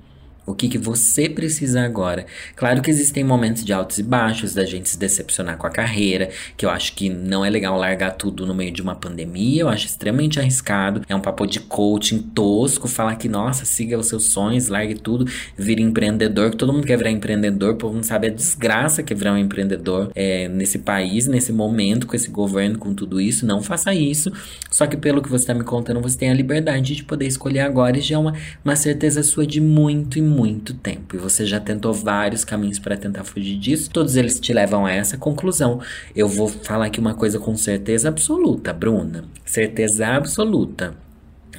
O 0.45 0.53
que, 0.53 0.67
que 0.67 0.77
você 0.77 1.27
precisa 1.27 1.81
agora? 1.81 2.27
Claro 2.55 2.79
que 2.81 2.91
existem 2.91 3.23
momentos 3.23 3.65
de 3.65 3.73
altos 3.73 3.97
e 3.97 4.03
baixos, 4.03 4.53
da 4.53 4.63
gente 4.63 4.87
se 4.89 4.97
decepcionar 4.97 5.57
com 5.57 5.65
a 5.65 5.71
carreira, 5.71 6.29
que 6.55 6.65
eu 6.65 6.69
acho 6.69 6.93
que 6.93 7.09
não 7.09 7.43
é 7.43 7.49
legal 7.49 7.75
largar 7.75 8.11
tudo 8.11 8.45
no 8.45 8.53
meio 8.53 8.71
de 8.71 8.79
uma 8.79 8.93
pandemia, 8.93 9.63
eu 9.63 9.69
acho 9.69 9.87
extremamente 9.87 10.39
arriscado. 10.39 11.01
É 11.09 11.15
um 11.15 11.19
papo 11.19 11.47
de 11.47 11.59
coaching 11.59 12.19
tosco, 12.19 12.87
falar 12.87 13.15
que, 13.15 13.27
nossa, 13.27 13.65
siga 13.65 13.97
os 13.97 14.07
seus 14.07 14.25
sonhos, 14.25 14.67
largue 14.67 14.93
tudo, 14.93 15.25
vire 15.57 15.81
empreendedor, 15.81 16.51
que 16.51 16.57
todo 16.57 16.71
mundo 16.71 16.85
quer 16.85 16.97
virar 16.97 17.09
empreendedor, 17.09 17.73
o 17.73 17.77
povo 17.77 17.95
não 17.95 18.03
sabe 18.03 18.27
a 18.27 18.29
desgraça 18.29 19.01
que 19.01 19.13
é 19.13 19.15
virar 19.15 19.33
um 19.33 19.37
empreendedor 19.39 20.11
é, 20.13 20.47
nesse 20.47 20.77
país, 20.77 21.25
nesse 21.25 21.51
momento, 21.51 22.05
com 22.05 22.15
esse 22.15 22.29
governo, 22.29 22.77
com 22.77 22.93
tudo 22.93 23.19
isso. 23.19 23.47
Não 23.47 23.63
faça 23.63 23.95
isso. 23.95 24.31
Só 24.69 24.85
que 24.85 24.95
pelo 24.95 25.23
que 25.23 25.29
você 25.29 25.43
está 25.43 25.55
me 25.55 25.63
contando, 25.63 25.99
você 25.99 26.15
tem 26.15 26.29
a 26.29 26.33
liberdade 26.35 26.95
de 26.95 27.03
poder 27.03 27.25
escolher 27.25 27.61
agora 27.61 27.97
e 27.97 28.01
já 28.01 28.15
é 28.15 28.17
uma, 28.19 28.33
uma 28.63 28.75
certeza 28.75 29.23
sua 29.23 29.47
de 29.47 29.59
muito 29.59 30.19
e 30.19 30.21
muito 30.21 30.34
muito 30.35 30.73
tempo 30.73 31.15
e 31.15 31.19
você 31.19 31.45
já 31.45 31.59
tentou 31.59 31.93
vários 31.93 32.43
caminhos 32.43 32.77
para 32.77 32.97
tentar 32.97 33.23
fugir 33.23 33.57
disso, 33.57 33.89
todos 33.89 34.15
eles 34.15 34.39
te 34.39 34.53
levam 34.53 34.85
a 34.85 34.91
essa 34.91 35.17
conclusão. 35.17 35.79
Eu 36.15 36.27
vou 36.27 36.47
falar 36.49 36.87
aqui 36.87 36.99
uma 36.99 37.13
coisa 37.13 37.39
com 37.39 37.55
certeza 37.55 38.09
absoluta, 38.09 38.73
Bruna. 38.73 39.23
Certeza 39.45 40.07
absoluta. 40.07 40.95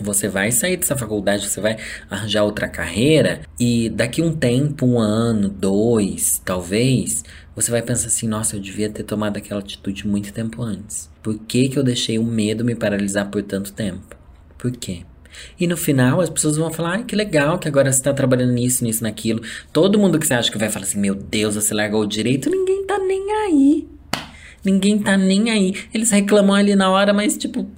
Você 0.01 0.29
vai 0.29 0.53
sair 0.53 0.77
dessa 0.77 0.95
faculdade, 0.97 1.49
você 1.49 1.61
vai 1.61 1.79
arranjar 2.11 2.45
outra 2.45 2.69
carreira 2.69 3.41
e 3.59 3.89
daqui 3.89 4.21
um 4.21 4.35
tempo, 4.37 4.85
um 4.85 4.99
ano, 4.99 5.49
dois, 5.49 6.41
talvez, 6.45 7.25
você 7.55 7.71
vai 7.71 7.81
pensar 7.81 8.09
assim: 8.09 8.29
nossa, 8.29 8.57
eu 8.57 8.61
devia 8.61 8.91
ter 8.91 9.05
tomado 9.05 9.39
aquela 9.39 9.61
atitude 9.61 10.07
muito 10.07 10.33
tempo 10.33 10.63
antes. 10.63 11.09
Por 11.23 11.39
que, 11.39 11.71
que 11.71 11.79
eu 11.79 11.83
deixei 11.83 12.19
o 12.19 12.25
medo 12.25 12.65
me 12.65 12.75
paralisar 12.75 13.31
por 13.31 13.43
tanto 13.43 13.73
tempo? 13.73 14.15
Por 14.59 14.71
quê? 14.73 15.05
E 15.59 15.67
no 15.67 15.77
final 15.77 16.21
as 16.21 16.31
pessoas 16.31 16.57
vão 16.57 16.73
falar: 16.73 16.93
ai, 16.93 17.05
que 17.05 17.17
legal 17.17 17.59
que 17.59 17.69
agora 17.69 17.93
você 17.93 18.03
tá 18.03 18.13
trabalhando 18.13 18.53
nisso, 18.53 18.85
nisso, 18.85 19.03
naquilo. 19.03 19.43
Todo 19.73 19.99
mundo 19.99 20.19
que 20.19 20.27
você 20.27 20.35
acha 20.35 20.51
que 20.51 20.59
vai 20.59 20.69
falar 20.69 20.85
assim: 20.85 21.01
meu 21.01 21.15
Deus, 21.15 21.55
você 21.55 21.75
largou 21.75 22.03
o 22.03 22.07
direito, 22.07 22.51
ninguém 22.51 22.85
tá 22.87 22.99
nem 22.99 23.33
aí. 23.33 23.89
Ninguém 24.65 24.99
tá 24.99 25.17
nem 25.17 25.51
aí. 25.51 25.75
Eles 25.95 26.11
reclamam 26.11 26.55
ali 26.55 26.75
na 26.75 26.91
hora, 26.91 27.13
mas 27.13 27.37
tipo, 27.37 27.69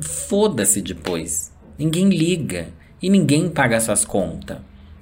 foda-se 0.00 0.82
depois. 0.82 1.52
Ninguém 1.78 2.08
liga. 2.08 2.68
E 3.02 3.08
ninguém 3.08 3.48
paga 3.48 3.80
suas 3.80 4.04
contas. 4.04 4.58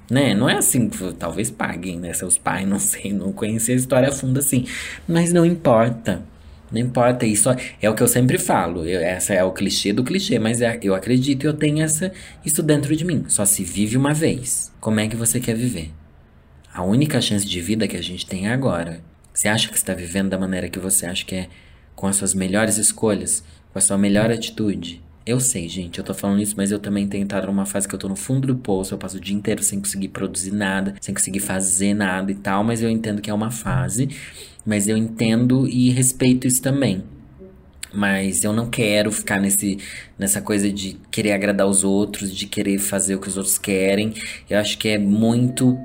Né? 0.09 0.33
Não 0.35 0.47
é 0.47 0.57
assim 0.57 0.87
que 0.87 1.13
talvez 1.13 1.49
paguem, 1.49 1.99
né? 1.99 2.13
Seus 2.13 2.37
pais, 2.37 2.67
não 2.69 2.79
sei, 2.79 3.11
não 3.11 3.31
conheci 3.31 3.71
a 3.71 3.75
história 3.75 4.09
a 4.09 4.11
fundo 4.11 4.39
assim. 4.39 4.65
Mas 5.07 5.33
não 5.33 5.45
importa. 5.45 6.23
Não 6.71 6.81
importa, 6.81 7.25
isso 7.25 7.49
é 7.81 7.89
o 7.89 7.93
que 7.93 8.01
eu 8.01 8.07
sempre 8.07 8.37
falo. 8.37 8.85
Eu, 8.85 8.99
essa 8.99 9.33
é 9.33 9.43
o 9.43 9.51
clichê 9.51 9.93
do 9.93 10.03
clichê, 10.03 10.39
mas 10.39 10.61
é, 10.61 10.79
eu 10.81 10.95
acredito 10.95 11.43
e 11.43 11.47
eu 11.47 11.53
tenho 11.53 11.83
essa, 11.83 12.11
isso 12.43 12.63
dentro 12.63 12.95
de 12.95 13.05
mim. 13.05 13.25
Só 13.27 13.45
se 13.45 13.63
vive 13.63 13.95
uma 13.97 14.13
vez. 14.13 14.73
Como 14.79 14.99
é 14.99 15.07
que 15.07 15.15
você 15.15 15.39
quer 15.39 15.55
viver? 15.55 15.91
A 16.73 16.83
única 16.83 17.21
chance 17.21 17.45
de 17.45 17.61
vida 17.61 17.87
que 17.87 17.95
a 17.95 18.03
gente 18.03 18.25
tem 18.25 18.47
é 18.47 18.53
agora. 18.53 19.01
Você 19.33 19.47
acha 19.47 19.69
que 19.69 19.77
está 19.77 19.93
vivendo 19.93 20.29
da 20.29 20.39
maneira 20.39 20.69
que 20.69 20.79
você 20.79 21.05
acha 21.05 21.25
que 21.25 21.35
é, 21.35 21.49
com 21.95 22.07
as 22.07 22.15
suas 22.15 22.33
melhores 22.33 22.77
escolhas, 22.77 23.43
com 23.71 23.77
a 23.77 23.81
sua 23.81 23.97
melhor 23.97 24.31
atitude? 24.31 25.03
Eu 25.25 25.39
sei, 25.39 25.67
gente, 25.67 25.97
eu 25.97 26.03
tô 26.03 26.13
falando 26.13 26.39
isso, 26.39 26.53
mas 26.55 26.71
eu 26.71 26.77
também 26.77 27.07
tenho 27.07 27.23
entrado 27.23 27.47
numa 27.47 27.65
fase 27.65 27.87
que 27.87 27.95
eu 27.95 27.99
tô 27.99 28.07
no 28.07 28.15
fundo 28.15 28.45
do 28.45 28.55
poço, 28.55 28.93
eu 28.93 28.97
passo 28.97 29.17
o 29.17 29.19
dia 29.19 29.35
inteiro 29.35 29.63
sem 29.63 29.79
conseguir 29.79 30.09
produzir 30.09 30.51
nada, 30.51 30.93
sem 31.01 31.15
conseguir 31.15 31.39
fazer 31.39 31.95
nada 31.95 32.31
e 32.31 32.35
tal, 32.35 32.63
mas 32.63 32.83
eu 32.83 32.89
entendo 32.89 33.21
que 33.21 33.29
é 33.29 33.33
uma 33.33 33.49
fase, 33.49 34.07
mas 34.65 34.87
eu 34.87 34.97
entendo 34.97 35.67
e 35.67 35.89
respeito 35.89 36.47
isso 36.47 36.61
também. 36.61 37.03
Mas 37.93 38.43
eu 38.43 38.51
não 38.51 38.69
quero 38.69 39.11
ficar 39.11 39.39
nesse, 39.39 39.77
nessa 40.19 40.41
coisa 40.41 40.69
de 40.69 40.97
querer 41.09 41.31
agradar 41.31 41.65
os 41.67 41.83
outros, 41.83 42.35
de 42.35 42.45
querer 42.45 42.77
fazer 42.77 43.15
o 43.15 43.19
que 43.19 43.29
os 43.29 43.37
outros 43.37 43.57
querem. 43.57 44.13
Eu 44.49 44.59
acho 44.59 44.77
que 44.77 44.89
é 44.89 44.97
muito 44.97 45.77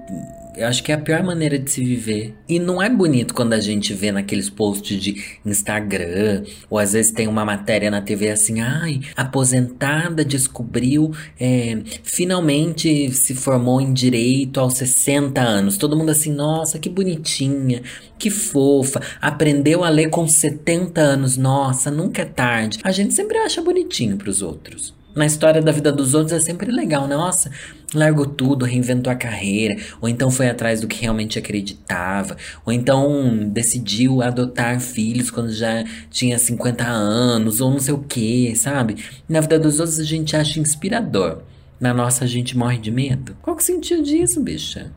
eu 0.61 0.66
acho 0.66 0.83
que 0.83 0.92
é 0.92 0.94
a 0.94 0.99
pior 0.99 1.23
maneira 1.23 1.59
de 1.59 1.70
se 1.70 1.83
viver. 1.83 2.35
E 2.46 2.59
não 2.59 2.83
é 2.83 2.90
bonito 2.90 3.33
quando 3.33 3.55
a 3.55 3.61
gente 3.61 3.94
vê 3.94 4.12
naqueles 4.12 4.51
posts 4.51 5.01
de 5.01 5.25
Instagram, 5.44 6.44
ou 6.68 6.79
às 6.79 6.92
vezes 6.92 7.12
tem 7.12 7.27
uma 7.27 7.46
matéria 7.46 7.90
na 7.90 8.03
TV 8.03 8.29
assim, 8.29 8.61
ai, 8.61 9.01
aposentada 9.16 10.23
descobriu, 10.23 11.12
é, 11.40 11.79
finalmente 12.03 13.11
se 13.12 13.35
formou 13.35 13.81
em 13.81 13.94
direito 13.94 14.61
aos 14.61 14.75
60 14.75 15.40
anos. 15.40 15.79
Todo 15.79 15.96
mundo 15.96 16.11
assim, 16.11 16.33
nossa, 16.33 16.79
que 16.79 16.90
bonitinha, 16.90 17.83
que 18.18 18.29
fofa, 18.29 19.01
aprendeu 19.18 19.83
a 19.83 19.88
ler 19.88 20.11
com 20.11 20.29
70 20.29 21.01
anos, 21.01 21.38
nossa, 21.38 21.90
nunca 21.90 22.20
é 22.20 22.27
tarde. 22.27 22.81
A 22.85 22.92
gente 22.92 23.14
sempre 23.14 23.38
acha 23.38 23.62
bonitinho 23.62 24.18
pros 24.18 24.42
outros. 24.42 24.99
Na 25.14 25.27
história 25.27 25.61
da 25.61 25.73
vida 25.73 25.90
dos 25.90 26.14
outros 26.14 26.33
é 26.33 26.40
sempre 26.40 26.70
legal, 26.70 27.09
né? 27.09 27.16
Nossa, 27.16 27.51
largou 27.92 28.27
tudo, 28.27 28.64
reinventou 28.64 29.12
a 29.12 29.16
carreira, 29.16 29.77
ou 30.01 30.09
então 30.09 30.31
foi 30.31 30.49
atrás 30.49 30.81
do 30.81 30.87
que 30.87 31.01
realmente 31.03 31.38
acreditava, 31.38 32.37
ou 32.64 32.73
então 32.73 33.49
decidiu 33.49 34.23
adotar 34.23 34.81
filhos 34.81 35.31
quando 35.31 35.53
já 35.53 35.85
tinha 36.11 36.38
50 36.38 36.85
anos, 36.85 37.61
ou 37.61 37.70
não 37.70 37.81
sei 37.81 37.92
o 37.92 37.99
que, 37.99 38.55
sabe? 38.55 38.96
Na 39.29 39.40
vida 39.40 39.59
dos 39.59 39.81
outros 39.81 39.99
a 39.99 40.05
gente 40.05 40.37
acha 40.37 40.61
inspirador. 40.61 41.42
Na 41.81 41.92
nossa 41.92 42.25
a 42.25 42.29
gente 42.29 42.57
morre 42.57 42.79
de 42.79 42.90
medo. 42.90 43.37
Qual 43.42 43.57
que 43.57 43.62
é 43.62 43.64
o 43.64 43.66
sentido 43.66 44.03
disso, 44.03 44.40
bicha? 44.40 44.92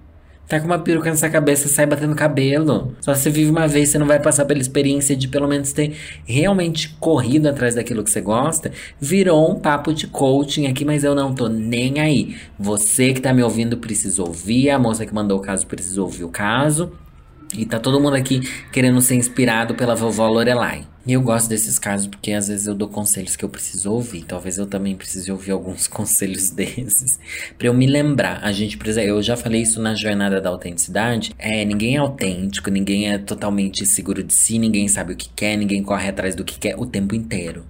Tá 0.53 0.59
com 0.59 0.67
uma 0.67 0.77
peruca 0.77 1.09
nessa 1.09 1.27
cabeça, 1.31 1.67
sai 1.67 1.87
batendo 1.87 2.13
cabelo. 2.13 2.95
Só 3.01 3.15
você 3.15 3.27
vive 3.31 3.49
uma 3.49 3.67
vez, 3.67 3.89
você 3.89 3.97
não 3.97 4.05
vai 4.05 4.19
passar 4.19 4.45
pela 4.45 4.59
experiência 4.59 5.15
de 5.15 5.27
pelo 5.27 5.47
menos 5.47 5.73
ter 5.73 5.95
realmente 6.27 6.89
corrido 6.99 7.47
atrás 7.47 7.73
daquilo 7.73 8.03
que 8.03 8.11
você 8.11 8.21
gosta. 8.21 8.71
Virou 9.01 9.51
um 9.51 9.55
papo 9.55 9.91
de 9.91 10.05
coaching 10.05 10.67
aqui, 10.67 10.85
mas 10.85 11.03
eu 11.03 11.15
não 11.15 11.33
tô 11.33 11.49
nem 11.49 11.99
aí. 11.99 12.35
Você 12.59 13.13
que 13.13 13.19
tá 13.19 13.33
me 13.33 13.41
ouvindo 13.41 13.77
precisa 13.77 14.21
ouvir, 14.21 14.69
a 14.69 14.77
moça 14.77 15.07
que 15.07 15.15
mandou 15.15 15.39
o 15.39 15.41
caso 15.41 15.65
precisa 15.65 16.03
ouvir 16.03 16.23
o 16.23 16.29
caso. 16.29 16.91
E 17.57 17.65
tá 17.65 17.79
todo 17.79 17.99
mundo 17.99 18.15
aqui 18.15 18.41
querendo 18.71 18.99
ser 19.01 19.15
inspirado 19.15 19.75
pela 19.75 19.95
vovó 19.95 20.27
Lorelai. 20.27 20.87
E 21.05 21.11
eu 21.11 21.21
gosto 21.21 21.49
desses 21.49 21.77
casos 21.77 22.07
porque 22.07 22.31
às 22.31 22.47
vezes 22.47 22.65
eu 22.65 22.73
dou 22.73 22.87
conselhos 22.87 23.35
que 23.35 23.43
eu 23.43 23.49
preciso 23.49 23.91
ouvir. 23.91 24.23
Talvez 24.23 24.57
eu 24.57 24.65
também 24.65 24.95
precise 24.95 25.31
ouvir 25.31 25.51
alguns 25.51 25.85
conselhos 25.87 26.49
desses. 26.49 27.19
para 27.57 27.67
eu 27.67 27.73
me 27.73 27.85
lembrar. 27.85 28.39
A 28.41 28.51
gente 28.51 28.77
precisa. 28.77 29.03
Eu 29.03 29.21
já 29.21 29.35
falei 29.35 29.61
isso 29.61 29.81
na 29.81 29.93
jornada 29.93 30.39
da 30.39 30.49
autenticidade. 30.49 31.33
É, 31.37 31.65
ninguém 31.65 31.95
é 31.95 31.99
autêntico, 31.99 32.69
ninguém 32.69 33.11
é 33.11 33.17
totalmente 33.17 33.85
seguro 33.85 34.23
de 34.23 34.33
si, 34.33 34.57
ninguém 34.57 34.87
sabe 34.87 35.13
o 35.13 35.17
que 35.17 35.29
quer, 35.35 35.57
ninguém 35.57 35.83
corre 35.83 36.07
atrás 36.07 36.35
do 36.35 36.43
que 36.45 36.57
quer 36.57 36.75
o 36.77 36.85
tempo 36.85 37.13
inteiro. 37.13 37.65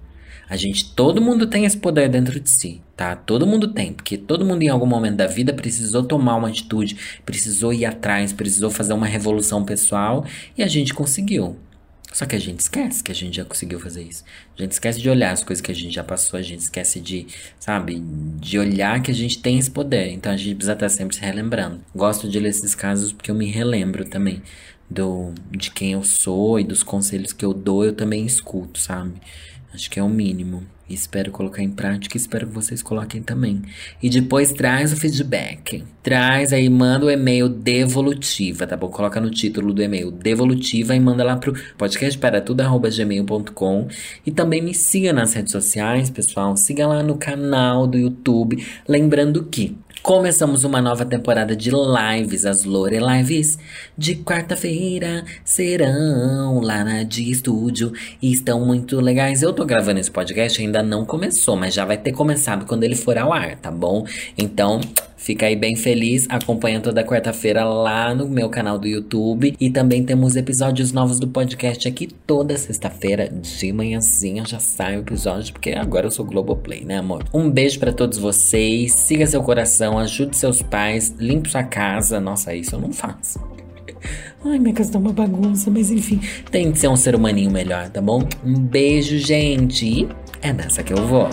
A 0.54 0.56
gente, 0.56 0.94
todo 0.94 1.20
mundo 1.20 1.48
tem 1.48 1.64
esse 1.64 1.76
poder 1.76 2.08
dentro 2.08 2.38
de 2.38 2.48
si, 2.48 2.80
tá? 2.96 3.16
Todo 3.16 3.44
mundo 3.44 3.66
tem, 3.66 3.92
porque 3.92 4.16
todo 4.16 4.44
mundo 4.44 4.62
em 4.62 4.68
algum 4.68 4.86
momento 4.86 5.16
da 5.16 5.26
vida 5.26 5.52
precisou 5.52 6.04
tomar 6.04 6.36
uma 6.36 6.46
atitude, 6.46 6.96
precisou 7.26 7.72
ir 7.72 7.84
atrás, 7.84 8.32
precisou 8.32 8.70
fazer 8.70 8.92
uma 8.92 9.04
revolução 9.04 9.64
pessoal 9.64 10.24
e 10.56 10.62
a 10.62 10.68
gente 10.68 10.94
conseguiu. 10.94 11.56
Só 12.12 12.24
que 12.24 12.36
a 12.36 12.38
gente 12.38 12.60
esquece 12.60 13.02
que 13.02 13.10
a 13.10 13.14
gente 13.16 13.38
já 13.38 13.44
conseguiu 13.44 13.80
fazer 13.80 14.04
isso. 14.04 14.22
A 14.56 14.62
gente 14.62 14.70
esquece 14.70 15.00
de 15.00 15.10
olhar 15.10 15.32
as 15.32 15.42
coisas 15.42 15.60
que 15.60 15.72
a 15.72 15.74
gente 15.74 15.92
já 15.92 16.04
passou, 16.04 16.38
a 16.38 16.42
gente 16.42 16.60
esquece 16.60 17.00
de, 17.00 17.26
sabe, 17.58 18.00
de 18.38 18.56
olhar 18.56 19.02
que 19.02 19.10
a 19.10 19.14
gente 19.14 19.40
tem 19.40 19.58
esse 19.58 19.72
poder. 19.72 20.12
Então 20.12 20.30
a 20.30 20.36
gente 20.36 20.54
precisa 20.54 20.74
estar 20.74 20.88
sempre 20.88 21.16
se 21.16 21.20
relembrando. 21.20 21.80
Gosto 21.92 22.28
de 22.28 22.38
ler 22.38 22.50
esses 22.50 22.76
casos 22.76 23.12
porque 23.12 23.28
eu 23.28 23.34
me 23.34 23.50
relembro 23.50 24.04
também 24.04 24.40
do 24.90 25.32
de 25.50 25.70
quem 25.70 25.92
eu 25.92 26.02
sou 26.02 26.60
e 26.60 26.64
dos 26.64 26.82
conselhos 26.82 27.32
que 27.32 27.44
eu 27.44 27.54
dou, 27.54 27.84
eu 27.84 27.92
também 27.92 28.24
escuto, 28.24 28.78
sabe? 28.78 29.14
Acho 29.72 29.90
que 29.90 29.98
é 29.98 30.02
o 30.02 30.08
mínimo. 30.08 30.62
Espero 30.88 31.32
colocar 31.32 31.62
em 31.62 31.70
prática, 31.70 32.16
espero 32.16 32.46
que 32.46 32.52
vocês 32.52 32.82
coloquem 32.82 33.22
também. 33.22 33.62
E 34.02 34.10
depois 34.10 34.52
traz 34.52 34.92
o 34.92 34.96
feedback. 34.96 35.82
Traz 36.02 36.52
aí, 36.52 36.68
manda 36.68 37.06
o 37.06 37.10
e-mail 37.10 37.48
devolutiva, 37.48 38.66
tá 38.66 38.76
bom? 38.76 38.88
Coloca 38.88 39.18
no 39.18 39.30
título 39.30 39.72
do 39.72 39.82
e-mail 39.82 40.10
devolutiva 40.10 40.94
e 40.94 41.00
manda 41.00 41.24
lá 41.24 41.36
pro 41.36 41.54
podcastparatudo.gmail.com. 41.78 43.88
E 44.26 44.30
também 44.30 44.60
me 44.60 44.74
siga 44.74 45.10
nas 45.12 45.32
redes 45.32 45.52
sociais, 45.52 46.10
pessoal. 46.10 46.54
Siga 46.54 46.86
lá 46.86 47.02
no 47.02 47.16
canal 47.16 47.86
do 47.86 47.96
YouTube. 47.96 48.62
Lembrando 48.86 49.44
que 49.44 49.74
Começamos 50.04 50.64
uma 50.64 50.82
nova 50.82 51.06
temporada 51.06 51.56
de 51.56 51.70
lives, 51.70 52.44
as 52.44 52.64
Lore 52.64 52.98
Lives 52.98 53.58
de 53.96 54.16
quarta-feira 54.16 55.24
serão 55.42 56.60
lá 56.60 56.84
na 56.84 57.04
de 57.04 57.30
estúdio 57.30 57.90
e 58.20 58.30
estão 58.30 58.66
muito 58.66 59.00
legais. 59.00 59.40
Eu 59.40 59.54
tô 59.54 59.64
gravando 59.64 59.98
esse 59.98 60.10
podcast, 60.10 60.60
ainda 60.60 60.82
não 60.82 61.06
começou, 61.06 61.56
mas 61.56 61.72
já 61.72 61.86
vai 61.86 61.96
ter 61.96 62.12
começado 62.12 62.66
quando 62.66 62.84
ele 62.84 62.94
for 62.94 63.16
ao 63.16 63.32
ar, 63.32 63.56
tá 63.56 63.70
bom? 63.70 64.06
Então, 64.36 64.78
Fica 65.24 65.46
aí 65.46 65.56
bem 65.56 65.74
feliz, 65.74 66.26
acompanha 66.28 66.82
toda 66.82 67.02
quarta-feira 67.02 67.64
lá 67.64 68.14
no 68.14 68.28
meu 68.28 68.50
canal 68.50 68.78
do 68.78 68.86
YouTube. 68.86 69.56
E 69.58 69.70
também 69.70 70.04
temos 70.04 70.36
episódios 70.36 70.92
novos 70.92 71.18
do 71.18 71.26
podcast 71.26 71.88
aqui 71.88 72.08
toda 72.26 72.58
sexta-feira 72.58 73.30
de 73.30 73.72
manhãzinha. 73.72 74.44
Já 74.44 74.58
sai 74.58 74.98
o 74.98 75.00
episódio, 75.00 75.54
porque 75.54 75.70
agora 75.70 76.08
eu 76.08 76.10
sou 76.10 76.26
Globoplay, 76.26 76.84
né, 76.84 76.98
amor? 76.98 77.24
Um 77.32 77.50
beijo 77.50 77.78
para 77.80 77.90
todos 77.90 78.18
vocês. 78.18 78.92
Siga 78.92 79.26
seu 79.26 79.42
coração, 79.42 79.98
ajude 79.98 80.36
seus 80.36 80.60
pais, 80.60 81.14
limpe 81.18 81.48
sua 81.48 81.62
casa. 81.62 82.20
Nossa, 82.20 82.54
isso 82.54 82.74
eu 82.74 82.80
não 82.82 82.92
faço. 82.92 83.40
Ai, 84.44 84.58
minha 84.58 84.74
casa 84.74 84.92
tá 84.92 84.98
uma 84.98 85.14
bagunça, 85.14 85.70
mas 85.70 85.90
enfim, 85.90 86.20
tem 86.50 86.70
que 86.70 86.78
ser 86.78 86.88
um 86.88 86.96
ser 86.96 87.14
humaninho 87.14 87.50
melhor, 87.50 87.88
tá 87.88 88.02
bom? 88.02 88.28
Um 88.44 88.60
beijo, 88.60 89.16
gente. 89.16 90.06
É 90.42 90.52
nessa 90.52 90.82
que 90.82 90.92
eu 90.92 91.06
vou. 91.06 91.30